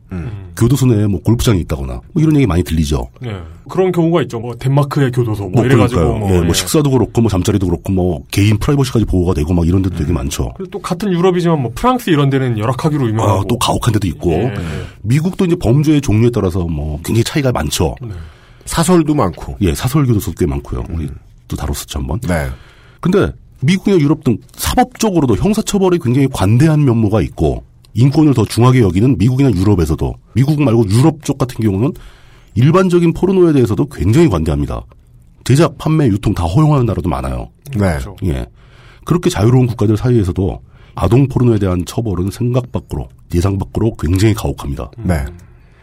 [0.56, 3.08] 교도소 내에 뭐 골프장이 있다거나 뭐 이런 얘기 많이 들리죠.
[3.20, 3.30] 네.
[3.68, 4.38] 그런 경우가 있죠.
[4.38, 6.18] 뭐 덴마크의 교도소 뭐, 뭐 이래가지고.
[6.18, 6.52] 뭐, 예, 뭐 예.
[6.52, 10.52] 식사도 그렇고 뭐 잠자리도 그렇고 뭐 개인 프라이버시까지 보호가 되고 막 이런 데도 되게 많죠.
[10.56, 14.32] 그리고 또 같은 유럽이지만 뭐 프랑스 이런 데는 열악하기로 유명하고 아, 또 가혹한 데도 있고
[14.32, 14.54] 예.
[15.02, 17.96] 미국도 이제 범죄의 종류에 따라서 뭐 굉장히 차이가 많죠.
[18.02, 18.10] 네.
[18.66, 19.56] 사설도 많고.
[19.62, 20.84] 예, 사설 교도소 꽤 많고요.
[20.90, 21.06] 우
[21.46, 22.20] 리또 다뤘었죠 한번.
[22.20, 22.48] 네.
[23.00, 29.50] 근데 미국이나 유럽 등 사법적으로도 형사처벌이 굉장히 관대한 면모가 있고 인권을 더 중하게 여기는 미국이나
[29.50, 31.92] 유럽에서도 미국 말고 유럽 쪽 같은 경우는
[32.54, 34.82] 일반적인 포르노에 대해서도 굉장히 관대합니다.
[35.44, 37.48] 제작, 판매, 유통 다 허용하는 나라도 많아요.
[37.78, 37.98] 네.
[38.24, 38.46] 예.
[39.04, 40.60] 그렇게 자유로운 국가들 사이에서도
[40.94, 44.90] 아동 포르노에 대한 처벌은 생각 밖으로, 예상 밖으로 굉장히 가혹합니다.
[44.98, 45.24] 네.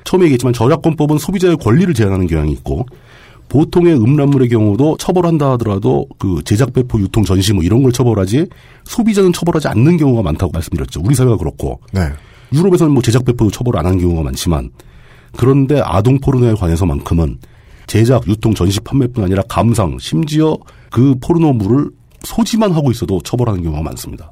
[0.03, 2.85] 처음에 얘기했지만 저작권법은 소비자의 권리를 제한하는 경향이 있고
[3.53, 8.47] 보통의 음란물의 경우도 처벌한다 하더라도 그 제작, 배포, 유통, 전시 뭐 이런 걸 처벌하지
[8.85, 11.01] 소비자는 처벌하지 않는 경우가 많다고 말씀드렸죠.
[11.03, 12.01] 우리 사회가 그렇고 네.
[12.51, 14.71] 유럽에서는 뭐 제작, 배포도 처벌 안 하는 경우가 많지만
[15.37, 17.37] 그런데 아동 포르노에 관해서만큼은
[17.85, 20.57] 제작, 유통, 전시, 판매뿐 아니라 감상, 심지어
[20.89, 21.91] 그 포르노물을
[22.23, 24.31] 소지만 하고 있어도 처벌하는 경우가 많습니다.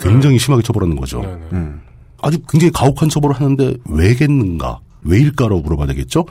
[0.00, 1.20] 굉장히 심하게 처벌하는 거죠.
[1.52, 1.80] 음.
[2.20, 4.80] 아주 굉장히 가혹한 처벌을 하는데 왜겠는가?
[5.02, 6.24] 왜일까라고 물어봐야 되겠죠?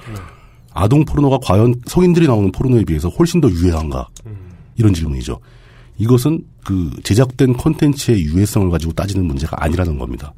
[0.78, 4.07] 아동 포르노가 과연 성인들이 나오는 포르노에 비해서 훨씬 더 유해한가?
[4.75, 5.39] 이런 질문이죠.
[5.97, 10.34] 이것은 그 제작된 컨텐츠의 유해성을 가지고 따지는 문제가 아니라는 겁니다.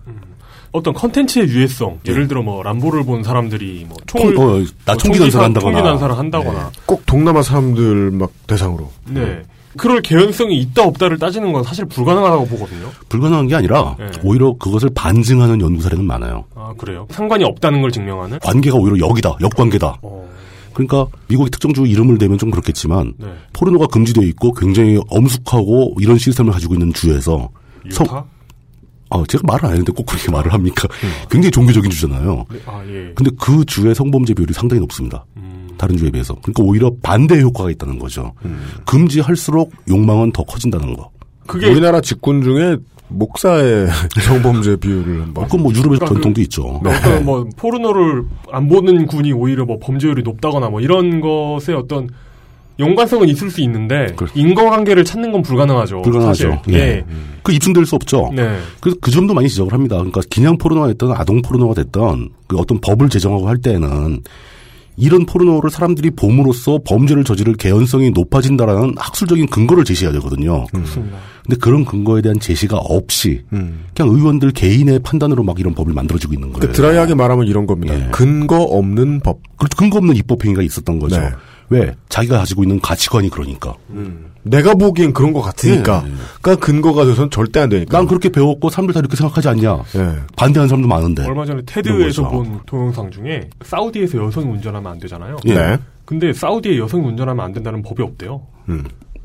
[0.71, 5.19] 어떤 컨텐츠의 유해성, 예를 들어 뭐 람보를 본 사람들이 뭐 총을 통- 어, 나뭐 총기
[5.19, 5.75] 난사를 사- 한다거나.
[5.77, 8.89] 총기 난사를 한다거나 꼭 동남아 사람들 막 대상으로.
[9.07, 9.41] 네.
[9.79, 12.89] 그럴 개연성이 있다 없다를 따지는 건 사실 불가능하다고 보거든요.
[13.07, 14.07] 불가능한 게 아니라 네.
[14.23, 16.43] 오히려 그것을 반증하는 연구 사례는 많아요.
[16.53, 17.07] 아 그래요?
[17.09, 18.39] 상관이 없다는 걸 증명하는?
[18.39, 19.99] 관계가 오히려 역이다, 역관계다.
[20.01, 20.29] 어.
[20.73, 23.27] 그러니까 미국의 특정 주 이름을 대면 좀 그렇겠지만 네.
[23.53, 27.49] 포르노가 금지되어 있고 굉장히 엄숙하고 이런 시스템을 가지고 있는 주에서
[27.85, 28.25] 유타?
[29.11, 30.87] 아, 제가 말을 안 했는데 꼭 그렇게 말을 합니까?
[31.31, 32.45] 굉장히 종교적인 주잖아요.
[32.51, 33.11] 네, 아 예.
[33.15, 35.25] 근데 그 주의 성범죄 비율이 상당히 높습니다.
[35.79, 36.35] 다른 주에 비해서.
[36.41, 38.33] 그러니까 오히려 반대 효과가 있다는 거죠.
[38.85, 41.09] 금지할수록 욕망은 더 커진다는 거.
[41.47, 42.77] 그게 우리나라 직군 중에
[43.07, 43.87] 목사의
[44.21, 45.45] 성범죄 비율을 한번.
[45.45, 46.79] 그건 뭐 유럽의 그러니까 전통도 있죠.
[46.79, 52.09] 그러니까 어떤 뭐 포르노를 안 보는 군이 오히려 뭐 범죄율이 높다거나 뭐 이런 것에 어떤
[52.77, 56.01] 연관성은 있을 수 있는데 인과관계를 찾는 건 불가능하죠.
[56.01, 56.61] 불가능하죠.
[56.63, 56.73] 사실.
[56.75, 57.03] 예.
[57.43, 58.31] 그 입증될 수 없죠.
[58.33, 58.57] 네.
[58.79, 59.97] 그래서 그 점도 많이 지적을 합니다.
[59.97, 64.21] 그러니까 그냥 포르노가 됐던 아동 포르노가 됐던 그 어떤 법을 제정하고 할 때는
[64.99, 70.65] 이런 포르노를 사람들이 봄으로써 범죄를 저지를 개연성이 높아진다라는 학술적인 근거를 제시해야 되거든요.
[70.65, 71.17] 그렇습니다.
[71.43, 73.85] 근데 그런 근거에 대한 제시가 없이 음.
[73.95, 76.67] 그냥 의원들 개인의 판단으로 막 이런 법을 만들어지고 있는 거예요.
[76.67, 77.95] 그 드라이하게 말하면 이런 겁니다.
[78.11, 79.39] 근거 없는 법.
[79.57, 79.77] 그렇죠.
[79.77, 81.19] 근거 없는 입법 행위가 있었던 거죠.
[81.19, 81.29] 네.
[81.69, 81.95] 왜?
[82.09, 83.75] 자기가 가지고 있는 가치관이 그러니까.
[84.43, 86.03] 내가 보기엔 그런 것 같으니까.
[86.05, 86.15] 예, 예.
[86.41, 87.97] 그러니까 근거가 돼서는 절대 안 되니까.
[87.97, 89.83] 난 그렇게 배웠고 사람들 다 이렇게 생각하지 않냐.
[90.35, 91.25] 반대하는 사람도 많은데.
[91.27, 92.29] 얼마 전에 테드에서.
[92.29, 95.37] 본 동영상 중에 사우디에서 여성이 운전하면 안 되잖아요.
[95.45, 95.53] 예.
[95.55, 95.77] 네.
[96.05, 98.41] 근데 사우디에 여성이 운전하면 안 된다는 법이 없대요.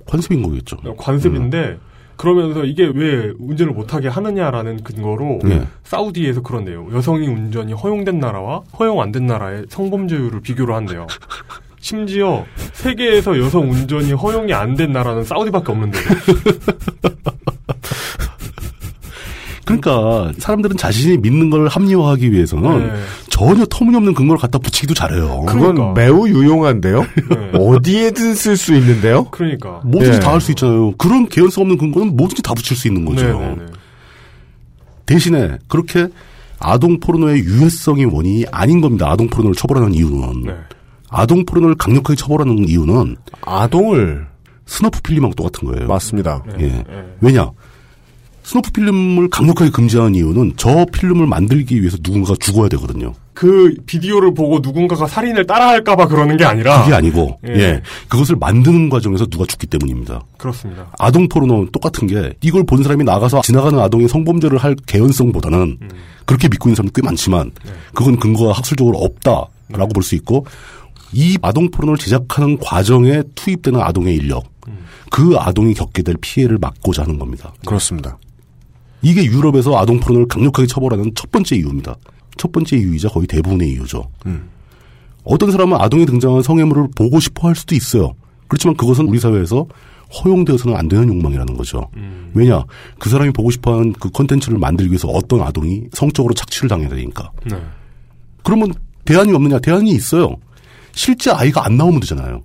[0.07, 0.77] 관습인 거겠죠.
[0.99, 1.79] 관습인데
[2.17, 5.67] 그러면서 이게 왜 운전을 못하게 하느냐라는 근거로 네.
[5.85, 6.89] 사우디에서 그런데요.
[6.93, 11.07] 여성이 운전이 허용된 나라와 허용 안 된 나라의 성범죄율을 비교를 한대요.
[11.85, 15.99] 심지어 세계에서 여성 운전이 허용이 안 된 나라는 사우디밖에 없는데.
[19.67, 22.93] 그러니까 사람들은 자신이 믿는 걸 합리화하기 위해서는 네.
[23.29, 25.45] 전혀 터무니없는 근거를 갖다 붙이기도 잘해요.
[25.47, 27.05] 그건 매우 유용한데요?
[27.53, 29.25] 어디에든 쓸 수 있는데요?
[29.25, 29.83] 그러니까.
[29.85, 30.21] 뭐든지 예.
[30.21, 30.93] 다할 수 있잖아요.
[30.97, 33.27] 그런 개연성 없는 근거는 뭐든지 다 붙일 수 있는 거죠.
[33.27, 33.57] 네네네.
[35.05, 36.09] 대신에 그렇게
[36.59, 39.11] 아동 포르노의 유해성이 원인이 아닌 겁니다.
[39.11, 40.47] 아동 포르노를 처벌하는 이유는.
[41.15, 41.21] 네.
[41.23, 44.27] 아동 포르노를 강력하게 처벌하는 이유는 아동을
[44.67, 45.87] snuff film하고 똑같은 거예요.
[45.87, 46.43] 맞습니다.
[46.61, 46.85] 예.
[47.21, 47.51] 왜냐?
[48.43, 53.15] snuff film을 강력하게 금지하는 이유는 저 필름을 만들기 위해서 누군가가 죽어야 되거든요.
[53.33, 56.83] 그 비디오를 보고 누군가가 살인을 따라할까봐 그러는 게 아니라.
[56.83, 57.53] 그게 아니고, 예.
[57.53, 57.83] 예.
[58.09, 60.23] 그것을 만드는 과정에서 누가 죽기 때문입니다.
[60.37, 60.93] 그렇습니다.
[60.99, 65.89] 아동 포르노는 똑같은 게 이걸 본 사람이 나가서 지나가는 아동의 성범죄를 할 개연성보다는 음.
[66.27, 67.73] 그렇게 믿고 있는 사람이 꽤 많지만 네.
[67.95, 70.47] 그건 근거가 학술적으로 없다라고 볼수 있고
[71.15, 74.79] 이 아동 포르노를 제작하는 과정에 투입되는 아동의 인력 음.
[75.11, 77.55] 그 아동이 겪게 될 피해를 막고자 하는 겁니다.
[77.65, 78.19] 그렇습니다.
[79.01, 81.95] 이게 유럽에서 아동 포르노를 강력하게 처벌하는 첫 번째 이유입니다.
[82.37, 84.09] 첫 번째 이유이자 거의 대부분의 이유죠.
[85.23, 88.15] 어떤 사람은 아동이 등장한 성애물을 보고 싶어 할 수도 있어요.
[88.49, 89.67] 그렇지만 그것은 우리 사회에서
[90.23, 91.89] 허용되어서는 안 되는 욕망이라는 거죠.
[92.35, 92.65] 왜냐?
[92.99, 97.31] 그 사람이 보고 싶어 하는 그 컨텐츠를 만들기 위해서 어떤 아동이 성적으로 착취를 당해야 되니까.
[97.47, 97.57] 네.
[98.43, 98.73] 그러면
[99.05, 99.59] 대안이 없느냐?
[99.61, 100.37] 대안이 있어요.
[100.95, 102.43] 실제 아이가 안 나오면 되잖아요.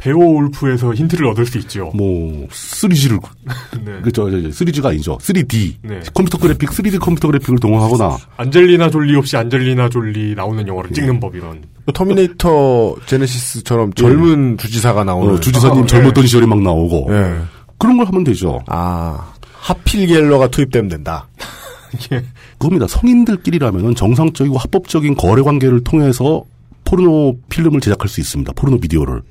[0.00, 1.90] 베오울프에서 힌트를 얻을 수 있죠.
[1.94, 3.20] 뭐 3G를
[3.84, 4.00] 네.
[4.02, 5.18] 그저 3G가 아니죠.
[5.18, 6.00] 3D 네.
[6.14, 11.36] 컴퓨터 그래픽 3D 컴퓨터 그래픽을 동원하거나 안젤리나 졸리 없이 안젤리나 졸리 나오는 영화를 찍는 법
[11.36, 11.62] 이런.
[11.92, 17.36] 터미네이터 제네시스처럼 젊은 주지사가 나오는 어, 주지사님 아, 젊었던 시절이 막 나오고 예.
[17.78, 18.60] 그런 걸 하면 되죠.
[18.68, 21.28] 아 합필갤러가 투입되면 된다.
[22.58, 22.86] 그겁니다.
[22.86, 26.44] 성인들끼리라면 정상적이고 합법적인 거래 관계를 통해서
[26.90, 28.52] 포르노 필름을 제작할 수 있습니다.
[28.54, 29.22] 포르노 비디오를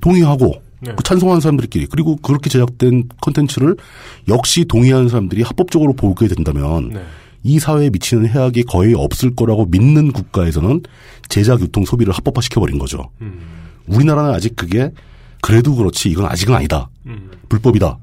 [0.00, 0.92] 동의하고 네.
[0.96, 3.76] 그 찬성하는 사람들끼리 그리고 그렇게 제작된 컨텐츠를
[4.28, 7.02] 역시 동의하는 사람들이 합법적으로 보게 된다면 네.
[7.44, 10.80] 이 사회에 미치는 해악이 거의 없을 거라고 믿는 국가에서는
[11.28, 13.10] 제작, 유통, 소비를 합법화 시켜 버린 거죠.
[13.86, 14.90] 우리나라는 아직 그게
[15.42, 16.88] 그래도 그렇지 이건 아직은 아니다.
[17.48, 17.98] 불법이다.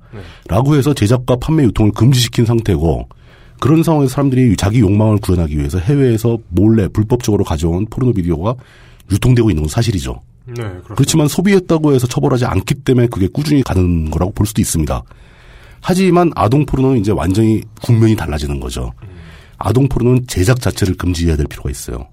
[0.50, 3.08] 라고 해서 제작과 판매 유통을 금지시킨 상태고
[3.60, 8.56] 그런 상황에서 사람들이 자기 욕망을 구현하기 위해서 해외에서 몰래 불법적으로 가져온 포르노 비디오가
[9.12, 10.22] 유통되고 있는 건 사실이죠.
[10.46, 10.96] 네, 그렇습니다.
[10.96, 15.02] 그렇지만 소비했다고 해서 처벌하지 않기 때문에 그게 꾸준히 가는 거라고 볼 수도 있습니다.
[15.82, 18.92] 하지만 아동 포르노는 이제 완전히 국면이 달라지는 거죠.
[19.58, 22.08] 아동 포르노는 제작 자체를 금지해야 될 필요가 있어요.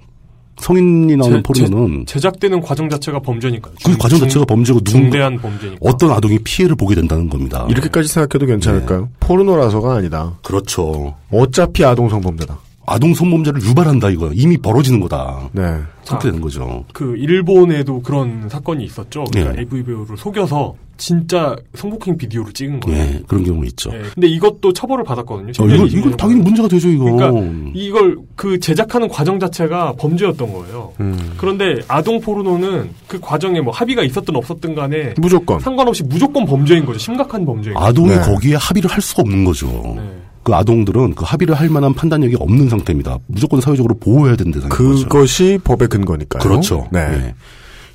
[0.59, 3.75] 성인이 나오는 제- 포르노는 제, 제작되는 과정 자체가 범죄니까요.
[3.77, 5.79] 그 중- 과정 자체가 범죄고 누군가 중대한 범죄니까.
[5.83, 7.67] 어떤 아동이 피해를 보게 된다는 겁니다.
[7.69, 9.11] 이렇게까지 생각해도 괜찮을까요?
[9.21, 10.39] 포르노라서가 아니다.
[10.43, 11.15] 그렇죠.
[11.31, 12.59] 어차피 아동 성범죄다.
[12.87, 15.51] 아동 성범죄를 유발한다 이거 이미 벌어지는 거다.
[15.53, 15.63] 네.
[16.07, 16.85] 그렇게 되는 거죠.
[16.93, 19.25] 그 일본에도 그런 사건이 있었죠.
[19.25, 19.61] 그러니까 예.
[19.63, 22.99] AV 배우를 속여서 진짜 성폭행 비디오를 찍은 거예요.
[22.99, 23.91] 예, 그런 경우 있죠.
[23.93, 24.03] 예.
[24.15, 25.53] 근데 이것도 처벌을 받았거든요.
[25.59, 27.05] 어, 이거, 이거 당연히 문제가 되죠, 이거.
[27.05, 30.93] 그러니까 이걸 그 제작하는 과정 자체가 범죄였던 거예요.
[31.01, 31.35] 음.
[31.37, 36.99] 그런데 아동 포르노는 그 과정에 뭐 합의가 있었든 없었든 간에 무조건 상관없이 무조건 범죄인 거죠.
[36.99, 37.87] 심각한 범죄인 거죠.
[37.87, 38.21] 아동이 네.
[38.21, 39.67] 거기에 합의를 할 수가 없는 거죠.
[39.97, 40.03] 네.
[40.47, 43.19] 그 아동들은 그 합의를 할 만한 판단력이 없는 상태입니다.
[43.27, 45.09] 무조건 사회적으로 보호해야 되는 대상인 거죠.
[45.09, 46.41] 그것이 법의 근거니까요.
[46.41, 46.87] 그렇죠.
[46.93, 47.01] 네.
[47.01, 47.35] 예.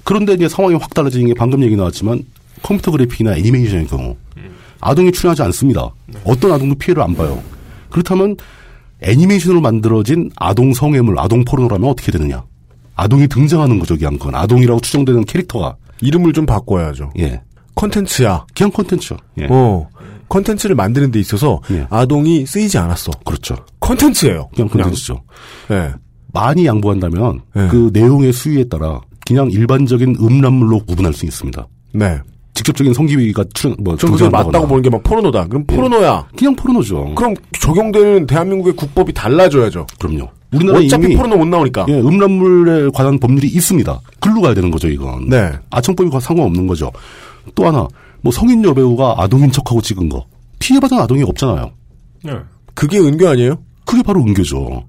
[0.03, 2.21] 그런데 이제 상황이 확 달라지는 게 방금 얘기 나왔지만
[2.61, 4.17] 컴퓨터 그래픽이나 애니메이션의 경우
[4.81, 5.91] 아동이 출연하지 않습니다.
[6.25, 7.41] 어떤 아동도 피해를 안 봐요.
[7.89, 8.35] 그렇다면
[8.99, 12.43] 애니메이션으로 만들어진 아동 성애물, 아동 포르노라면 어떻게 되느냐?
[12.97, 14.35] 아동이 등장하는 거죠, 그냥 그건.
[14.35, 15.77] 아동이라고 추정되는 캐릭터가.
[16.01, 17.13] 이름을 좀 바꿔야죠.
[17.19, 17.41] 예.
[17.75, 18.45] 컨텐츠야.
[18.53, 19.17] 그냥 컨텐츠요.
[19.39, 19.47] 예.
[19.49, 19.87] 어.
[20.31, 21.59] 컨텐츠를 만드는 데 있어서
[21.89, 23.11] 아동이 쓰이지 않았어.
[23.25, 23.57] 그렇죠.
[23.81, 24.49] 컨텐츠예요.
[24.55, 25.21] 그냥 컨텐츠죠.
[25.71, 25.91] 예.
[26.33, 27.67] 많이 양보한다면 네.
[27.67, 31.67] 그 내용의 수위에 따라 그냥 일반적인 음란물로 구분할 수 있습니다.
[31.93, 32.19] 네.
[32.53, 34.43] 직접적인 성기가 출연 뭐 등장한다거나.
[34.45, 35.47] 맞다고 보는 게 막 포르노다.
[35.47, 36.27] 그럼 포르노야.
[36.37, 37.13] 그냥 포르노죠.
[37.15, 39.85] 그럼 적용되는 대한민국의 국법이 달라져야죠.
[39.99, 40.29] 그럼요.
[40.53, 41.85] 우리나라 어차피 이미 포르노 못 나오니까.
[41.89, 43.99] 예, 음란물에 관한 법률이 있습니다.
[44.21, 45.27] 글로 가야 되는 거죠, 이건.
[45.29, 45.51] 네.
[45.71, 46.91] 아청법과 상관없는 거죠.
[47.55, 47.87] 또 하나,
[48.21, 50.25] 뭐 성인 여배우가 아동인 척하고 찍은 거.
[50.59, 51.71] 피해받은 아동이 없잖아요.
[52.23, 52.33] 네.
[52.73, 53.57] 그게 은교 아니에요?
[53.85, 54.85] 그게 바로 은교죠.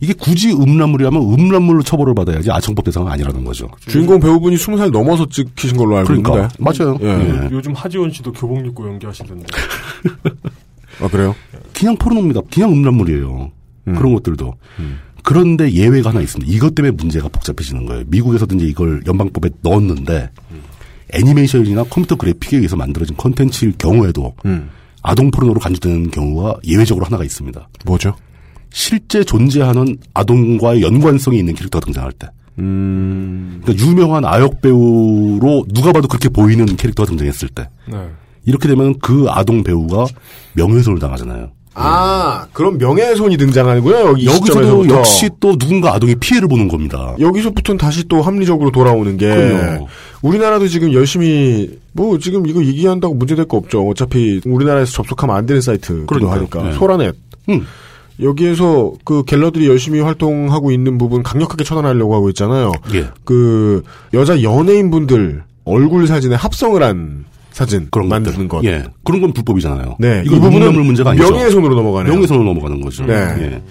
[0.00, 3.68] 이게 굳이 음란물이라면 음란물로 처벌을 받아야지 아청법 대상은 아니라는 거죠.
[3.86, 6.34] 주인공 배우분이 20살 넘어서 찍히신 걸로 알고 그러니까.
[6.34, 6.54] 있는데.
[6.58, 6.98] 맞아요.
[7.00, 7.44] 예.
[7.44, 7.48] 예.
[7.50, 9.46] 요즘 하지원 씨도 교복 입고 연기하시던데.
[11.00, 11.34] 아, 그래요?
[11.72, 12.40] 그냥 포르노입니다.
[12.52, 13.50] 그냥 음란물이에요.
[13.84, 14.54] 그런 것들도.
[15.22, 16.52] 그런데 예외가 하나 있습니다.
[16.52, 18.04] 이것 때문에 문제가 복잡해지는 거예요.
[18.08, 20.30] 미국에서도 이제 이걸 연방법에 넣었는데
[21.14, 24.34] 애니메이션이나 컴퓨터 그래픽에 의해서 만들어진 컨텐츠일 경우에도
[25.02, 27.68] 아동 포르노로 간주되는 경우가 예외적으로 하나가 있습니다.
[27.84, 28.14] 뭐죠?
[28.70, 32.26] 실제 존재하는 아동과의 연관성이 있는 캐릭터가 등장할 때.
[32.58, 33.60] 음.
[33.62, 37.68] 그러니까 유명한 아역 배우로 누가 봐도 그렇게 보이는 캐릭터가 등장했을 때.
[37.88, 37.96] 네.
[38.46, 40.06] 이렇게 되면 그 아동 배우가
[40.54, 41.50] 명예훼손을 당하잖아요.
[41.76, 44.88] 아, 그럼 명예훼손이 등장하는구나, 여기 이 여기서도.
[44.88, 47.16] 역시 또 누군가 아동이 피해를 보는 겁니다.
[47.18, 49.88] 여기서부터는 다시 또 합리적으로 돌아오는 게 그럼요.
[50.22, 53.88] 우리나라도 지금 열심히 뭐 지금 이거 얘기한다고 문제될 거 없죠.
[53.88, 56.36] 어차피 우리나라에서 접속하면 안 되는 사이트기도 그러니까요.
[56.38, 56.72] 하니까 네.
[56.74, 57.14] 소라넷.
[57.48, 57.66] 음.
[58.22, 62.70] 여기에서 그 갤러들이 열심히 활동하고 있는 부분 강력하게 처단하려고 하고 있잖아요.
[62.94, 63.08] 예.
[63.24, 63.82] 그
[64.14, 68.64] 여자 연예인분들 얼굴 사진에 합성을 한 사진 그런 만드는 것.
[68.64, 68.82] 예.
[69.04, 69.96] 그런 건 불법이잖아요.
[70.00, 71.30] 네, 이거 이 부분은 문제가 아니죠.
[71.30, 72.12] 명예훼손으로 넘어가네요.
[72.12, 73.06] 명예훼손으로 넘어가는 거죠.
[73.06, 73.14] 네.
[73.14, 73.62] 예.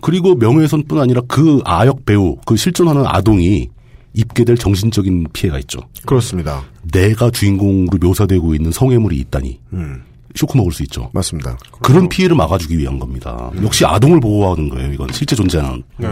[0.00, 3.70] 그리고 명예훼손뿐 아니라 그 아역 배우, 그 실존하는 아동이
[4.12, 5.80] 입게 될 정신적인 피해가 있죠.
[6.06, 6.62] 그렇습니다.
[6.92, 10.04] 내가 주인공으로 묘사되고 있는 성애물이 있다니 음,
[10.36, 11.10] 쇼크 먹을 수 있죠.
[11.12, 11.58] 맞습니다.
[11.82, 13.50] 그런 피해를 막아주기 위한 겁니다.
[13.64, 14.92] 역시 아동을 보호하는 거예요.
[14.92, 15.82] 이건 실제 존재하는.
[15.96, 16.08] 네.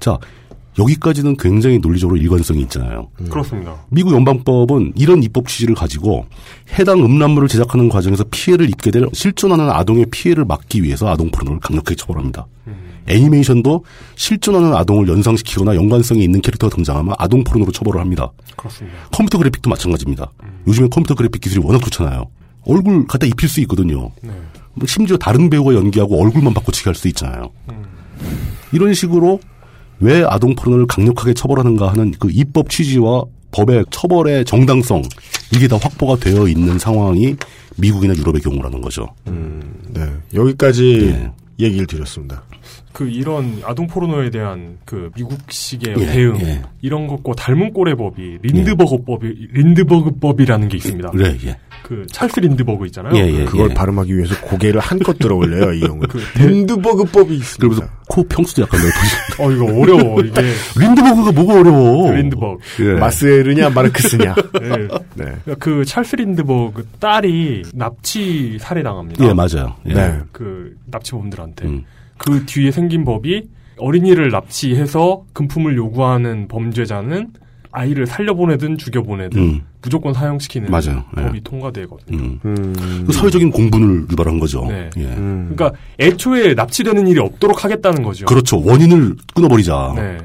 [0.00, 0.18] 자
[0.80, 3.08] 여기까지는 굉장히 논리적으로 일관성이 있잖아요.
[3.30, 3.76] 그렇습니다.
[3.90, 6.26] 미국 연방법은 이런 입법 취지를 가지고
[6.78, 11.94] 해당 음란물을 제작하는 과정에서 피해를 입게 될 실존하는 아동의 피해를 막기 위해서 아동 포르노를 강력하게
[11.96, 12.46] 처벌합니다.
[13.06, 13.84] 애니메이션도
[14.16, 18.30] 실존하는 아동을 연상시키거나 연관성이 있는 캐릭터가 등장하면 아동 포르노로 처벌을 합니다.
[18.56, 18.96] 그렇습니다.
[19.12, 20.30] 컴퓨터 그래픽도 마찬가지입니다.
[20.66, 22.24] 요즘에 컴퓨터 그래픽 기술이 워낙 좋잖아요.
[22.66, 24.10] 얼굴 갖다 입힐 수 있거든요.
[24.22, 24.30] 네.
[24.74, 27.50] 뭐 심지어 다른 배우가 연기하고 얼굴만 바꿔치기 할 수 있잖아요.
[28.72, 29.40] 이런 식으로
[30.00, 35.02] 왜 아동 포르노를 강력하게 처벌하는가 하는 그 입법 취지와 법의 처벌의 정당성
[35.54, 37.36] 이게 다 확보가 되어 있는 상황이
[37.76, 39.06] 미국이나 유럽의 경우라는 거죠.
[39.24, 40.06] 네.
[40.34, 41.32] 여기까지 예.
[41.64, 42.42] 얘기를 드렸습니다.
[42.92, 46.62] 그 이런 아동 포르노에 대한 그 미국식의 예, 대응 예.
[46.82, 51.10] 이런 것과 닮은 꼴의 법이 린드버그법이 린드버그법이라는 게 있습니다.
[51.10, 51.56] 그래, 예.
[51.82, 53.14] 그 찰스 린드버그 있잖아요.
[53.16, 53.44] 예, 예.
[53.44, 56.00] 그걸 발음하기 위해서 고개를 한껏 들어 올려요, 이 형은.
[56.08, 57.58] 그 린드버그법이 있습니다.
[57.58, 59.42] 그러면서 코 평수도 약간 넓어지.
[59.42, 60.42] 어 이거 어려워 이게
[60.78, 62.12] 린드버그가 뭐가 어려워?
[62.12, 62.58] 린드버그.
[62.80, 62.92] 예.
[62.98, 64.34] 마스에르냐, 마르크스냐.
[64.60, 64.88] 네.
[65.14, 65.54] 네.
[65.58, 69.24] 그 찰스 린드버그 딸이 납치 살해당합니다.
[69.24, 69.74] 예, 맞아요.
[69.86, 69.94] 예.
[69.94, 70.18] 네.
[70.32, 71.84] 그 납치범들한테 음.
[72.18, 73.48] 그 뒤에 생긴 법이
[73.78, 77.28] 어린이를 납치해서 금품을 요구하는 범죄자는
[77.72, 79.60] 아이를 살려보내든 죽여보내든 음.
[79.82, 81.04] 무조건 사형시키는 맞아요.
[81.16, 81.22] 예.
[81.22, 82.18] 법이 통과되거든요.
[82.18, 82.40] 음.
[82.44, 83.04] 음.
[83.06, 84.66] 그 사회적인 공분을 유발한 거죠.
[84.68, 84.90] 네.
[84.98, 85.04] 예.
[85.04, 85.52] 음.
[85.54, 88.26] 그러니까 애초에 납치되는 일이 없도록 하겠다는 거죠.
[88.26, 88.60] 그렇죠.
[88.60, 89.92] 원인을 끊어버리자.
[89.96, 90.18] 네.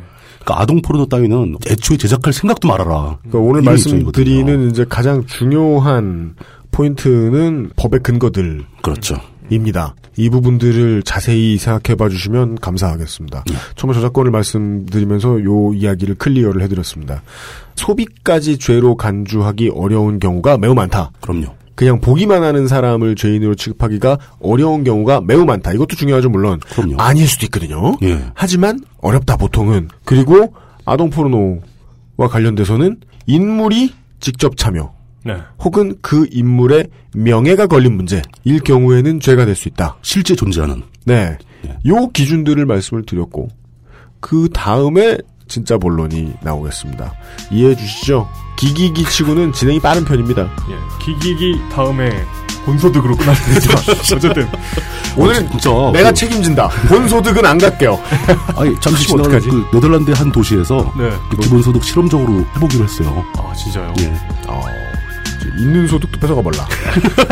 [0.44, 3.18] 그러니까 아동 포르노 따위는 애초에 제작할 생각도 말아라.
[3.22, 4.70] 그러니까 오늘 말씀드리는.
[4.70, 6.36] 이제 가장 중요한
[6.72, 8.64] 포인트는 법의 근거들.
[8.82, 9.16] 그렇죠.
[9.50, 9.96] 입니다.
[10.18, 13.44] 이 부분들을 자세히 생각해 봐 주시면 감사하겠습니다.
[13.52, 13.56] 예.
[13.76, 17.22] 처음에 저작권을 말씀드리면서 요 이야기를 클리어를 해드렸습니다.
[17.76, 21.12] 소비까지 죄로 간주하기 어려운 경우가 매우 많다.
[21.22, 21.48] 그럼요.
[21.76, 25.74] 그냥 보기만 하는 사람을 죄인으로 취급하기가 어려운 경우가 매우 많다.
[25.74, 26.60] 이것도 중요하죠, 물론.
[26.72, 26.96] 그럼요.
[26.98, 27.98] 아닐 수도 있거든요.
[28.04, 28.24] 예.
[28.34, 29.90] 하지만 어렵다, 보통은.
[30.06, 30.54] 그리고
[30.86, 34.94] 아동 포르노와 관련돼서는 인물이 직접 참여.
[35.26, 35.38] 네.
[35.64, 38.24] 혹은 그 인물의 명예가 걸린 문제일
[38.64, 39.96] 경우에는 죄가 될 수 있다.
[40.04, 40.84] 실제 존재하는.
[41.06, 41.38] 네.
[41.88, 43.48] 요 기준들을 말씀을 드렸고,
[44.20, 47.14] 그 다음에 진짜 본론이 나오겠습니다.
[47.52, 48.28] 이해해 주시죠?
[48.58, 50.44] 기기기 치고는 진행이 빠른 편입니다.
[50.44, 51.04] 예.
[51.06, 52.10] 기기기 다음에
[52.66, 53.16] 본소득으로
[53.46, 54.16] 테죠.
[54.16, 54.48] 어쨌든
[55.18, 56.68] 오늘은 진짜 내가 그- 책임진다.
[56.88, 58.00] 본소득은 안 갈게요.
[58.58, 59.50] 아니 잠시 어떡하지?
[59.50, 61.10] 그 네덜란드의 한 도시에서 네.
[61.30, 63.24] 그 기본소득 실험적으로 해보기로 했어요.
[63.38, 63.94] 아 진짜요?
[64.00, 64.08] 예.
[64.48, 64.95] 어, 이제
[65.58, 66.68] 있는 소득도 뺏어가 볼라.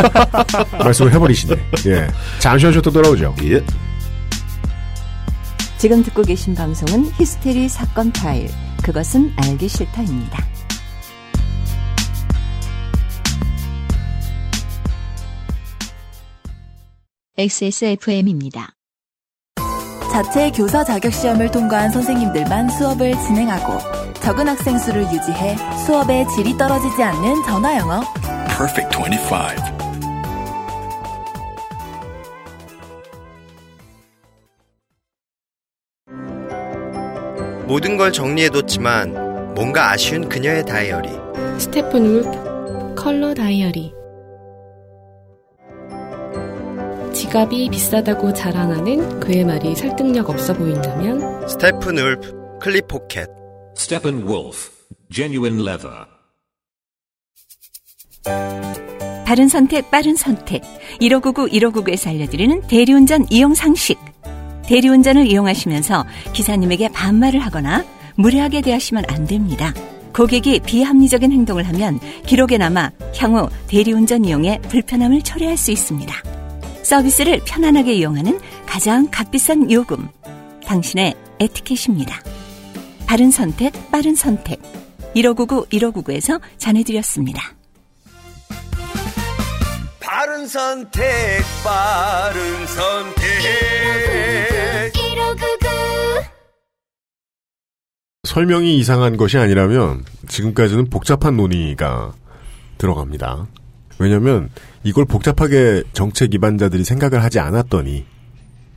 [0.79, 1.55] 말씀을 해버리시네.
[1.87, 2.07] 예.
[2.39, 3.35] 잠시만 쉬었다 돌아오죠.
[3.43, 3.63] 예.
[5.77, 8.49] 지금 듣고 계신 방송은 히스테리 사건 파일.
[8.83, 10.45] 그것은 알기 싫다입니다.
[17.37, 18.75] XSFM입니다.
[20.14, 23.80] 자체 교사 자격 시험을 통과한 선생님들만 수업을 진행하고
[24.22, 25.57] 적은 학생 수를 유지해
[25.88, 28.02] 수업의 질이 떨어지지 않는 전화 영어.
[28.45, 29.73] Perfect 25.
[37.65, 41.10] 모든 걸 정리해뒀지만 뭔가 아쉬운 그녀의 다이어리.
[41.57, 44.02] 스테픈 울프 컬러 다이어리
[47.34, 53.27] 지갑이 비싸다고 자랑하는 그의 말이 설득력 없어 보인다면 Steppenwolf clip pocket.
[53.76, 54.69] Steppenwolf,
[55.11, 56.05] genuine leather.
[59.26, 60.61] 바른 선택, 빠른 선택.
[60.99, 63.97] 1599, 1599에서 알려드리는 대리운전 이용 상식.
[64.68, 67.84] 대리운전을 이용하시면서 기사님에게 반말을 하거나
[68.15, 69.73] 무례하게 대하시면 안 됩니다.
[70.14, 76.43] 고객이 비합리적인 행동을 하면 기록에 남아 향후 대리운전 이용에 불편함을 초래할 수 있습니다.
[76.84, 80.07] 서비스를 편안하게 이용하는 가장 값비싼 요금.
[80.65, 82.22] 당신의 에티켓입니다.
[83.07, 84.61] 바른 선택, 빠른 선택.
[85.15, 87.41] 1599, 1599에서 전해드렸습니다.
[89.99, 91.03] 바른 선택,
[91.64, 93.23] 바른 선택.
[98.23, 102.14] 설명이 이상한 것이 아니라면 지금까지는 복잡한 논의가
[102.80, 103.47] 들어갑니다.
[104.03, 104.49] 왜냐면
[104.84, 108.05] 이걸 복잡하게 정책 입안자들이 생각을 하지 않았더니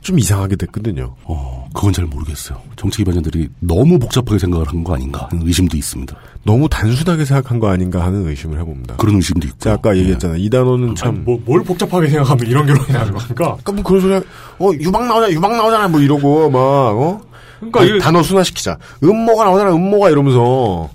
[0.01, 1.15] 좀 이상하게 됐거든요.
[1.25, 2.61] 어, 그건 잘 모르겠어요.
[2.77, 6.15] 정치 기반자들이 너무 복잡하게 생각을 한 거 아닌가 하는 의심도 있습니다.
[6.43, 8.95] 너무 단순하게 생각한 거 아닌가 하는 의심을 해봅니다.
[8.97, 9.57] 그런 의심도 있고.
[9.59, 10.37] 제가 아까 얘기했잖아요.
[10.39, 11.23] 이 단어는 참.
[11.25, 13.57] 뭐, 뭘 복잡하게 생각하면 이런 결론이 나는 겁니까?
[13.59, 17.21] 아까 뭐 그런 소리, 어, 유방 나오잖아, 유방 나오잖아, 뭐 이러고, 막, 어?
[17.59, 18.77] 그러니까 아니, 이게- 단어 순화시키자.
[19.03, 20.89] 음모가 나오잖아, 음모가 이러면서.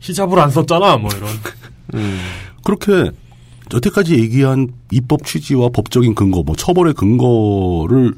[0.00, 1.28] 히잡을 안 썼잖아, 뭐 이런.
[2.62, 3.10] 그렇게
[3.72, 8.14] 여태까지 얘기한 입법 취지와 법적인 근거, 뭐 처벌의 근거를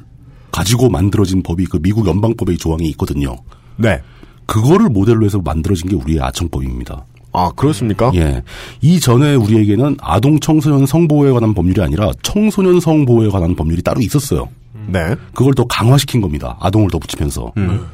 [0.50, 3.36] 가지고 만들어진 법이 그 미국 연방법의 조항이 있거든요.
[3.76, 4.00] 네.
[4.46, 7.04] 그거를 모델로 해서 만들어진 게 우리의 아청법입니다.
[7.32, 8.10] 아, 그렇습니까?
[8.14, 8.42] 예.
[8.80, 14.48] 이전에 우리에게는 아동 청소년 성보호에 관한 법률이 아니라 청소년 성보호에 관한 법률이 따로 있었어요.
[14.88, 15.14] 네.
[15.34, 16.56] 그걸 더 강화시킨 겁니다.
[16.60, 17.52] 아동을 더 붙이면서.
[17.56, 17.86] 음.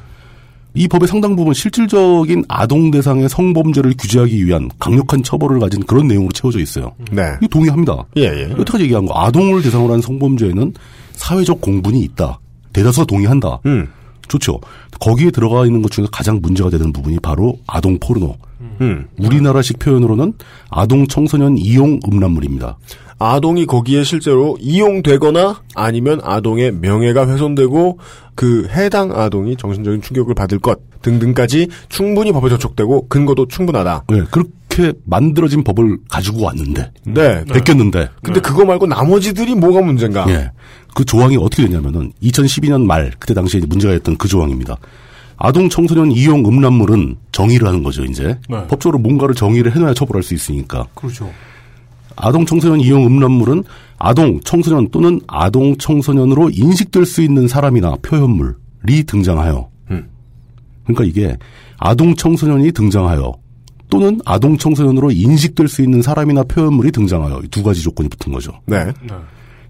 [0.77, 6.31] 이 법의 상당 부분 실질적인 아동 대상의 성범죄를 규제하기 위한 강력한 처벌을 가진 그런 내용으로
[6.33, 6.93] 채워져 있어요.
[7.11, 7.23] 네.
[7.41, 8.05] 이거 동의합니다.
[8.19, 8.51] 예, 예.
[8.51, 10.75] 여태까지 얘기한 거 아동을 대상으로 한 성범죄에는
[11.13, 12.39] 사회적 공분이 있다.
[12.75, 13.59] 대다수가 동의한다.
[13.65, 13.89] 음.
[14.29, 14.61] 좋죠.
[15.01, 18.37] 거기에 들어가 있는 것 중에 가장 문제가 되는 부분이 바로 아동 포르노.
[18.81, 19.09] 음.
[19.19, 20.35] 우리나라식 표현으로는
[20.71, 22.79] 아동 청소년 이용 음란물입니다.
[23.19, 27.99] 아동이 거기에 실제로 이용되거나 아니면 아동의 명예가 훼손되고
[28.35, 34.05] 그 해당 아동이 정신적인 충격을 받을 것 등등까지 충분히 법에 저촉되고 근거도 충분하다.
[34.09, 36.91] 네, 그렇게 만들어진 법을 가지고 왔는데.
[37.05, 37.45] 네.
[37.45, 38.11] 베꼈는데.
[38.23, 40.27] 근데 그거 말고 나머지들이 뭐가 문제인가?
[40.29, 40.51] 예.
[40.95, 44.77] 그 조항이 어떻게 됐냐면은 2012년 말 그때 당시에 문제가 됐던 그 조항입니다.
[45.37, 48.39] 아동 청소년 이용 음란물은 정의를 하는 거죠, 이제.
[48.49, 48.67] 네.
[48.69, 50.87] 법적으로 뭔가를 정의를 해놔야 처벌할 수 있으니까.
[50.95, 51.31] 그렇죠.
[52.17, 53.65] 아동 청소년 이용 음란물은
[53.99, 59.69] 아동 청소년 또는 아동 청소년으로 인식될 수 있는 사람이나 표현물이 등장하여.
[59.91, 60.09] 음.
[60.85, 61.37] 그러니까 이게
[61.79, 63.35] 아동 청소년이 등장하여
[63.89, 68.53] 또는 아동 청소년으로 인식될 수 있는 사람이나 표현물이 등장하여 이두 가지 조건이 붙은 거죠.
[68.67, 68.93] 네.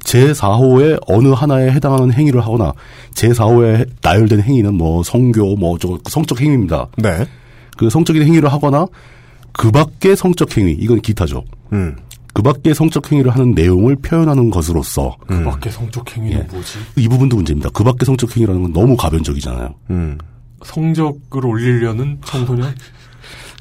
[0.07, 2.73] 제4호의 어느 하나에 해당하는 행위를 하거나
[3.15, 6.87] 제4호에 나열된 행위는 뭐 성교 뭐 저 성적 행위입니다.
[6.99, 7.27] 네.
[7.77, 8.87] 그 성적인 행위를 하거나
[9.53, 11.45] 그 밖의 성적 행위 이건 기타죠.
[11.73, 11.97] 음.
[12.33, 16.43] 그 밖의 성적 행위를 하는 내용을 표현하는 것으로서 그 밖에 성적 행위는 예.
[16.53, 16.78] 뭐지?
[16.97, 17.70] 이 부분도 문제입니다.
[17.70, 19.74] 그 밖의 성적 행위라는 건 너무 가변적이잖아요.
[19.91, 20.19] 음.
[20.65, 22.74] 성적을 올리려는 청소년?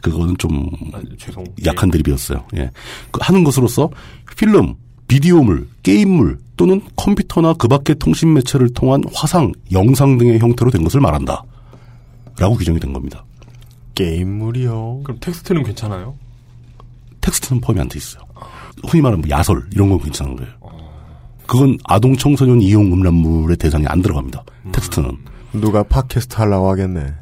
[0.01, 0.69] 그거는 좀
[1.17, 1.43] 죄송.
[1.65, 2.45] 약한 드립이었어요.
[2.57, 2.69] 예.
[3.11, 3.89] 그 하는 것으로서
[4.37, 4.75] 필름,
[5.07, 10.99] 비디오물, 게임물 또는 컴퓨터나 그 밖의 통신 매체를 통한 화상, 영상 등의 형태로 된 것을
[11.01, 11.43] 말한다.
[12.39, 13.23] 라고 규정이 된 겁니다.
[13.93, 15.01] 게임물이요.
[15.03, 16.15] 그럼 텍스트는 괜찮아요?
[17.21, 18.23] 텍스트는 포함이 안 돼 있어요.
[18.87, 20.51] 흔히 말하는 뭐 야설 이런 건 괜찮은 거예요.
[21.47, 24.43] 그건 아동 청소년 이용 음란물의 대상에 안 들어갑니다.
[24.71, 25.11] 텍스트는
[25.53, 27.13] 누가 팟캐스트 하려고 하겠네.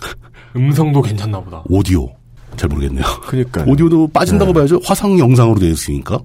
[0.56, 1.62] 음성도 괜찮나 보다.
[1.68, 2.08] 오디오
[2.56, 3.04] 잘 모르겠네요.
[3.26, 4.80] 그러니까 오디오도 빠진다고 봐야죠.
[4.84, 6.18] 화상 영상으로 되어 있으니까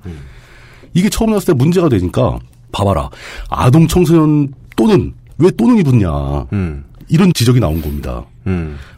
[0.93, 2.39] 이게 처음 나왔을 때 문제가 되니까
[2.71, 3.09] 봐봐라
[3.49, 6.09] 아동 청소년 또는 왜 또는이 붙냐
[7.09, 8.25] 이런 지적이 나온 겁니다.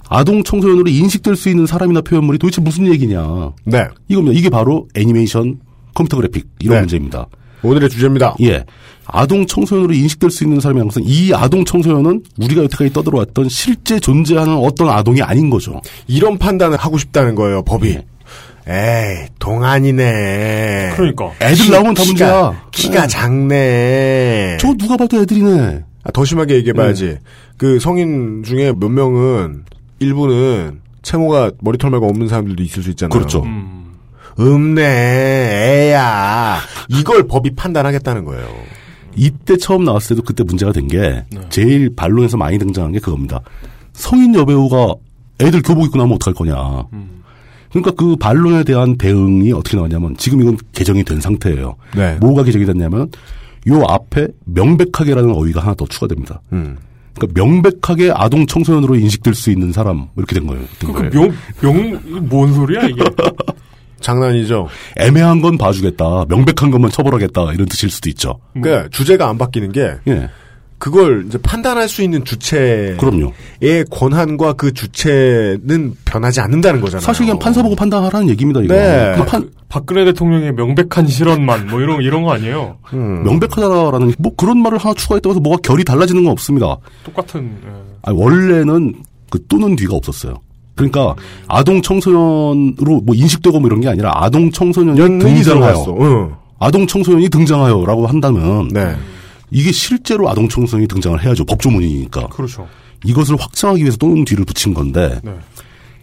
[0.10, 3.52] 아동 청소년으로 인식될 수 있는 사람이나 표현물이 도대체 무슨 얘기냐?
[3.66, 3.86] 네.
[4.08, 4.38] 이겁니다.
[4.38, 5.60] 이게 바로 애니메이션,
[5.94, 6.80] 컴퓨터 그래픽 이런 네.
[6.82, 7.28] 문제입니다.
[7.62, 8.36] 오늘의 주제입니다.
[8.42, 8.66] 예.
[9.06, 14.56] 아동 청소년으로 인식될 수 있는 사람이라는 것은 이 아동 청소년은 우리가 여태까지 떠들어왔던 실제 존재하는
[14.56, 15.82] 어떤 아동이 아닌 거죠.
[16.08, 18.00] 이런 판단을 하고 싶다는 거예요, 법이.
[18.72, 20.92] 에이, 동안이네.
[20.96, 21.32] 그러니까.
[21.42, 22.64] 애들 나오면 다 키가- 문제야.
[22.72, 23.08] 키가 네.
[23.08, 24.58] 작네.
[24.60, 25.84] 저 누가 봐도 애들이네.
[26.04, 27.18] 아, 더 심하게 얘기해봐야지.
[27.58, 29.64] 그 성인 중에 몇 명은
[30.00, 33.10] 일부는 채모가 머리털 말고 없는 사람들도 있을 수 있잖아요.
[33.18, 33.44] 그렇죠.
[34.38, 36.60] 없네, 애야.
[36.90, 38.48] 이걸 법이 판단하겠다는 거예요.
[39.16, 41.00] 이때 처음 나왔을 때도 그때 문제가 된 게
[41.32, 41.40] 네.
[41.50, 43.42] 제일 반론에서 많이 등장한 게 그겁니다.
[43.94, 44.94] 성인 여배우가
[45.42, 46.84] 애들 교복 입고 나면 어떡할 거냐.
[46.94, 47.19] 음.
[47.70, 51.76] 그러니까 그 반론에 대한 대응이 어떻게 나왔냐면 지금 이건 개정이 된 상태예요.
[51.96, 52.18] 네.
[52.20, 53.10] 뭐가 개정이 됐냐면
[53.68, 56.42] 요 앞에 명백하게라는 어휘가 하나 더 추가됩니다.
[56.54, 56.78] 음.
[57.16, 60.64] 그러니까 명백하게 아동 청소년으로 인식될 수 있는 사람 뭐 이렇게 된 거예요.
[60.80, 61.12] 된 거예요.
[61.12, 63.04] 명, 명, 뭔 소리야, 이게?
[64.00, 64.68] 장난이죠.
[64.98, 66.26] 애매한 건 봐주겠다.
[66.30, 67.54] 명백한 것만 처벌하겠다.
[67.54, 68.40] 이런 뜻일 수도 있죠.
[68.54, 70.30] 그러니까 주제가 안 바뀌는 게 예.
[70.80, 73.34] 그걸 이제 판단할 수 있는 주체의 그럼요.
[73.92, 77.06] 권한과 그 주체는 변하지 않는다는 거잖아요.
[77.06, 78.62] 사실 그냥 판사 보고 판단하라는 얘기입니다.
[78.62, 78.74] 이거.
[78.74, 79.14] 네.
[79.18, 82.78] 그 판, 박근혜 대통령의 명백한 실언만, 뭐 이런, 이런 거 아니에요?
[82.94, 83.24] 음.
[83.24, 86.78] 명백하다라는 뭐 그런 말을 하나 추가했다고 해서 뭐가 결이 달라지는 건 없습니다.
[87.04, 87.70] 똑같은, 예.
[88.04, 88.96] 아니, 원래는
[89.30, 90.36] 그 또는 뒤가 없었어요.
[90.76, 91.14] 그러니까
[91.50, 95.86] 아동 청소년으로 뭐 인식되고 뭐 이런 게 아니라 아동 청소년이 등장하여.
[96.00, 96.32] 응.
[96.58, 98.96] 아동 청소년이 등장하여라고 한다면 네.
[99.52, 101.46] 이게 실제로 아동 청소년이 등장을 해야죠.
[101.46, 102.28] 법조문이니까.
[102.28, 102.68] 그렇죠.
[103.06, 105.32] 이것을 확장하기 위해서 또는 뒤를 붙인 건데 네.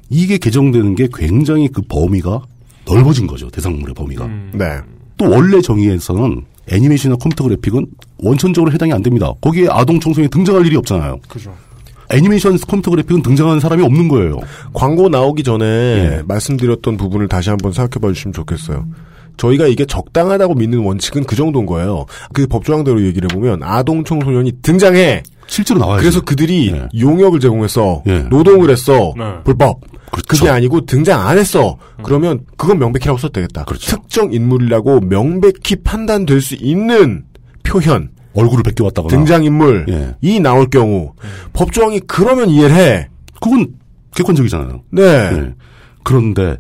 [0.09, 2.43] 이게 개정되는 게 굉장히 그 범위가
[2.86, 3.51] 넓어진 거죠.
[3.51, 4.27] 대상물의 범위가.
[4.52, 4.78] 네.
[5.18, 7.86] 또 원래 정의에서는 애니메이션이나 컴퓨터 그래픽은
[8.18, 9.32] 원천적으로 해당이 안 됩니다.
[9.40, 11.18] 거기에 아동 청소년이 등장할 일이 없잖아요.
[11.28, 11.55] 그죠.
[12.10, 14.39] 애니메이션 컴퓨터 그래픽은 등장하는 사람이 없는 거예요.
[14.73, 16.23] 광고 나오기 전에 예.
[16.27, 18.86] 말씀드렸던 부분을 다시 한번 생각해 봐 주시면 좋겠어요.
[19.37, 22.07] 저희가 이게 적당하다고 믿는 원칙은 그 정도인 거예요.
[22.33, 25.23] 그 법조항대로 얘기를 해보면 아동 청소년이 등장해.
[25.47, 26.03] 실제로 나와야지.
[26.03, 26.89] 그래서 그들이 예.
[26.99, 28.03] 용역을 제공했어.
[28.07, 28.21] 예.
[28.31, 29.15] 노동을 했어.
[29.17, 29.35] 네.
[29.45, 29.81] 불법.
[30.11, 30.27] 그렇죠.
[30.29, 31.77] 그게 아니고 등장 안 했어.
[32.03, 33.65] 그러면 그건 명백히라고 써도 되겠다.
[33.65, 33.97] 그렇죠.
[33.97, 37.25] 특정 인물이라고 명백히 판단될 수 있는
[37.63, 39.15] 표현, 얼굴을 벗겨왔다거나.
[39.15, 40.15] 등장인물, 예.
[40.21, 41.13] 이 나올 경우
[41.53, 43.09] 법조항이 그러면 이해를 해.
[43.41, 43.75] 그건
[44.15, 44.83] 객관적이잖아요.
[44.91, 45.03] 네.
[45.03, 45.55] 예.
[46.03, 46.57] 그런데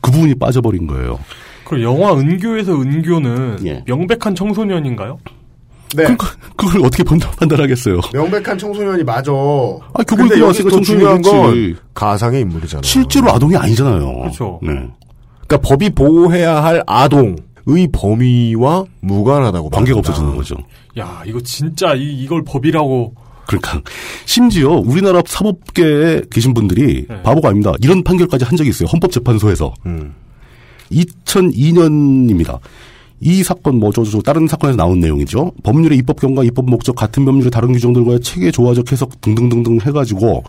[0.00, 1.18] 그 부분이 빠져버린 거예요.
[1.70, 3.84] 그럼 영화 은교에서 은교는 예.
[3.86, 5.20] 명백한 청소년인가요?
[5.94, 6.02] 네.
[6.02, 6.26] 그러니까
[6.56, 8.00] 그걸 어떻게 판단, 판단하겠어요?
[8.12, 9.30] 명백한 청소년이 맞아.
[9.30, 11.74] 아, 교복 근데 입고 중요한 청소년이겠지.
[11.74, 12.82] 건 가상의 인물이잖아.
[12.82, 14.18] 실제로 아동이 아니잖아요.
[14.18, 14.58] 그렇죠.
[14.64, 14.72] 네.
[15.46, 17.36] 그러니까 법이 보호해야 할 아동
[17.66, 20.10] 의 범위와 무관하다고 관계가 봅니다.
[20.10, 20.56] 없어지는 거죠.
[20.98, 23.14] 야, 이거 진짜 이, 이걸 법이라고.
[23.46, 23.80] 그러니까
[24.24, 27.22] 심지어 우리나라 사법계에 계신 분들이 네.
[27.22, 27.74] 바보가 아닙니다.
[27.80, 28.88] 이런 판결까지 한 적이 있어요.
[28.88, 29.72] 헌법재판소에서.
[29.86, 30.14] 음.
[30.90, 32.58] 2002년입니다.
[33.20, 35.52] 이 사건 뭐 저저 다른 사건에서 나온 내용이죠.
[35.62, 40.42] 법률의 입법 경과, 입법 목적, 같은 법률의 다른 규정들과의 체계 조화적 해석 등등등등 해가지고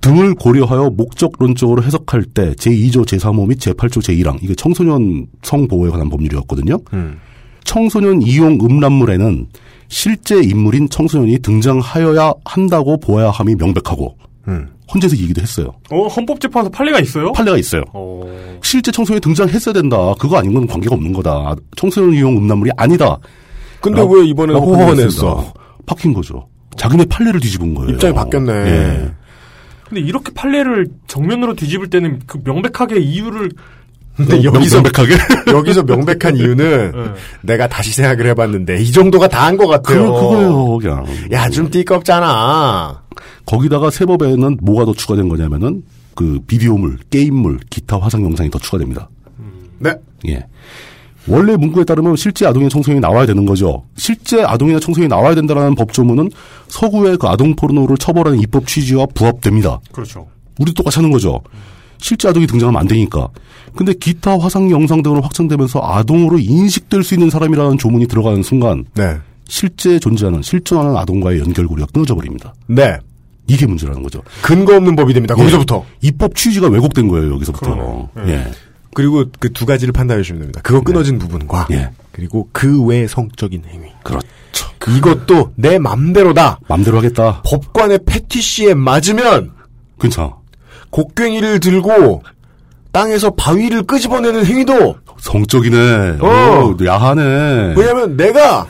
[0.00, 6.78] 등을 고려하여 목적론적으로 해석할 때 제2조 제3호 및 제8조 제1항 이게 청소년 성보호에 관한 법률이었거든요.
[6.92, 7.18] 음.
[7.64, 9.48] 청소년 이용 음란물에는
[9.88, 14.16] 실제 인물인 청소년이 등장하여야 한다고 보아야 함이 명백하고
[14.48, 14.68] 음.
[14.92, 15.74] 헌재에서 이 얘기도 했어요.
[15.90, 17.32] 어, 헌법재판소 판례가 있어요?
[17.32, 17.82] 판례가 있어요.
[17.92, 18.22] 어,
[18.62, 20.14] 실제 청소년이 등장했어야 된다.
[20.18, 21.54] 그거 아닌 건 관계가 없는 거다.
[21.76, 23.18] 청소년 이용 음란물이 아니다.
[23.80, 25.52] 근데 라고- 왜 이번에 호언했어?
[25.86, 26.48] 바뀐 거죠.
[26.76, 27.90] 자기네 판례를 뒤집은 거예요.
[27.90, 28.52] 입장이 바뀌었네.
[28.52, 29.10] 예.
[29.88, 33.50] 근데 이렇게 판례를 정면으로 뒤집을 때는 그 명백하게 이유를
[34.18, 35.14] 근데 명- 여기서 명백하게?
[35.56, 37.10] 여기서 명백한 이유는 네.
[37.42, 40.12] 내가 다시 생각을 해봤는데 이 정도가 다 한 것 같아요.
[40.12, 41.06] 그거, 그거예요, 그냥.
[41.32, 43.02] 야좀 띠껍잖아.
[43.46, 45.82] 거기다가 세법에는 뭐가 더 추가된 거냐면은
[46.14, 49.08] 그 비디오물, 게임물, 기타 화상 영상이 더 추가됩니다.
[49.78, 49.94] 네.
[50.28, 50.44] 예.
[51.28, 53.84] 원래 문구에 따르면 실제 아동이나 청소년이 나와야 되는 거죠.
[53.96, 56.30] 실제 아동이나 청소년이 나와야 된다라는 법조문은
[56.68, 59.78] 서구의 그 아동 포르노를 처벌하는 입법 취지와 부합됩니다.
[59.92, 60.26] 그렇죠.
[60.58, 61.40] 우리 똑같이 하는 거죠.
[61.98, 63.28] 실제 아동이 등장하면 안 되니까.
[63.76, 69.16] 근데 기타 화상 영상 등으로 확장되면서 아동으로 인식될 수 있는 사람이라는 조문이 들어가는 순간 네.
[69.46, 72.54] 실제 존재하는 실존하는 아동과의 연결고리가 끊어져 버립니다.
[72.66, 72.98] 네.
[73.46, 74.22] 이게 문제라는 거죠.
[74.42, 75.34] 근거 없는 법이 됩니다.
[75.34, 75.84] 거기서부터.
[76.02, 76.08] 예.
[76.08, 78.08] 입법 취지가 왜곡된 거예요, 여기서부터.
[78.26, 78.46] 예.
[78.94, 80.60] 그리고 그 두 가지를 판단해 주시면 됩니다.
[80.62, 81.90] 그거 끊어진 부분과 예.
[82.12, 83.86] 그리고 그 외 성적인 행위.
[84.02, 84.26] 그렇죠.
[84.96, 86.60] 이것도 내 맘대로다.
[86.68, 87.42] 맘대로 하겠다.
[87.46, 89.52] 법관의 패티시에 맞으면
[90.00, 90.34] 괜찮아.
[90.90, 92.22] 곡괭이를 들고
[92.92, 96.18] 땅에서 바위를 끄집어내는 행위도 성적이네.
[96.20, 96.26] 어.
[96.26, 97.74] 어, 야하네.
[97.76, 98.66] 왜냐면 내가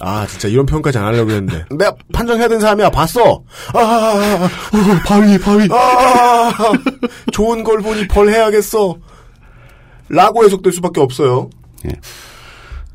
[0.00, 3.42] 아 진짜 이런 표현까지 안 하려고 했는데 내가 판정해야 되는 사람이야 봤어
[3.72, 6.52] 아, 아, 아, 바위 바위 아,
[7.32, 8.96] 좋은 걸 보니 벌 해야겠어
[10.08, 11.48] 라고 해석될 수밖에 없어요
[11.86, 11.92] 예.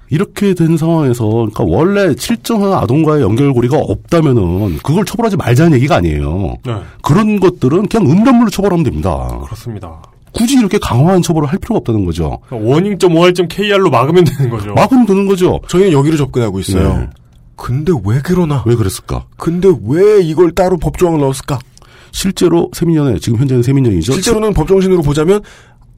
[0.10, 6.56] 이렇게 된 상황에서 그러니까 원래 실정한 아동과의 연결고리가 없다면은 그걸 처벌하지 말자는 얘기가 아니에요.
[6.66, 6.76] 네.
[7.02, 9.40] 그런 것들은 그냥 음란물로 처벌하면 됩니다.
[9.46, 10.02] 그렇습니다.
[10.32, 12.40] 굳이 이렇게 강화한 처벌을 할 필요가 없다는 거죠.
[12.50, 14.74] 워닝.5할.kr로 막으면 되는 거죠.
[14.74, 15.60] 막으면 되는 거죠.
[15.68, 17.10] 저희는 여기로 접근하고 있어요 네.
[17.56, 19.26] 근데 왜 그러나 왜 그랬을까?
[19.38, 21.60] 근데 왜 이걸 따로 법조항을 넣었을까
[22.12, 24.14] 실제로 세민년에 지금 현재는 세민년이죠.
[24.14, 25.42] 실제로는 법정신으로 보자면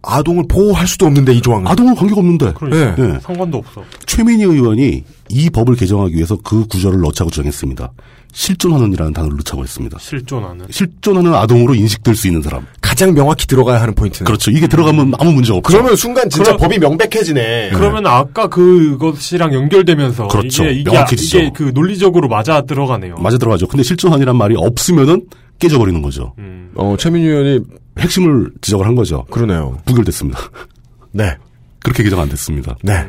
[0.03, 2.53] 아동을 보호할 수도 없는데 이 조항은 아동은 관계가 없는데.
[2.55, 3.19] 그러니까 네.
[3.21, 3.83] 상관도 없어.
[4.05, 7.91] 최민희 의원이 이 법을 개정하기 위해서 그 구절을 넣자고 주장했습니다.
[8.33, 9.97] 실존하는이라는 단어를 넣자고 했습니다.
[9.99, 10.65] 실존하는.
[10.69, 12.65] 실존하는 아동으로 인식될 수 있는 사람.
[12.79, 14.51] 가장 명확히 들어가야 하는 포인트는 그렇죠.
[14.51, 15.61] 이게 들어가면 아무 문제 없죠.
[15.63, 20.63] 그러면 순간 진짜 그럼- 법이 명백해지네 그러면 아까 그것이랑 연결되면서 그렇죠.
[20.63, 21.39] 이게 이게, 명확해지죠.
[21.39, 23.15] 이게 그 논리적으로 맞아 들어가네요.
[23.17, 23.67] 맞아 들어가죠.
[23.67, 25.23] 근데 실존한이란 말이 없으면은
[25.61, 26.33] 깨져버리는 거죠.
[26.75, 27.59] 어 최민희 의원이
[27.99, 29.25] 핵심을 지적을 한 거죠.
[29.31, 30.39] 그러네요 부결됐습니다.
[31.13, 31.37] 네
[31.83, 32.75] 그렇게 개정 안 됐습니다.
[32.83, 33.07] 네.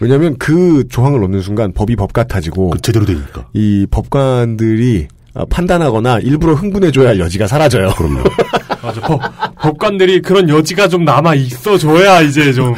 [0.00, 3.48] 왜냐하면 그 조항을 넣는 순간 법이 법 같아지고 그 제대로 되니까.
[3.52, 5.13] 이 법관들이 아,
[5.50, 7.90] 판단하거나 일부러 흥분해줘야 할 여지가 사라져요.
[7.96, 8.22] 그럼요.
[8.82, 9.00] 맞아.
[9.00, 9.20] 법,
[9.60, 12.74] 법관들이 그런 여지가 좀 남아 있어줘야 이제 좀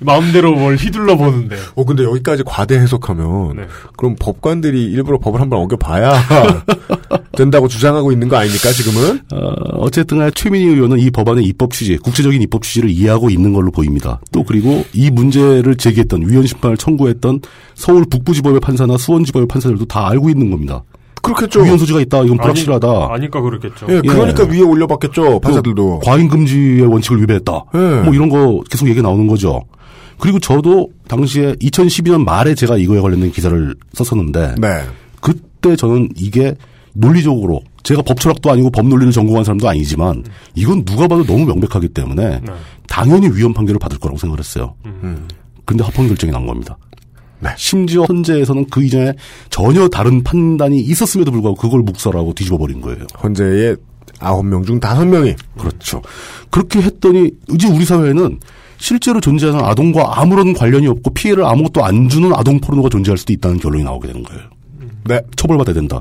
[0.00, 1.56] 마음대로 뭘 휘둘러 보는데.
[1.74, 3.62] 어 근데 여기까지 과대 해석하면 네.
[3.96, 6.12] 그럼 법관들이 일부러 법을 한번 어겨봐야
[7.36, 9.20] 된다고 주장하고 있는 거 아닙니까 지금은?
[9.32, 13.70] 어, 쨌든 간에 최민희 의원은 이 법안의 입법 취지, 국제적인 입법 취지를 이해하고 있는 걸로
[13.70, 14.20] 보입니다.
[14.32, 17.40] 또 그리고 이 문제를 제기했던 위헌 심판을 청구했던
[17.74, 20.82] 서울 북부지법의 판사나 수원지법의 판사들도 다 알고 있는 겁니다.
[21.22, 21.60] 그렇겠죠.
[21.62, 22.22] 위헌 소지가 있다.
[22.24, 23.08] 이건 불확실하다.
[23.10, 23.86] 아니까 그렇겠죠.
[23.88, 26.00] 예, 그러니까 위에 올려봤겠죠 판사들도.
[26.00, 27.64] 과잉 금지의 원칙을 위배했다.
[27.74, 27.78] 예.
[28.04, 29.62] 뭐 이런 거 계속 얘기 나오는 거죠.
[30.18, 34.82] 그리고 저도 당시에 2012년 말에 제가 이거에 관련된 기사를 썼었는데 네.
[35.20, 36.54] 그때 저는 이게
[36.94, 40.22] 논리적으로 제가 법철학도 아니고 법논리를 전공한 사람도 아니지만
[40.54, 42.52] 이건 누가 봐도 너무 명백하기 때문에 네.
[42.88, 44.74] 당연히 위헌 판결을 받을 거라고 생각을 했어요.
[44.86, 45.26] 음.
[45.64, 46.76] 근데 합헌 결정이 난 겁니다.
[47.42, 47.50] 네.
[47.56, 49.12] 심지어 헌재에서는 그 이전에
[49.50, 53.04] 전혀 다른 판단이 있었음에도 불구하고 그걸 묵살하고 뒤집어 버린 거예요.
[53.22, 53.76] 헌재의
[54.20, 56.00] 아홉 명 중 다섯 명이 그렇죠.
[56.50, 58.38] 그렇게 했더니 이제 우리 사회에는
[58.78, 63.58] 실제로 존재하는 아동과 아무런 관련이 없고 피해를 아무것도 안 주는 아동 포르노가 존재할 수도 있다는
[63.58, 64.42] 결론이 나오게 되는 거예요.
[65.04, 65.20] 네.
[65.36, 66.00] 처벌받아야 된다.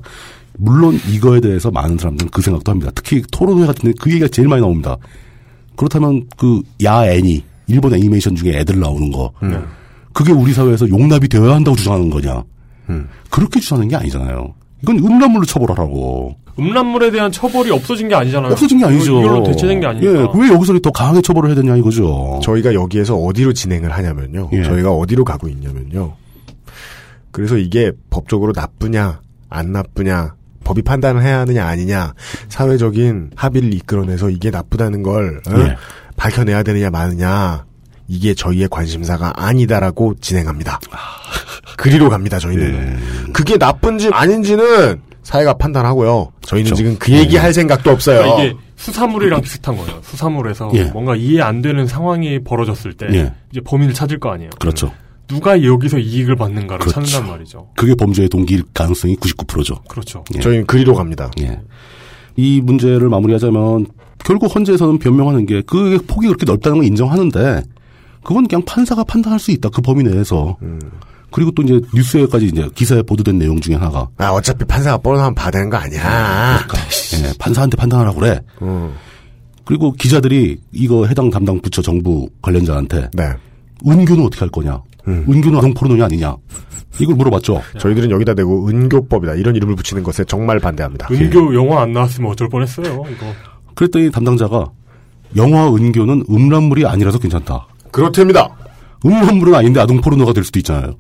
[0.58, 2.92] 물론 이거에 대해서 많은 사람들은 그 생각도 합니다.
[2.94, 4.98] 특히 토론회 같은 데 그 얘기가 제일 많이 나옵니다.
[5.76, 9.32] 그렇다면 그 야 애니 일본 애니메이션 중에 애들 나오는 거
[10.14, 12.44] 그게 우리 사회에서 용납이 되어야 한다고 주장하는 거냐?
[13.30, 14.54] 그렇게 주장하는 게 아니잖아요.
[14.84, 16.36] 이건 음란물로 처벌하라고.
[16.60, 18.52] 음란물에 대한 처벌이 없어진 게 아니잖아요.
[18.52, 19.22] 없어진 게 아니죠.
[19.22, 20.12] 이걸로 대체된 게 아니니까.
[20.12, 22.42] 예, 왜 여기서 더 강하게 처벌을 해야 되냐 이거죠.
[22.44, 24.50] 저희가 여기에서 어디로 진행을 하냐면요.
[24.52, 24.64] 예.
[24.64, 26.14] 저희가 어디로 가고 있냐면요.
[27.32, 30.36] 그래서 이게 법적으로 나쁘냐, 안 나쁘냐,
[30.66, 32.14] 법이 판단을 해야 하느냐, 아니냐,
[32.50, 35.58] 사회적인 합의를 이끌어내서 이게 나쁘다는 걸 어?
[35.58, 35.78] 예.
[36.18, 37.64] 밝혀내야 되느냐, 마느냐,
[38.12, 40.82] 이게 저희의 관심사가 아니다라고 진행합니다.
[41.78, 43.32] 그리로 갑니다, 저희는.
[43.32, 46.34] 그게 나쁜지 아닌지는 사회가 판단하고요.
[46.42, 48.20] 저희는 지금 그 얘기 할 생각도 없어요.
[48.20, 50.02] 그러니까 이게 수사물이랑 비슷한 거예요.
[50.04, 50.84] 수사물에서 예.
[50.86, 53.34] 뭔가 이해 안 되는 상황이 벌어졌을 때 예.
[53.50, 54.50] 이제 범인을 찾을 거 아니에요.
[54.60, 54.92] 그렇죠.
[55.28, 57.00] 누가 여기서 이익을 받는가를 그렇죠.
[57.06, 57.70] 찾는단 말이죠.
[57.78, 59.76] 그게 범죄의 동기일 가능성이 99%죠.
[59.88, 60.26] 그렇죠.
[60.42, 61.32] 저희는 그리로 갑니다.
[61.40, 61.62] 예.
[62.36, 63.86] 이 문제를 마무리하자면
[64.26, 67.62] 결국 헌재에서는 변명하는 게 그 폭이 그렇게 넓다는 걸 인정하는데
[68.24, 69.70] 그건 그냥 판사가 판단할 수 있다.
[69.70, 70.58] 그 범위 내에서.
[71.32, 75.62] 그리고 또 이제 뉴스에까지 이제 기사에 보도된 내용 중에 하나가 아, 어차피 판사가 뻔하면 받아야
[75.62, 76.60] 하는 거 아니야.
[77.24, 78.42] 예, 판사한테 판단하라고 그래.
[78.62, 78.94] 음.
[79.64, 83.24] 그리고 기자들이 이거 해당 담당 부처 정부 관련자한테 네.
[83.88, 84.82] 은교는 어떻게 할 거냐?
[85.08, 86.36] 은교는 아동 포르노냐 아니냐?
[87.00, 87.62] 이걸 물어봤죠.
[87.80, 91.08] 저희들은 여기다 대고 은교법이다 이런 이름을 붙이는 것에 정말 반대합니다.
[91.10, 92.88] 은교 영화 안 나왔으면 어쩔 뻔했어요.
[93.10, 93.26] 이거.
[93.76, 94.66] 그랬더니 담당자가
[95.38, 97.68] 영화 은교는 음란물이 아니라서 괜찮다.
[97.92, 98.50] 그렇답니다.
[99.06, 100.96] 음란물은 아닌데 아동 포르노가 될 수도 있잖아요.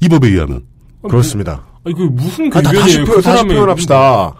[0.00, 0.62] 이 법에 의하면.
[1.08, 1.62] 그렇습니다.
[1.84, 2.98] 아, 이거 무슨 아, 다- 다시?
[3.04, 4.32] 표현, 그 다시 표현합시다.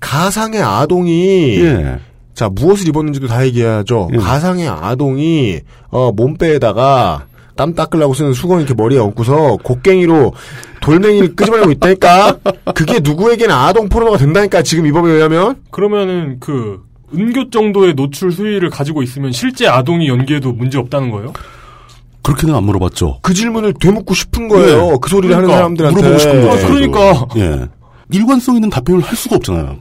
[0.00, 1.98] 가상의 아동이 예.
[2.34, 4.10] 자, 무엇을 입었는지도 다 얘기해야죠.
[4.12, 4.16] 예.
[4.18, 10.32] 가상의 아동이, 어, 몸빼에다가 땀 닦으려고 쓰는 수건 이렇게 머리에 얹고서 곡괭이로
[10.80, 12.38] 돌멩이를 끄집어내고 있다니까?
[12.74, 15.62] 그게 누구에게는 아동 포르노가 된다니까, 지금 이 법에 의하면?
[15.70, 16.82] 그러면은 그
[17.16, 21.32] 은교 정도의 노출 수위를 가지고 있으면 실제 아동이 연기해도 문제 없다는 거예요?
[22.22, 23.18] 그렇게는 안 물어봤죠.
[23.22, 24.90] 그 질문을 되묻고 싶은 거예요.
[24.92, 24.96] 네.
[25.00, 26.00] 그 소리를 하는 그러니까 사람들한테.
[26.00, 26.64] 물어보고 싶은 거죠.
[26.66, 27.26] 아, 그러니까.
[27.36, 27.68] 예.
[28.10, 29.78] 일관성 있는 답변을 할 수가 없잖아요.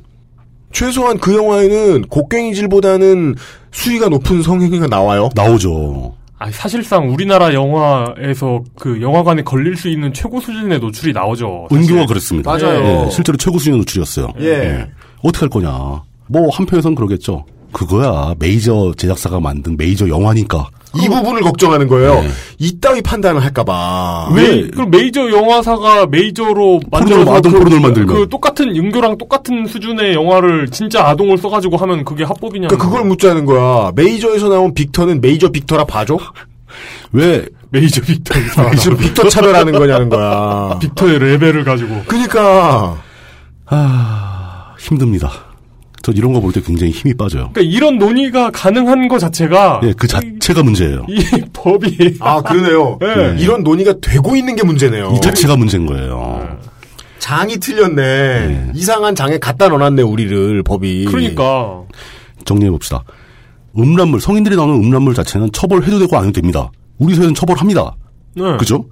[0.72, 3.36] 최소한 그 영화에는 곡괭이질보다는
[3.72, 5.30] 수위가 높은 성행위가 나와요.
[5.36, 6.16] 나오죠.
[6.40, 11.68] 아 사실상 우리나라 영화에서 그 영화관에 걸릴 수 있는 최고 수준의 노출이 나오죠.
[11.70, 11.84] 사실.
[11.92, 12.52] 은교가 그랬습니다.
[12.52, 13.06] 맞아요.
[13.06, 14.34] 예, 실제로 최고 수준의 노출이었어요.
[14.42, 14.88] 예.
[15.22, 16.02] 어떻게 할 거냐.
[16.34, 17.46] 뭐 한편에선 그러겠죠.
[17.72, 20.68] 그거야 메이저 제작사가 만든 메이저 영화니까.
[20.96, 22.22] 이 부분을 걱정하는 거예요.
[22.22, 22.30] 네.
[22.60, 24.30] 이따위 판단을 할까봐.
[24.36, 28.16] 왜 그럼 메이저 영화사가 메이저로 만들어서 아동 그, 포르노를 만들면.
[28.16, 32.68] 그 똑같은 윤교랑 똑같은 수준의 영화를 진짜 아동을 써가지고 하면 그게 합법이냐?
[32.68, 33.92] 그러니까 그걸 묻자는 거야.
[33.96, 36.18] 메이저에서 나온 빅터는 메이저 빅터라 봐줘?
[37.12, 38.36] 왜 메이저 빅터
[38.70, 40.78] 메이저 빅터 차별하는 거냐는 거야.
[40.80, 42.04] 빅터의 레벨을 가지고.
[42.08, 42.98] 그러니까
[43.66, 45.53] 아 힘듭니다.
[46.04, 47.50] 저 이런 거 볼 때 굉장히 힘이 빠져요.
[47.54, 51.06] 그러니까 이런 논의가 가능한 것 자체가 예, 그 자체가 문제예요.
[51.10, 51.24] 이
[51.54, 52.98] 법이 아 그러네요.
[53.00, 53.36] 네.
[53.42, 55.14] 이런 논의가 되고 있는 게 문제네요.
[55.16, 56.60] 이 자체가 문제인 거예요.
[57.20, 58.72] 장이 틀렸네.
[58.76, 61.06] 이상한 장에 갖다 넣어놨네 우리를 법이.
[61.06, 61.84] 그러니까
[62.44, 63.04] 정리해 봅시다.
[63.78, 66.70] 음란물 성인들이 나오는 음란물 자체는 처벌해도 되고 안 해도 됩니다.
[67.00, 67.96] 우리 사회는 처벌합니다.
[68.36, 68.58] 네.
[68.58, 68.86] 그죠?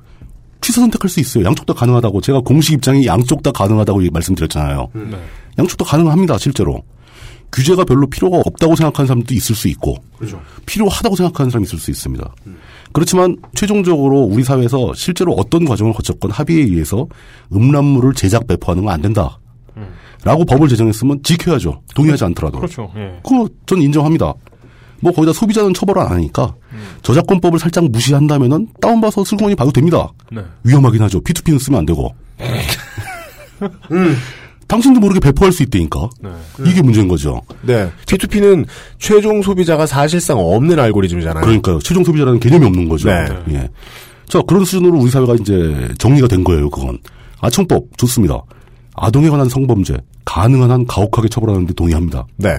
[0.62, 1.44] 취사 선택할 수 있어요.
[1.44, 4.88] 양쪽 다 가능하다고 제가 공식 입장이 양쪽 다 가능하다고 말씀드렸잖아요.
[4.94, 5.18] 네.
[5.60, 6.38] 양쪽 다 가능합니다.
[6.38, 6.84] 실제로
[7.52, 10.42] 규제가 별로 필요가 없다고 생각하는 사람도 있을 수 있고 그렇죠.
[10.66, 12.34] 필요하다고 생각하는 사람이 있을 수 있습니다.
[12.94, 17.08] 그렇지만 최종적으로 우리 사회에서 실제로 어떤 과정을 거쳤건 합의에 의해서
[17.54, 19.38] 음란물을 제작 배포하는 건 안 된다.
[20.24, 21.82] 라고 법을 제정했으면 지켜야죠.
[21.96, 22.60] 동의하지 않더라도.
[22.60, 22.92] 그렇죠.
[22.96, 23.20] 예.
[23.24, 24.32] 그거 전 인정합니다.
[25.00, 26.54] 뭐 거기다 소비자는 처벌을 안 하니까
[27.02, 30.10] 저작권법을 살짝 무시한다면은 다운받아서 슬그머니 봐도 됩니다.
[30.32, 30.42] 네.
[30.64, 31.22] 위험하긴 하죠.
[31.22, 32.14] P2P는 쓰면 안 되고.
[34.72, 36.08] 당신도 모르게 배포할 수 있다니까.
[36.66, 37.42] 이게 문제인 거죠.
[37.62, 37.92] 네.
[38.06, 38.66] P2P는
[39.00, 41.44] 최종 소비자가 사실상 없는 알고리즘이잖아요.
[41.44, 41.80] 그러니까요.
[41.80, 43.10] 최종 소비자라는 개념이 없는 거죠.
[43.10, 43.26] 네.
[43.50, 43.70] 예.
[44.30, 46.98] 자, 그런 수준으로 우리 사회가 이제 정리가 된 거예요, 그건.
[47.42, 48.42] 아청법, 좋습니다.
[48.96, 52.26] 아동에 관한 성범죄, 가능한 한 가혹하게 처벌하는데 동의합니다.
[52.38, 52.58] 네.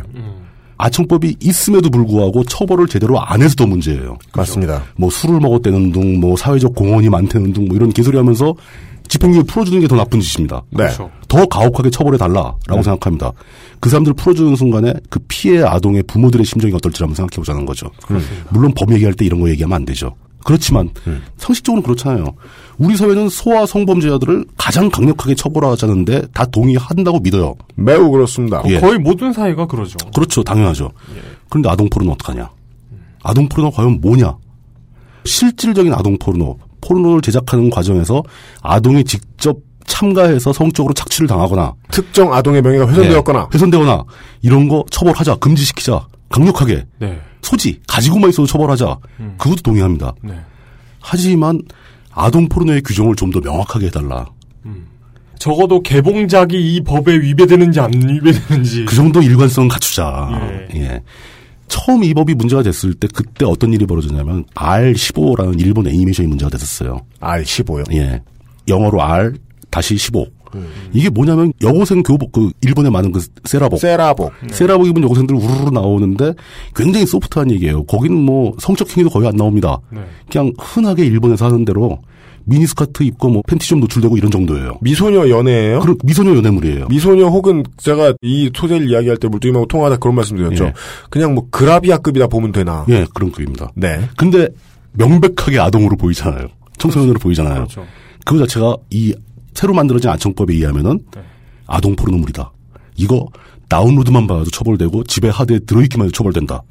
[0.77, 4.19] 아청법이 있음에도 불구하고 처벌을 제대로 안 해서도 문제예요.
[4.35, 4.83] 맞습니다.
[4.97, 8.55] 뭐 술을 먹었다는 둥, 뭐 사회적 공헌이 많다는 둥, 뭐 이런 개소리 하면서
[9.09, 10.63] 집행유예 풀어주는 게 더 나쁜 짓입니다.
[10.71, 10.89] 네.
[11.29, 13.33] 더 가혹하게 처벌해 달라라고 생각합니다.
[13.81, 17.91] 그 사람들 풀어주는 순간에 그 피해 아동의 부모들의 심정이 어떨지 한번 생각해 보자는 거죠.
[18.51, 20.15] 물론 법 얘기할 때 이런 거 얘기하면 안 되죠.
[20.45, 20.91] 그렇지만
[21.37, 22.25] 상식적으로 그렇잖아요.
[22.79, 27.55] 우리 사회는 소아 성범죄자들을 가장 강력하게 처벌하자는데 다 동의한다고 믿어요.
[27.77, 28.63] 매우 그렇습니다.
[28.67, 28.81] 예.
[28.81, 29.97] 거의 모든 사회가 그러죠.
[30.15, 30.43] 그렇죠.
[30.43, 30.91] 당연하죠.
[31.49, 32.51] 그런데 아동 포르노 어떡하냐?
[33.23, 34.37] 아동 포르노 과연 뭐냐?
[35.25, 38.23] 실질적인 아동 포르노, 포르노를 제작하는 과정에서
[38.61, 39.57] 아동이 직접
[39.87, 44.05] 참가해서 성적으로 착취를 당하거나 특정 아동의 명예가 훼손되었거나 예, 훼손되거나
[44.43, 47.21] 이런 거 처벌하자, 금지시키자, 강력하게 네.
[47.43, 48.99] 소지 가지고만 있어도 처벌하자.
[49.39, 50.13] 그것도 동의합니다.
[50.23, 50.35] 네.
[51.01, 51.61] 하지만
[52.13, 54.27] 아동 포르노의 규정을 좀 더 명확하게 해달라.
[55.39, 58.85] 적어도 개봉작이 이 법에 위배되는지 안 위배되는지.
[58.85, 60.31] 그 정도 일관성 갖추자.
[60.77, 61.03] 예.
[61.73, 67.01] 처음 이 법이 문제가 됐을 때 그때 어떤 일이 벌어졌냐면 R15라는 일본 애니메이션이 문제가 됐었어요.
[67.21, 67.91] R15요?
[67.95, 68.21] 예.
[68.69, 69.33] 영어로 R
[69.71, 70.27] 다시 15.
[70.93, 73.81] 이게 뭐냐면 여고생 교복 그 일본에 많은 그 세라복.
[73.81, 74.33] 세라복.
[74.51, 76.35] 세라복 입은 여고생들 우르르 나오는데
[76.77, 77.85] 굉장히 소프트한 얘기예요.
[77.85, 79.79] 거기는 뭐 성적 행위도 거의 안 나옵니다.
[79.91, 80.01] 네.
[80.31, 82.01] 그냥 흔하게 일본에서 하는 대로
[82.45, 84.79] 미니스커트 입고 뭐 팬티 좀 노출되고 이런 정도예요.
[84.81, 85.81] 미소녀 연애예요?
[85.81, 86.89] 그런 미소녀 연애물이에요.
[86.89, 90.65] 미소녀 혹은 제가 이 소재를 이야기할 때 물뚱이하고 통화하다 그런 말씀드렸죠.
[90.65, 90.73] 예.
[91.11, 92.85] 그냥 뭐 그라비아급이다 보면 되나.
[92.89, 93.71] 예, 그런 급입니다.
[93.75, 94.09] 네.
[94.17, 94.49] 근데
[94.93, 96.49] 명백하게 아동으로 보이잖아요.
[96.79, 97.55] 청소년으로 보이잖아요.
[97.55, 97.87] 그렇죠.
[98.25, 99.15] 그 자체가 이
[99.55, 101.23] 새로 만들어진 아청법에 의하면은 네.
[101.67, 102.53] 아동 포르노물이다.
[102.97, 103.29] 이거
[103.69, 106.63] 다운로드만 봐도 처벌되고 집에 하드에 들어있기만 해도 처벌된다.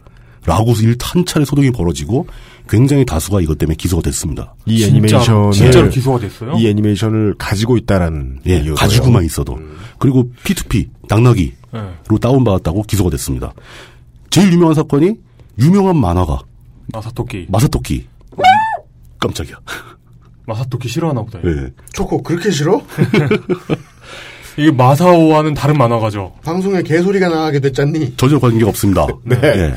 [0.45, 2.25] 라고 일한 차례 소동이 벌어지고
[2.71, 4.55] 굉장히 다수가 이것 때문에 기소가 됐습니다.
[4.65, 6.53] 이 진짜로, 애니메이션을 진짜로 기소가 됐어요?
[6.57, 8.75] 이 애니메이션을 가지고 있다라는 예, 이유고요.
[8.75, 9.59] 가지고만 있어도.
[9.99, 12.17] 그리고 P2P, 낙나기로 네.
[12.21, 13.53] 다운받았다고 기소가 됐습니다.
[14.29, 15.15] 제일 유명한 사건이
[15.59, 16.39] 유명한 만화가
[16.93, 17.47] 마사토끼.
[17.49, 18.07] 마사토끼.
[19.19, 19.57] 깜짝이야.
[20.47, 21.39] 마사토끼 싫어하나 보다.
[21.43, 21.73] 예.
[21.91, 22.81] 초코 그렇게 싫어?
[24.57, 26.35] 이게 마사오와는 다른 만화가죠.
[26.41, 28.15] 방송에 개소리가 나가게 됐잖니.
[28.15, 29.07] 전혀 관계가 없습니다.
[29.25, 29.37] 네.
[29.43, 29.73] 예.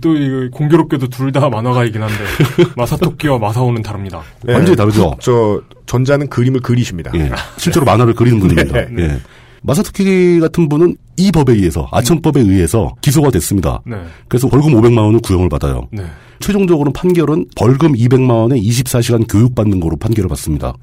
[0.00, 2.14] 또 이거 공교롭게도 둘 다 만화가이긴 한데
[2.76, 4.20] 마사토끼와 마사오는 다릅니다.
[4.44, 4.52] 네.
[4.54, 5.14] 완전히 다르죠.
[5.20, 7.10] 저 전자는 그림을 그리십니다.
[7.14, 7.30] 예.
[7.56, 8.72] 실제로 만화를 그리는 분입니다.
[8.72, 8.88] 네.
[8.98, 9.18] 예.
[9.62, 13.80] 마사토키 같은 분은 이 법에 의해서 아천법에 의해서 기소가 됐습니다.
[13.86, 13.96] 네.
[14.28, 15.88] 그래서 벌금 500만 원을 구형을 받아요.
[15.92, 16.04] 네.
[16.40, 20.74] 최종적으로 판결은 벌금 200만 원에 24시간 교육받는 거로 판결을 받습니다.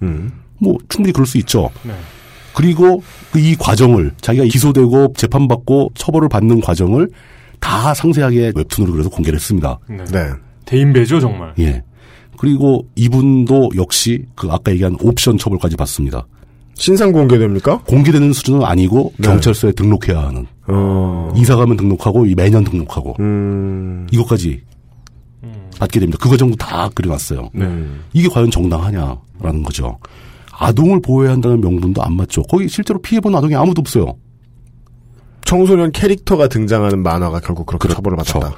[0.60, 1.70] 뭐 충분히 그럴 수 있죠.
[1.84, 1.94] 네.
[2.54, 7.10] 그리고 그 이 과정을 자기가 기소되고 재판받고 처벌을 받는 과정을
[7.60, 9.80] 다 상세하게 웹툰으로 그래서 공개를 했습니다.
[9.88, 10.30] 네.
[10.65, 11.53] 대인배죠, 정말.
[11.60, 11.84] 예.
[12.38, 16.26] 그리고 이분도 역시 그 아까 얘기한 옵션 처벌까지 받습니다.
[16.76, 17.80] 신상 공개됩니까?
[17.80, 19.27] 공개되는 수준은 아니고 네.
[19.27, 20.45] 경찰서에 등록해야 하는.
[20.68, 21.34] 어.
[21.36, 24.07] 이사 가면 등록하고 이 매년 등록하고 음.
[24.11, 24.61] 이것까지
[25.77, 26.18] 받게 됩니다.
[26.22, 27.49] 그 과정도 다 그려놨어요.
[28.14, 29.98] 이게 과연 정당하냐라는 거죠.
[30.52, 32.44] 아동을 보호해야 한다는 명분도 안 맞죠.
[32.44, 34.14] 거기 실제로 피해본 아동이 아무도 없어요.
[35.50, 38.54] 청소년 캐릭터가 등장하는 만화가 결국 그렇게 처벌을 받았다.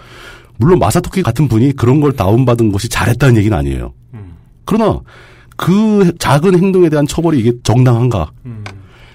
[0.57, 3.93] 물론 마사토키 같은 분이 그런 걸 다운받은 것이 잘했다는 얘기는 아니에요.
[4.65, 4.99] 그러나
[5.55, 8.31] 그 작은 행동에 대한 처벌이 이게 정당한가?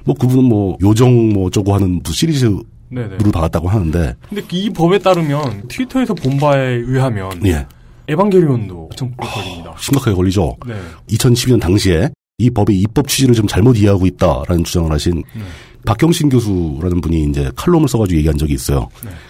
[0.07, 2.57] 뭐 그분은 뭐 요정 뭐 어쩌고 하는 무슨 시리즈를
[2.89, 3.19] 네네.
[3.31, 7.67] 받았다고 하는데 근데 이 법에 따르면 트위터에서 본 바에 의하면 예.
[8.09, 9.75] 에반게리온도 청구가 걸립니다.
[9.79, 10.57] 심각하게 걸리죠.
[10.67, 10.75] 네.
[11.11, 12.09] 2012년 당시에
[12.39, 15.23] 이 법의 입법 취지를 좀 잘못 이해하고 있다라는 주장을 하신
[15.87, 18.89] 박경신 교수라는 분이 이제 칼럼을 써가지고 얘기한 적이 있어요.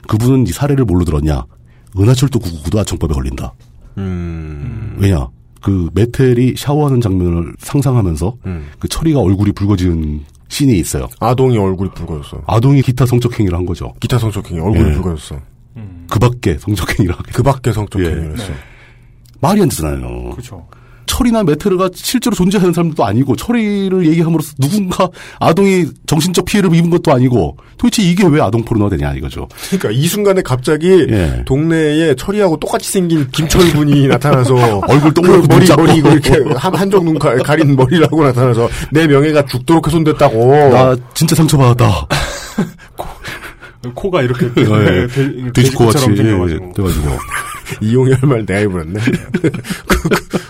[0.09, 1.45] 그분은 이 사례를 뭘로 들었냐?
[1.99, 3.53] 은하철도 999도 아청법에 걸린다.
[3.95, 5.29] 왜냐?
[5.63, 8.37] 그 메텔이 샤워하는 장면을 상상하면서
[8.79, 11.09] 그 철이가 얼굴이 붉어지는 씬이 있어요.
[11.19, 12.43] 아동이 얼굴이 붉어졌어.
[12.47, 13.93] 아동이 기타 성적행위를 한 거죠.
[14.01, 14.93] 기타 성적행위 얼굴이 예.
[14.95, 15.41] 붉어졌어.
[16.09, 18.53] 그 밖에 성적행위를 하게 그 밖에 성적행위를 했어.
[19.41, 20.31] 말이 안 되잖아요.
[20.31, 20.67] 그렇죠.
[21.07, 25.09] 철이나 메테르가 실제로 존재하는 사람들도 아니고 철이를 얘기함으로써 누군가
[25.41, 29.49] 아동이 정신적 피해를 입은 것도 아니고 도대체 이게 왜 아동 포르노가 되냐 이거죠.
[29.69, 31.43] 그러니까 이 순간에 갑자기 예.
[31.47, 34.55] 동네에 철이하고 똑같이 생긴 김철군이 나타나서
[34.89, 35.67] 얼굴 동그랗고 그 머리.
[35.77, 40.71] 머리 이렇게 한 한쪽 눈 가, 가린 머리를 하고 나타나서 내 명예가 죽도록 훼손됐다고.
[40.71, 42.07] 나 진짜 상처받았다.
[43.95, 45.07] 코 가 이렇게 예, 돼-
[45.53, 46.73] 돼지코같이 돼지코처럼 생겨가지고.
[47.81, 49.01] 이용열 말 내가 입으렸네.
[49.33, 49.51] 그,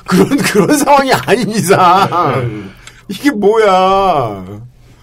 [0.06, 2.70] 그, 런 그런 상황이 아닌 이상
[3.08, 4.44] 이게 뭐야?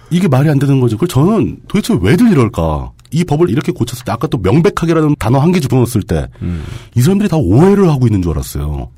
[0.09, 0.97] 이게 말이 안 되는 거죠.
[0.97, 2.91] 그래서 저는 도대체 왜들 이럴까?
[3.11, 7.37] 이 법을 이렇게 고쳤을 때 아까 또 명백하게라는 단어 한 개 집어넣었을 때이 사람들이 다
[7.37, 8.89] 오해를 하고 있는 줄 알았어요.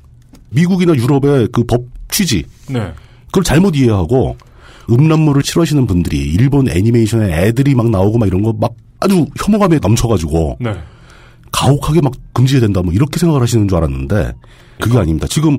[0.50, 2.92] 미국이나 유럽의 그 법 취지 네.
[3.26, 4.36] 그걸 잘못 이해하고
[4.90, 10.56] 음란물을 싫어하시는 분들이 일본 애니메이션에 애들이 막 나오고 막 이런 거 막 아주 혐오감에 넘쳐가지고
[10.60, 10.72] 네.
[11.56, 14.34] 가혹하게 막 금지해야 된다 뭐 이렇게 생각을 하시는 줄 알았는데
[14.78, 15.26] 그게 아닙니다.
[15.26, 15.56] 지금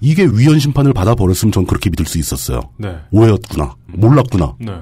[0.00, 2.60] 이게 위헌 심판을 받아 버렸으면 전 그렇게 믿을 수 있었어요.
[2.78, 2.96] 네.
[3.10, 3.74] 오해였구나.
[3.88, 4.54] 몰랐구나.
[4.58, 4.72] 네.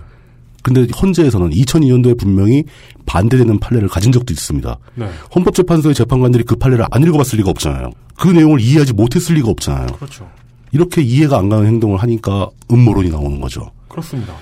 [0.62, 2.64] 근데 헌재에서는 2002년도에 분명히
[3.06, 4.78] 반대되는 판례를 가진 적도 있습니다.
[4.94, 5.08] 네.
[5.34, 7.90] 헌법재판소의 재판관들이 그 판례를 안 읽어봤을 리가 없잖아요.
[8.16, 9.86] 그 내용을 이해하지 못했을 리가 없잖아요.
[9.86, 10.28] 그렇죠.
[10.72, 13.70] 이렇게 이해가 안 가는 행동을 하니까 음모론이 나오는 거죠.
[13.88, 14.34] 그렇습니다.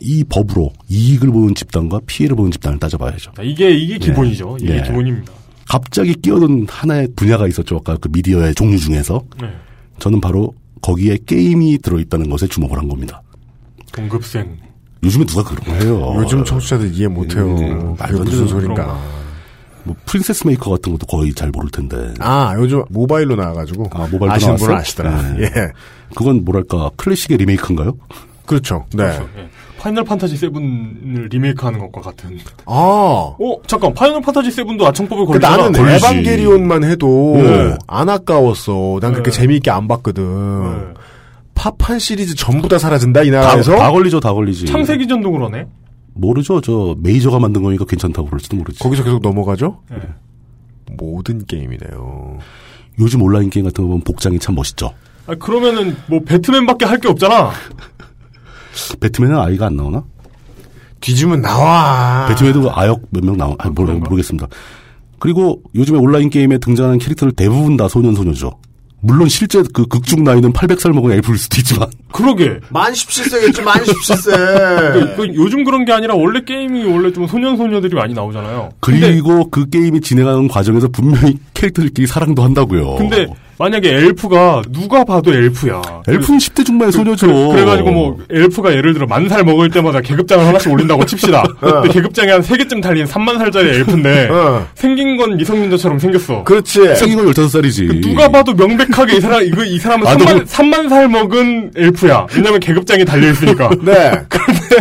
[0.00, 3.32] 이 법으로 이익을 보는 집단과 피해를 보는 집단을 따져봐야죠.
[3.36, 4.58] 자, 이게 이게 기본이죠.
[4.60, 4.82] 이게 예.
[4.82, 5.41] 기본입니다.
[5.72, 7.76] 갑자기 끼어든 하나의 분야가 있었죠.
[7.76, 9.48] 아까 그 미디어의 종류 중에서 네.
[10.00, 13.22] 저는 바로 거기에 게임이 들어있다는 것에 주목을 한 겁니다.
[13.90, 14.54] 동급생.
[15.02, 16.14] 요즘에 누가 그런 거 해요?
[16.18, 17.56] 요즘 청취자들 이해 못해요.
[17.56, 19.00] 음, 그게 무슨 소린가.
[19.84, 22.12] 뭐 프린세스 메이커 같은 것도 거의 잘 모를 텐데.
[22.20, 24.74] 아 요즘 모바일로 나와가지고 아, 모바일도 아시는 분은?
[24.74, 25.32] 아시더라.
[25.32, 25.44] 네.
[25.44, 25.72] 예,
[26.14, 27.96] 그건 뭐랄까 클래식의 리메이크인가요?
[28.46, 28.84] 그렇죠.
[28.94, 29.04] 네.
[29.04, 29.28] 그렇죠.
[29.38, 29.48] 예.
[29.78, 32.38] 파이널 판타지 7을 리메이크하는 것과 같은.
[32.66, 33.36] 아, 어,
[33.66, 33.92] 잠깐.
[33.94, 35.56] 파이널 판타지 7도 아청법에 그 걸리잖아.
[35.56, 36.06] 나는 걸리지.
[36.06, 37.74] 에반게리온만 해도 네.
[37.88, 38.98] 안 아까웠어.
[39.00, 39.36] 난 그렇게 네.
[39.40, 40.94] 재미있게 안 봤거든.
[41.54, 43.72] 파판 시리즈 전부 다 사라진다 이 나라에서.
[43.72, 44.66] 다, 다 걸리죠, 다 걸리지.
[44.66, 45.66] 창세기전도 그러네.
[46.14, 46.60] 모르죠.
[46.60, 48.78] 저 메이저가 만든 거니까 괜찮다고 그럴지도 모르지.
[48.78, 49.80] 거기서 계속 넘어가죠?
[49.90, 49.96] 네.
[50.98, 52.38] 모든 게임이네요.
[53.00, 54.92] 요즘 온라인 게임 같은 거 보면 복장이 참 멋있죠.
[55.26, 57.50] 아, 그러면은 뭐 배트맨밖에 할 게 없잖아.
[59.00, 60.02] 배트맨은 아이가 안 나오나?
[61.00, 62.26] 뒤지면 나와.
[62.28, 64.46] 배트맨도 아역 몇 명 나오, 아, 모르, 모르겠습니다.
[65.18, 68.52] 그리고 요즘에 온라인 게임에 등장하는 캐릭터들 대부분 다 소년 소녀죠.
[69.04, 71.88] 물론 실제 그 극중 나이는 800살 먹은 엘프일 수도 있지만.
[72.12, 72.60] 그러게.
[72.70, 74.30] 만 17세겠지, 만 17세.
[74.94, 78.70] 그, 그 요즘 그런 게 아니라 원래 게임이 원래 좀 소년 소녀들이 많이 나오잖아요.
[78.78, 82.94] 그리고 그 게임이 진행하는 과정에서 분명히 캐릭터들끼리 사랑도 한다고요.
[82.94, 83.26] 근데
[83.62, 85.80] 만약에 엘프가 누가 봐도 엘프야.
[86.08, 87.28] 엘프는 10대 중반의 소녀죠.
[87.28, 91.44] 그 래, 가지고 뭐 엘프가 예를 들어 만 살 먹을 때마다 계급장을 하나씩 올린다고 칩시다.
[91.60, 94.66] 근데 계급장이 한 3개쯤 달린 3만 살짜리 엘프인데 어.
[94.74, 96.42] 생긴 건 미성년자처럼 생겼어.
[96.42, 96.96] 그렇지.
[96.96, 97.86] 생긴 건 15살이지.
[97.86, 101.70] 그 누가 봐도 명백하게 이 사람 이거 이 사람은 아, 3만, 너무- 3만 살 먹은
[101.76, 102.26] 엘프야.
[102.34, 103.70] 왜냐면 계급장이 달려 있으니까.
[103.82, 104.10] 네.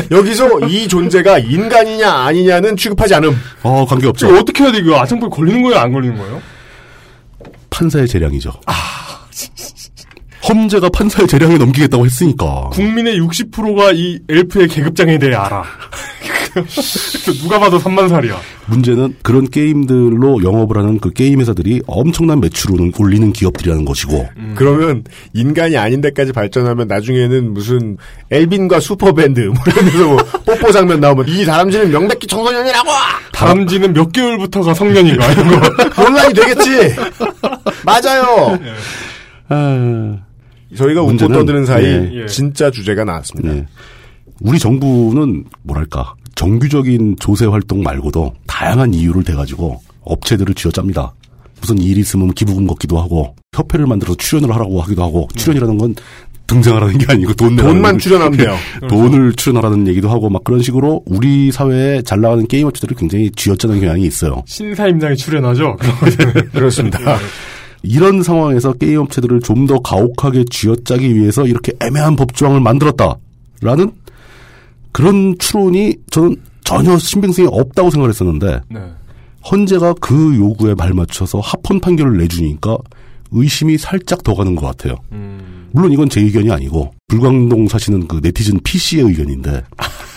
[0.10, 3.40] 여기서 이 존재가 인간이냐 아니냐는 취급하지 않음.
[3.62, 4.28] 어, 관계없죠.
[4.38, 4.80] 어떻게 해야 돼?
[4.80, 5.78] 이거 아청법 걸리는 거예요?
[5.78, 6.42] 안 걸리는 거예요?
[7.72, 8.54] 판사의 재량이죠.
[8.68, 8.74] 아.
[10.48, 12.70] 험제가 판사의 재량에 넘기겠다고 했으니까.
[12.74, 15.64] 국민의 60%가 이 엘프의 계급장에 대해 알아.
[17.42, 18.40] 누가 봐도 3만 살이야.
[18.68, 25.04] 문제는 그런 게임들로 영업을 하는 그 게임 회사들이 엄청난 매출을 올리는 기업들이라는 것이고 그러면
[25.34, 27.98] 인간이 아닌 데까지 발전하면 나중에는 무슨
[28.30, 32.90] 엘빈과 슈퍼밴드 뭐 이러면서 뭐 뽀뽀 장면 나오면 이 다람쥐는 명백히 청소년이라고
[33.34, 35.70] 다람쥐는 몇 개월부터가 성년인가 이런 거.
[36.04, 36.96] 논란이 되겠지.
[37.84, 38.60] 맞아요.
[40.76, 41.84] 저희가 웃고 문제는, 떠드는 사이
[42.22, 42.26] 예.
[42.28, 43.56] 진짜 주제가 나왔습니다.
[43.56, 43.66] 예.
[44.40, 51.14] 우리 정부는 뭐랄까 정규적인 조세 활동 말고도 다양한 이유를 대가지고 업체들을 쥐어짭니다.
[51.60, 55.96] 무슨 일 있으면 기부금 걷기도 하고 협회를 만들어서 출연을 하라고 하기도 하고 출연이라는 건
[56.48, 58.56] 등장하라는 게 아니고 돈 돈만 건- 출연하면 돼요.
[58.90, 63.80] 돈을 출연하라는 얘기도 하고 막 그런 식으로 우리 사회에 잘 나가는 게임 업체들이 굉장히 쥐어짜는
[63.80, 64.44] 경향이 있어요.
[64.48, 65.78] 신사임당에 출연하죠.
[66.52, 67.00] 그렇습니다.
[67.84, 73.92] 이런 상황에서 게임 업체들을 좀 더 가혹하게 쥐어짜기 위해서 이렇게 애매한 법조항을 만들었다라는
[74.92, 78.80] 그런 추론이 저는 전혀 신빙성이 없다고 생각을 했었는데 네.
[79.50, 82.78] 헌재가 그 요구에 발맞춰서 합헌 판결을 내주니까
[83.32, 84.96] 의심이 살짝 더 가는 것 같아요.
[85.72, 89.64] 물론 이건 제 의견이 아니고 불광동 사시는 그 네티즌 PC의 의견인데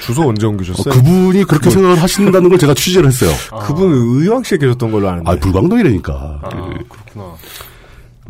[0.00, 0.94] 주소 언제 어, 옮기셨어요?
[0.94, 3.30] 그분이 그렇게 생각을 하신다는 걸 제가 취재를 했어요.
[3.66, 5.30] 그분 의왕시에 계셨던 걸로 아는데.
[5.30, 6.40] 아, 불광동이라니까.
[6.42, 7.34] 그렇구나.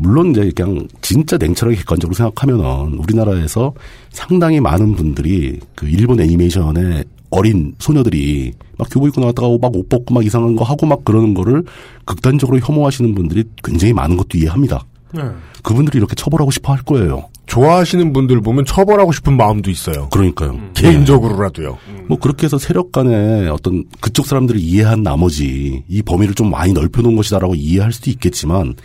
[0.01, 3.73] 물론 이제 그냥 진짜 냉철하게 객관적으로 생각하면은 우리나라에서
[4.11, 10.15] 상당히 많은 분들이 그 일본 애니메이션의 어린 소녀들이 막 교복 입고 나왔다가 막 옷 벗고
[10.15, 11.63] 막 이상한 거 하고 막 그러는 거를
[12.05, 14.85] 극단적으로 혐오하시는 분들이 굉장히 많은 것도 이해합니다.
[15.13, 15.23] 네.
[15.63, 17.29] 그분들이 이렇게 처벌하고 싶어 할 거예요.
[17.47, 20.09] 좋아하시는 분들 보면 처벌하고 싶은 마음도 있어요.
[20.11, 20.59] 그러니까요.
[20.75, 21.79] 개인적으로라도요.
[22.09, 27.17] 뭐 그렇게 해서 세력 간에 어떤 그쪽 사람들을 이해한 나머지 이 범위를 좀 많이 넓혀놓은
[27.17, 28.77] 것이다라고 이해할 수도 있겠지만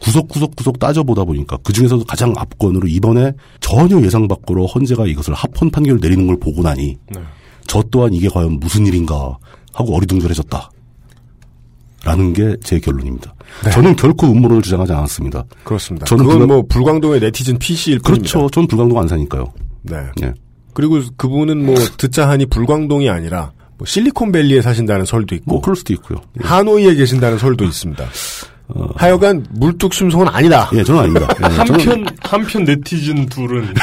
[0.00, 5.70] 구석구석 구석 따져보다 보니까 그 중에서도 가장 압권으로 이번에 전혀 예상 밖으로 헌재가 이것을 합헌
[5.70, 7.20] 판결을 내리는 걸 보고 나니 네.
[7.66, 9.36] 저 또한 이게 과연 무슨 일인가
[9.74, 10.70] 하고 어리둥절해졌다.
[12.04, 13.34] 라는 게 제 결론입니다.
[13.72, 15.44] 저는 결코 음모론을 주장하지 않았습니다.
[15.64, 16.06] 그렇습니다.
[16.06, 18.32] 저는 그건 불광- 뭐 불광동의 네티즌 PC일 뿐입니다.
[18.32, 18.50] 그렇죠.
[18.50, 19.52] 전 불광동 안 사니까요.
[19.82, 19.96] 네.
[20.22, 20.32] 예.
[20.74, 25.92] 그리고 그분은 뭐 듣자 하니 불광동이 아니라 뭐 실리콘밸리에 사신다는 설도 있고 뭐 그럴 수도
[25.94, 26.20] 있고요.
[26.42, 26.46] 예.
[26.46, 28.04] 하노이에 계신다는 설도 있습니다.
[28.68, 28.88] 어.
[28.96, 30.70] 하여간 물뚝심송은 아니다.
[30.74, 31.26] 예, 저는 아닙니다.
[31.40, 33.74] 예, 저는- 한편 한편 네티즌 둘은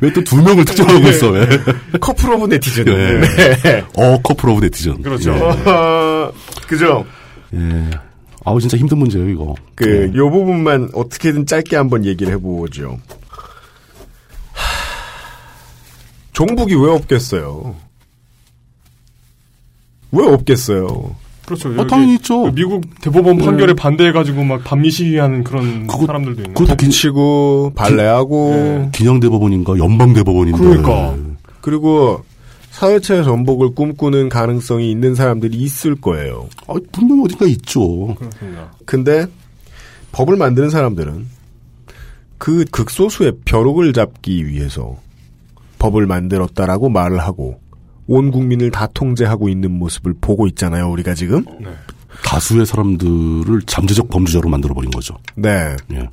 [0.00, 1.46] 왜 또 두 명을 특정하고 있어, 왜?
[2.00, 2.86] couple of netizen.
[2.88, 3.20] 예.
[3.62, 3.84] 네.
[3.96, 5.00] 어, couple of netizen.
[5.02, 5.32] 그렇죠.
[5.34, 5.40] 예.
[5.70, 6.32] 어,
[6.66, 7.06] 그죠?
[7.54, 7.90] 예.
[8.44, 9.54] 아우, 진짜 힘든 문제예요, 이거.
[9.74, 12.98] 그, 요 부분만 어떻게든 짧게 한번 얘기를 해보죠.
[14.52, 14.62] 하,
[16.32, 17.74] 종북이 왜 없겠어요?
[20.12, 21.16] 왜 없겠어요?
[21.46, 21.68] 그렇죠.
[21.80, 22.42] 아, 당연히 있죠.
[22.42, 23.44] 그 미국 대법원 네.
[23.44, 26.54] 판결에 반대해가지고 막 반미 시위하는 그런 사람들도 있는.
[26.54, 30.58] 그것도 긴- 치고 발레하고 기념 대법원인가 연방 대법원인데.
[30.58, 31.14] 그러니까.
[31.60, 32.22] 그리고
[32.70, 36.48] 사회체 전복을 꿈꾸는 가능성이 있는 사람들이 있을 거예요.
[36.66, 38.14] 아, 분명히 어딘가 있죠.
[38.16, 38.72] 그렇습니다.
[38.84, 39.26] 근데
[40.12, 41.26] 법을 만드는 사람들은
[42.38, 44.96] 그 극소수의 벼룩을 잡기 위해서
[45.78, 47.60] 법을 만들었다라고 말을 하고
[48.06, 51.44] 온 국민을 다 통제하고 있는 모습을 보고 있잖아요, 우리가 지금.
[52.24, 55.16] 다수의 사람들을 잠재적 범죄자로 만들어버린 거죠.
[55.34, 55.76] 네.
[55.92, 56.08] 예.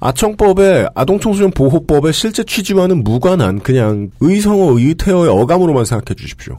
[0.00, 6.56] 아청법의 아동청소년 보호법의 실제 취지와는 무관한 그냥 의성어 의태어의 어감으로만 생각해 주십시오.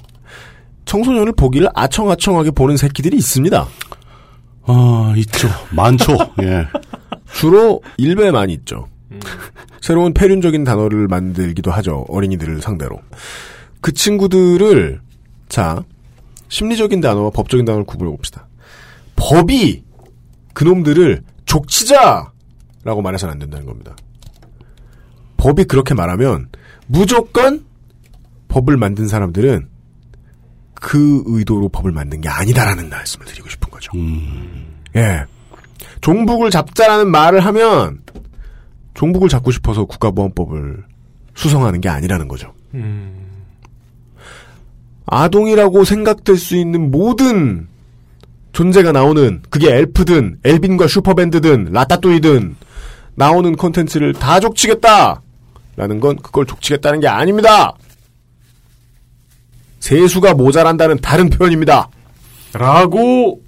[0.86, 3.68] 청소년을 보기를 아청아청하게 보는 새끼들이 있습니다.
[4.64, 5.48] 아, 있죠.
[5.72, 6.18] 많죠.
[6.41, 6.68] 예.
[7.34, 8.88] 주로 일베에 많이 있죠.
[9.82, 12.06] 새로운 폐륜적인 단어를 만들기도 하죠.
[12.10, 12.99] 어린이들을 상대로.
[13.88, 14.99] 그 친구들을
[15.47, 15.81] 자
[16.49, 18.45] 심리적인 단어와 법적인 단어를 구분해 봅시다.
[19.15, 19.81] 법이
[20.53, 23.95] 그놈들을 족치자라고 말해서는 안 된다는 겁니다.
[25.38, 26.49] 법이 그렇게 말하면
[26.88, 27.64] 무조건
[28.49, 29.69] 법을 만든 사람들은
[30.73, 33.93] 그 의도로 법을 만든 게 아니다라는 말씀을 드리고 싶은 거죠.
[34.97, 35.23] 예.
[36.01, 38.01] 종북을 잡자라는 말을 하면
[38.95, 40.84] 종북을 잡고 싶어서 국가보안법을
[41.35, 42.53] 수성하는 게 아니라는 거죠.
[45.08, 47.68] 아동이라고 생각될 수 있는 모든
[48.52, 52.56] 존재가 나오는 그게 엘프든 엘빈과 슈퍼밴드든 라따뚜이든
[53.16, 55.22] 나오는 콘텐츠를 다 족치겠다
[55.76, 57.74] 라는 건 그걸 족치겠다는 게 아닙니다.
[59.80, 61.90] 세수가 모자란다는 다른 표현입니다.
[62.54, 63.42] 라고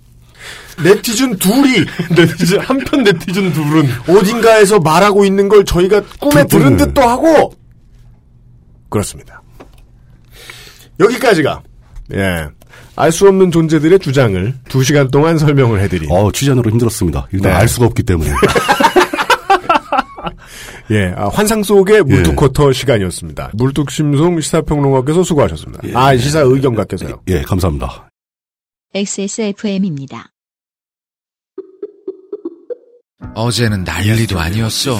[0.84, 6.78] 네티즌 둘이 네티즌 한편 네티즌 둘은 어딘가에서 말하고 있는 걸 저희가 꿈에 두 들은.
[6.78, 7.54] 듯도 하고
[8.90, 9.39] 그렇습니다.
[11.00, 11.64] 여기까지가
[12.14, 12.48] 예.
[12.96, 17.28] 알 수 없는 존재들의 주장을 두 시간 동안 설명을 해드린 어, 취재하느라 힘들었습니다.
[17.32, 17.58] 일단 네.
[17.58, 18.30] 알 수가 없기 때문에.
[20.92, 23.52] 예, 아, 환상 속의 물뚝쿼터 시간이었습니다.
[23.54, 25.84] 물뚝심송 시사평론가께서 수고하셨습니다.
[25.98, 27.22] 아, 시사 의견가께서요.
[27.28, 28.10] 예, 감사합니다.
[28.94, 30.32] XSFM입니다.
[33.36, 35.00] 어제는 난리도 아니었어.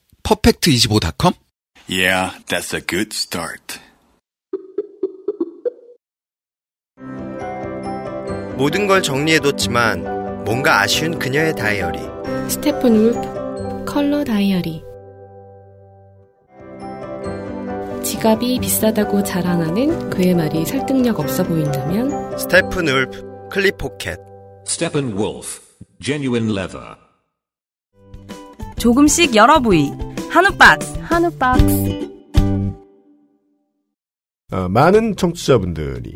[0.23, 1.33] 퍼펙트25.com?
[1.87, 3.79] Yeah, that's a good start.
[8.57, 11.99] 모든 걸 정리해뒀지만 뭔가 아쉬운 그녀의 다이어리.
[12.49, 14.83] 스테픈 울프 컬러 다이어리
[18.03, 24.19] 지갑이 비싸다고 자랑하는 그의 말이 설득력 없어 보인다면 Steppenwolf clip pocket.
[24.67, 25.59] Steppenwolf,
[25.99, 26.95] genuine leather.
[28.77, 29.91] 조금씩 여러 부위
[30.31, 32.09] 한우 박스 한우 박스
[34.53, 36.15] 어, 많은 청취자분들이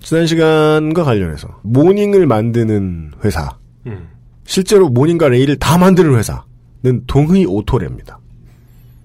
[0.00, 3.56] 지난 시간과 관련해서 모닝을 만드는 회사,
[3.86, 4.08] 음.
[4.44, 8.18] 실제로 모닝과 레이를 다 만드는 회사는 동희오토랩니다.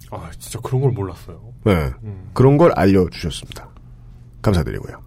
[0.09, 1.39] 아, 진짜 그런 걸 몰랐어요.
[1.63, 1.91] 네,
[2.33, 3.69] 그런 걸 알려주셨습니다.
[4.41, 4.99] 감사드리고요.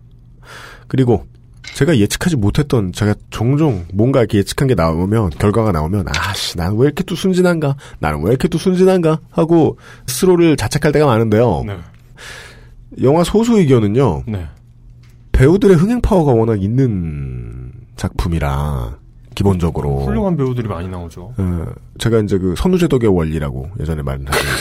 [0.86, 1.26] 그리고
[1.74, 6.86] 제가 예측하지 못했던 제가 종종 뭔가 이렇게 예측한 게 나오면 결과가 나오면 아씨 나는 왜
[6.86, 11.64] 이렇게 또 순진한가 나는 왜 이렇게 또 순진한가 하고 스스로를 자책할 때가 많은데요.
[11.66, 11.78] 네.
[13.02, 14.24] 영화 소수 의견은요.
[14.26, 14.46] 네.
[15.32, 18.98] 배우들의 흥행 파워가 워낙 있는 작품이라
[19.34, 21.32] 기본적으로 훌륭한 배우들이 많이 나오죠.
[21.38, 21.66] 어,
[21.98, 24.60] 제가 이제 그 선우제독의 원리라고 예전에 말씀드렸습니다.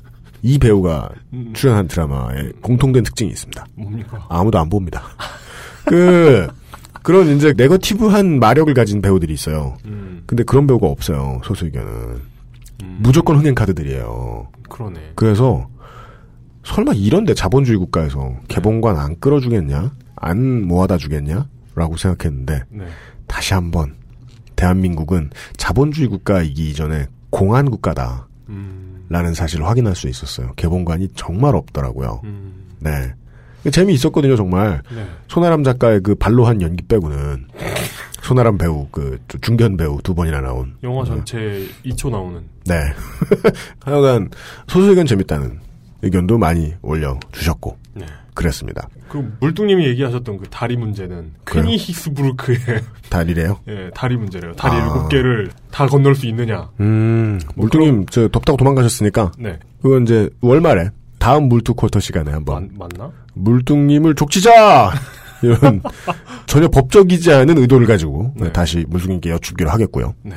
[0.42, 1.08] 이 배우가
[1.54, 3.66] 출연한 드라마에 공통된 특징이 있습니다.
[3.74, 4.26] 뭡니까?
[4.28, 5.02] 아무도 안 봅니다.
[5.86, 6.48] 그
[7.02, 9.76] 그런 이제 네거티브한 마력을 가진 배우들이 있어요.
[9.84, 10.22] 음.
[10.26, 11.40] 근데 그런 배우가 없어요.
[11.44, 12.20] 소수 의견은
[12.98, 14.48] 무조건 흥행 카드들이에요.
[14.68, 15.12] 그러네.
[15.14, 15.68] 그래서
[16.64, 19.92] 설마 이런데 자본주의 국가에서 개봉관 안 끌어주겠냐?
[20.16, 21.48] 안 모아다 주겠냐?
[21.74, 22.86] 라고 생각했는데 네.
[23.26, 23.94] 다시 한번
[24.56, 28.28] 대한민국은 자본주의 국가이기 이전에 공안 국가다.
[29.08, 30.52] 라는 사실을 확인할 수 있었어요.
[30.56, 32.22] 개봉관이 정말 없더라고요.
[32.78, 33.12] 네.
[33.70, 34.82] 재미있었거든요, 정말.
[34.94, 35.06] 네.
[35.28, 37.46] 손아람 작가의 그 발로 한 연기 빼고는
[38.22, 40.74] 손아람 배우, 그 중견 배우 두 번이나 나온.
[40.82, 42.40] 영화 전체 2초 나오는.
[42.66, 42.74] 네.
[43.84, 44.30] 하여간
[44.66, 45.60] 소수의견 재밌다는
[46.02, 47.76] 의견도 많이 올려주셨고.
[47.94, 48.06] 네.
[48.34, 48.88] 그랬습니다.
[49.08, 52.58] 그 물뚱님이 얘기하셨던 그 다리 문제는 크니 히스부르크의
[53.08, 53.60] 다리래요?
[53.68, 54.54] 예, 다리 문제래요.
[54.54, 54.84] 다리 아.
[54.84, 56.68] 일곱 개를 다 건널 수 있느냐.
[56.80, 59.32] 음, 물뚱님, 저 덥다고 도망가셨으니까.
[59.38, 59.58] 네.
[59.80, 62.70] 그건 이제 월말에 다음 물뚱 쿼터 시간에 한번.
[62.76, 63.12] 맞나?
[63.34, 64.92] 물뚱님을 족치자!
[65.42, 65.82] 이런
[66.46, 70.14] 전혀 법적이지 않은 의도를 가지고 다시 물뚱님께 여쭙기로 하겠고요.
[70.22, 70.34] 네.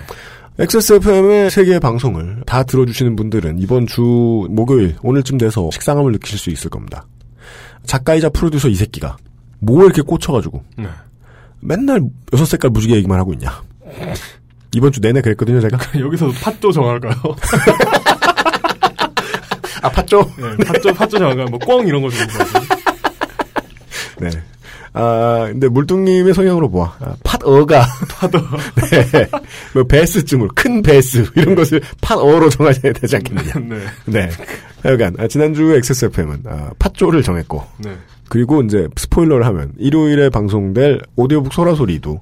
[0.60, 4.02] XSFM의 세계 방송을 다 들어주시는 분들은 이번 주
[4.50, 7.06] 목요일 오늘쯤 돼서 식상함을 느끼실 수 있을 겁니다.
[7.86, 9.16] 작가이자 프로듀서 이 새끼가
[9.60, 10.88] 뭐 이렇게 꽂혀가지고 네.
[11.62, 12.02] 맨날
[12.34, 13.62] 여섯 색깔 무지개 얘기만 하고 있냐.
[14.76, 15.78] 이번 주 내내 그랬거든요, 제가.
[16.00, 17.14] 여기서 팥도 정할까요?
[19.82, 20.32] 아, 팥조?
[20.38, 21.46] 네, 팥조, 팥조 정할까요?
[21.46, 22.77] 뭐, 꽝 이런 거 좋은 거
[24.20, 24.30] 네.
[24.94, 26.96] 아, 근데 물뚱님의 성향으로 보아.
[27.00, 27.86] 아, 팥어가.
[28.10, 28.32] 팥어.
[28.90, 29.28] 네.
[29.74, 33.54] 뭐, 베스쯤으로, 큰 베스, 이런 것을 팥어로 정하셔야 되지 않겠느냐.
[33.70, 33.78] 네.
[34.06, 34.30] 네.
[34.84, 37.64] 하여간, 아, 지난주 XSFM은, 아, 팥조를 정했고.
[37.78, 37.96] 네.
[38.30, 42.22] 그리고 이제, 스포일러를 하면, 일요일에 방송될 오디오북 소라소리도,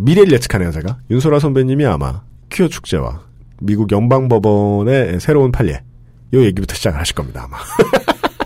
[0.00, 0.98] 미래를 예측하네요, 제가.
[1.10, 2.20] 윤소라 선배님이 아마,
[2.50, 3.22] 퀴어 축제와,
[3.60, 5.82] 미국 연방법원의 새로운 판례,
[6.34, 7.56] 요 얘기부터 시작을 하실 겁니다, 아마.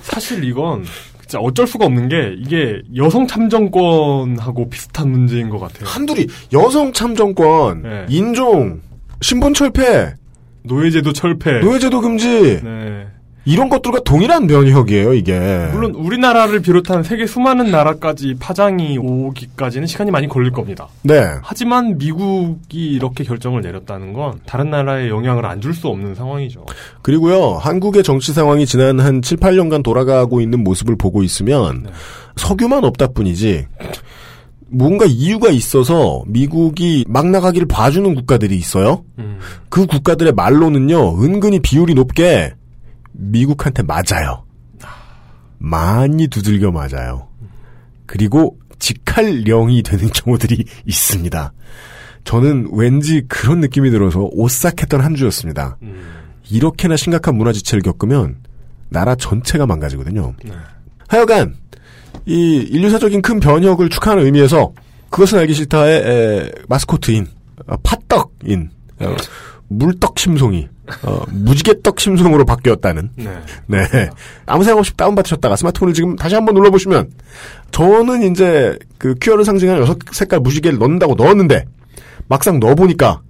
[0.02, 0.84] 사실 이건
[1.32, 5.88] 진짜 어쩔 수가 없는 게 이게 여성 참정권하고 비슷한 문제인 것 같아요.
[5.88, 8.06] 한둘이 여성 참정권, 네.
[8.10, 8.82] 인종,
[9.22, 10.12] 신분 철폐,
[10.64, 13.06] 노예제도 철폐, 노예제도 금지, 네.
[13.44, 15.68] 이런 것들과 동일한 면역이에요, 이게.
[15.72, 20.86] 물론 우리나라를 비롯한 세계 수많은 나라까지 파장이 오기까지는 시간이 많이 걸릴 겁니다.
[21.02, 21.24] 네.
[21.42, 26.66] 하지만 미국이 이렇게 결정을 내렸다는 건 다른 나라에 영향을 안 줄 수 없는 상황이죠.
[27.02, 31.86] 그리고요, 한국의 정치 상황이 지난 한 7, 8년간 돌아가고 있는 모습을 보고 있으면,
[32.36, 33.66] 석유만 없다 뿐이지,
[34.68, 39.04] 뭔가 이유가 있어서 미국이 막 나가기를 봐주는 국가들이 있어요.
[39.68, 42.54] 그 국가들의 말로는요, 은근히 비율이 높게
[43.12, 44.44] 미국한테 맞아요.
[45.58, 47.28] 많이 두들겨 맞아요.
[48.06, 51.52] 그리고 직할령이 되는 경우들이 있습니다.
[52.24, 55.76] 저는 왠지 그런 느낌이 들어서 오싹했던 한 주였습니다.
[56.50, 58.36] 이렇게나 심각한 문화 지체를 겪으면
[58.88, 60.34] 나라 전체가 망가지거든요.
[61.08, 61.56] 하여간
[62.26, 64.72] 이 인류사적인 큰 변혁을 축하하는 의미에서
[65.10, 67.26] 그것은 알기 싫다의 에, 마스코트인
[67.66, 68.70] 어, 팥떡인
[69.00, 69.16] 어,
[69.68, 70.68] 물떡 심송이
[71.02, 73.30] 어, 무지개떡 심송으로 바뀌었다는 네.
[73.66, 74.10] 네.
[74.46, 77.10] 아무 생각 없이 다운받으셨다가 스마트폰을 지금 다시 한번 눌러보시면
[77.70, 81.64] 저는 이제 그 큐어를 상징하는 여섯 색깔 무지개를 넣는다고 넣었는데
[82.28, 83.20] 막상 넣어보니까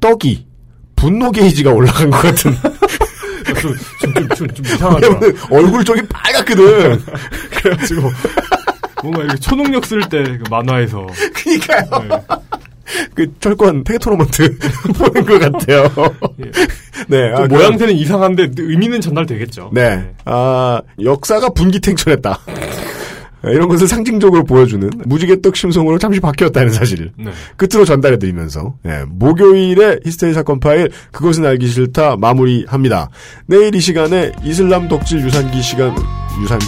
[0.00, 0.46] 떡이
[0.96, 2.54] 분노 게이지가 올라간 것 같은
[3.60, 4.94] 좀, 좀, 좀, 좀.
[5.00, 7.00] 왜냐면 얼굴 쪽이 빨갛거든.
[7.62, 8.10] 그래가지고
[9.02, 12.22] 뭔가 이렇게 초능력 쓸 때 그 만화에서 그니까요.
[13.14, 14.58] 그 철권 테토노먼트
[14.96, 15.88] 보는 것 같아요.
[17.08, 17.34] 네.
[17.34, 19.70] 좀 아, 모양새는 이상한데 의미는 전달되겠죠.
[19.72, 20.10] 네.
[20.24, 22.38] 아, 역사가 분기탱천했다.
[23.44, 27.30] 이런 것을 상징적으로 보여주는 무지개떡 심송으로 잠시 바뀌었다는 사실을 네.
[27.56, 33.08] 끝으로 전달해드리면서 예, 목요일에 히스테리 사건 파일 그것은 알기 싫다 마무리합니다.
[33.46, 35.94] 내일 이 시간에 이슬람 덕질 유산기 시간
[36.42, 36.66] 유산기?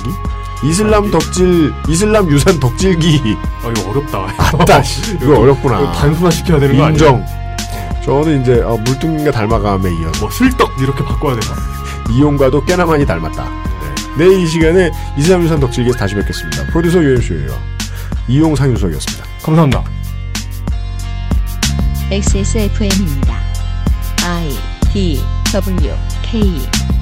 [0.64, 4.26] 이슬람 덕질 이슬람 유산 덕질기 아 이거 어렵다.
[4.59, 5.80] 아따 씨, 이거 어렵구나.
[5.80, 7.09] 이거 단순화 시켜야 되는 거 아니에요?
[7.09, 7.26] 인정.
[8.05, 11.55] 저는 이제 어, 물뚱님과 닮아감에 이어서 뭐 슬떡 이렇게 바꿔야 되나?
[12.10, 13.44] 이용과도 꽤나 많이 닮았다.
[13.44, 14.24] 네.
[14.24, 16.64] 내일 이 시간에 이슬람 유산 덕질기에서 다시 뵙겠습니다.
[16.72, 17.51] 프로듀서 유현수예요.
[18.28, 19.24] 이용 상윤석이었습니다.
[19.43, 19.85] 감사합니다.
[22.10, 23.36] XSFM입니다.
[24.24, 24.56] I
[24.93, 25.22] D
[25.52, 26.98] W K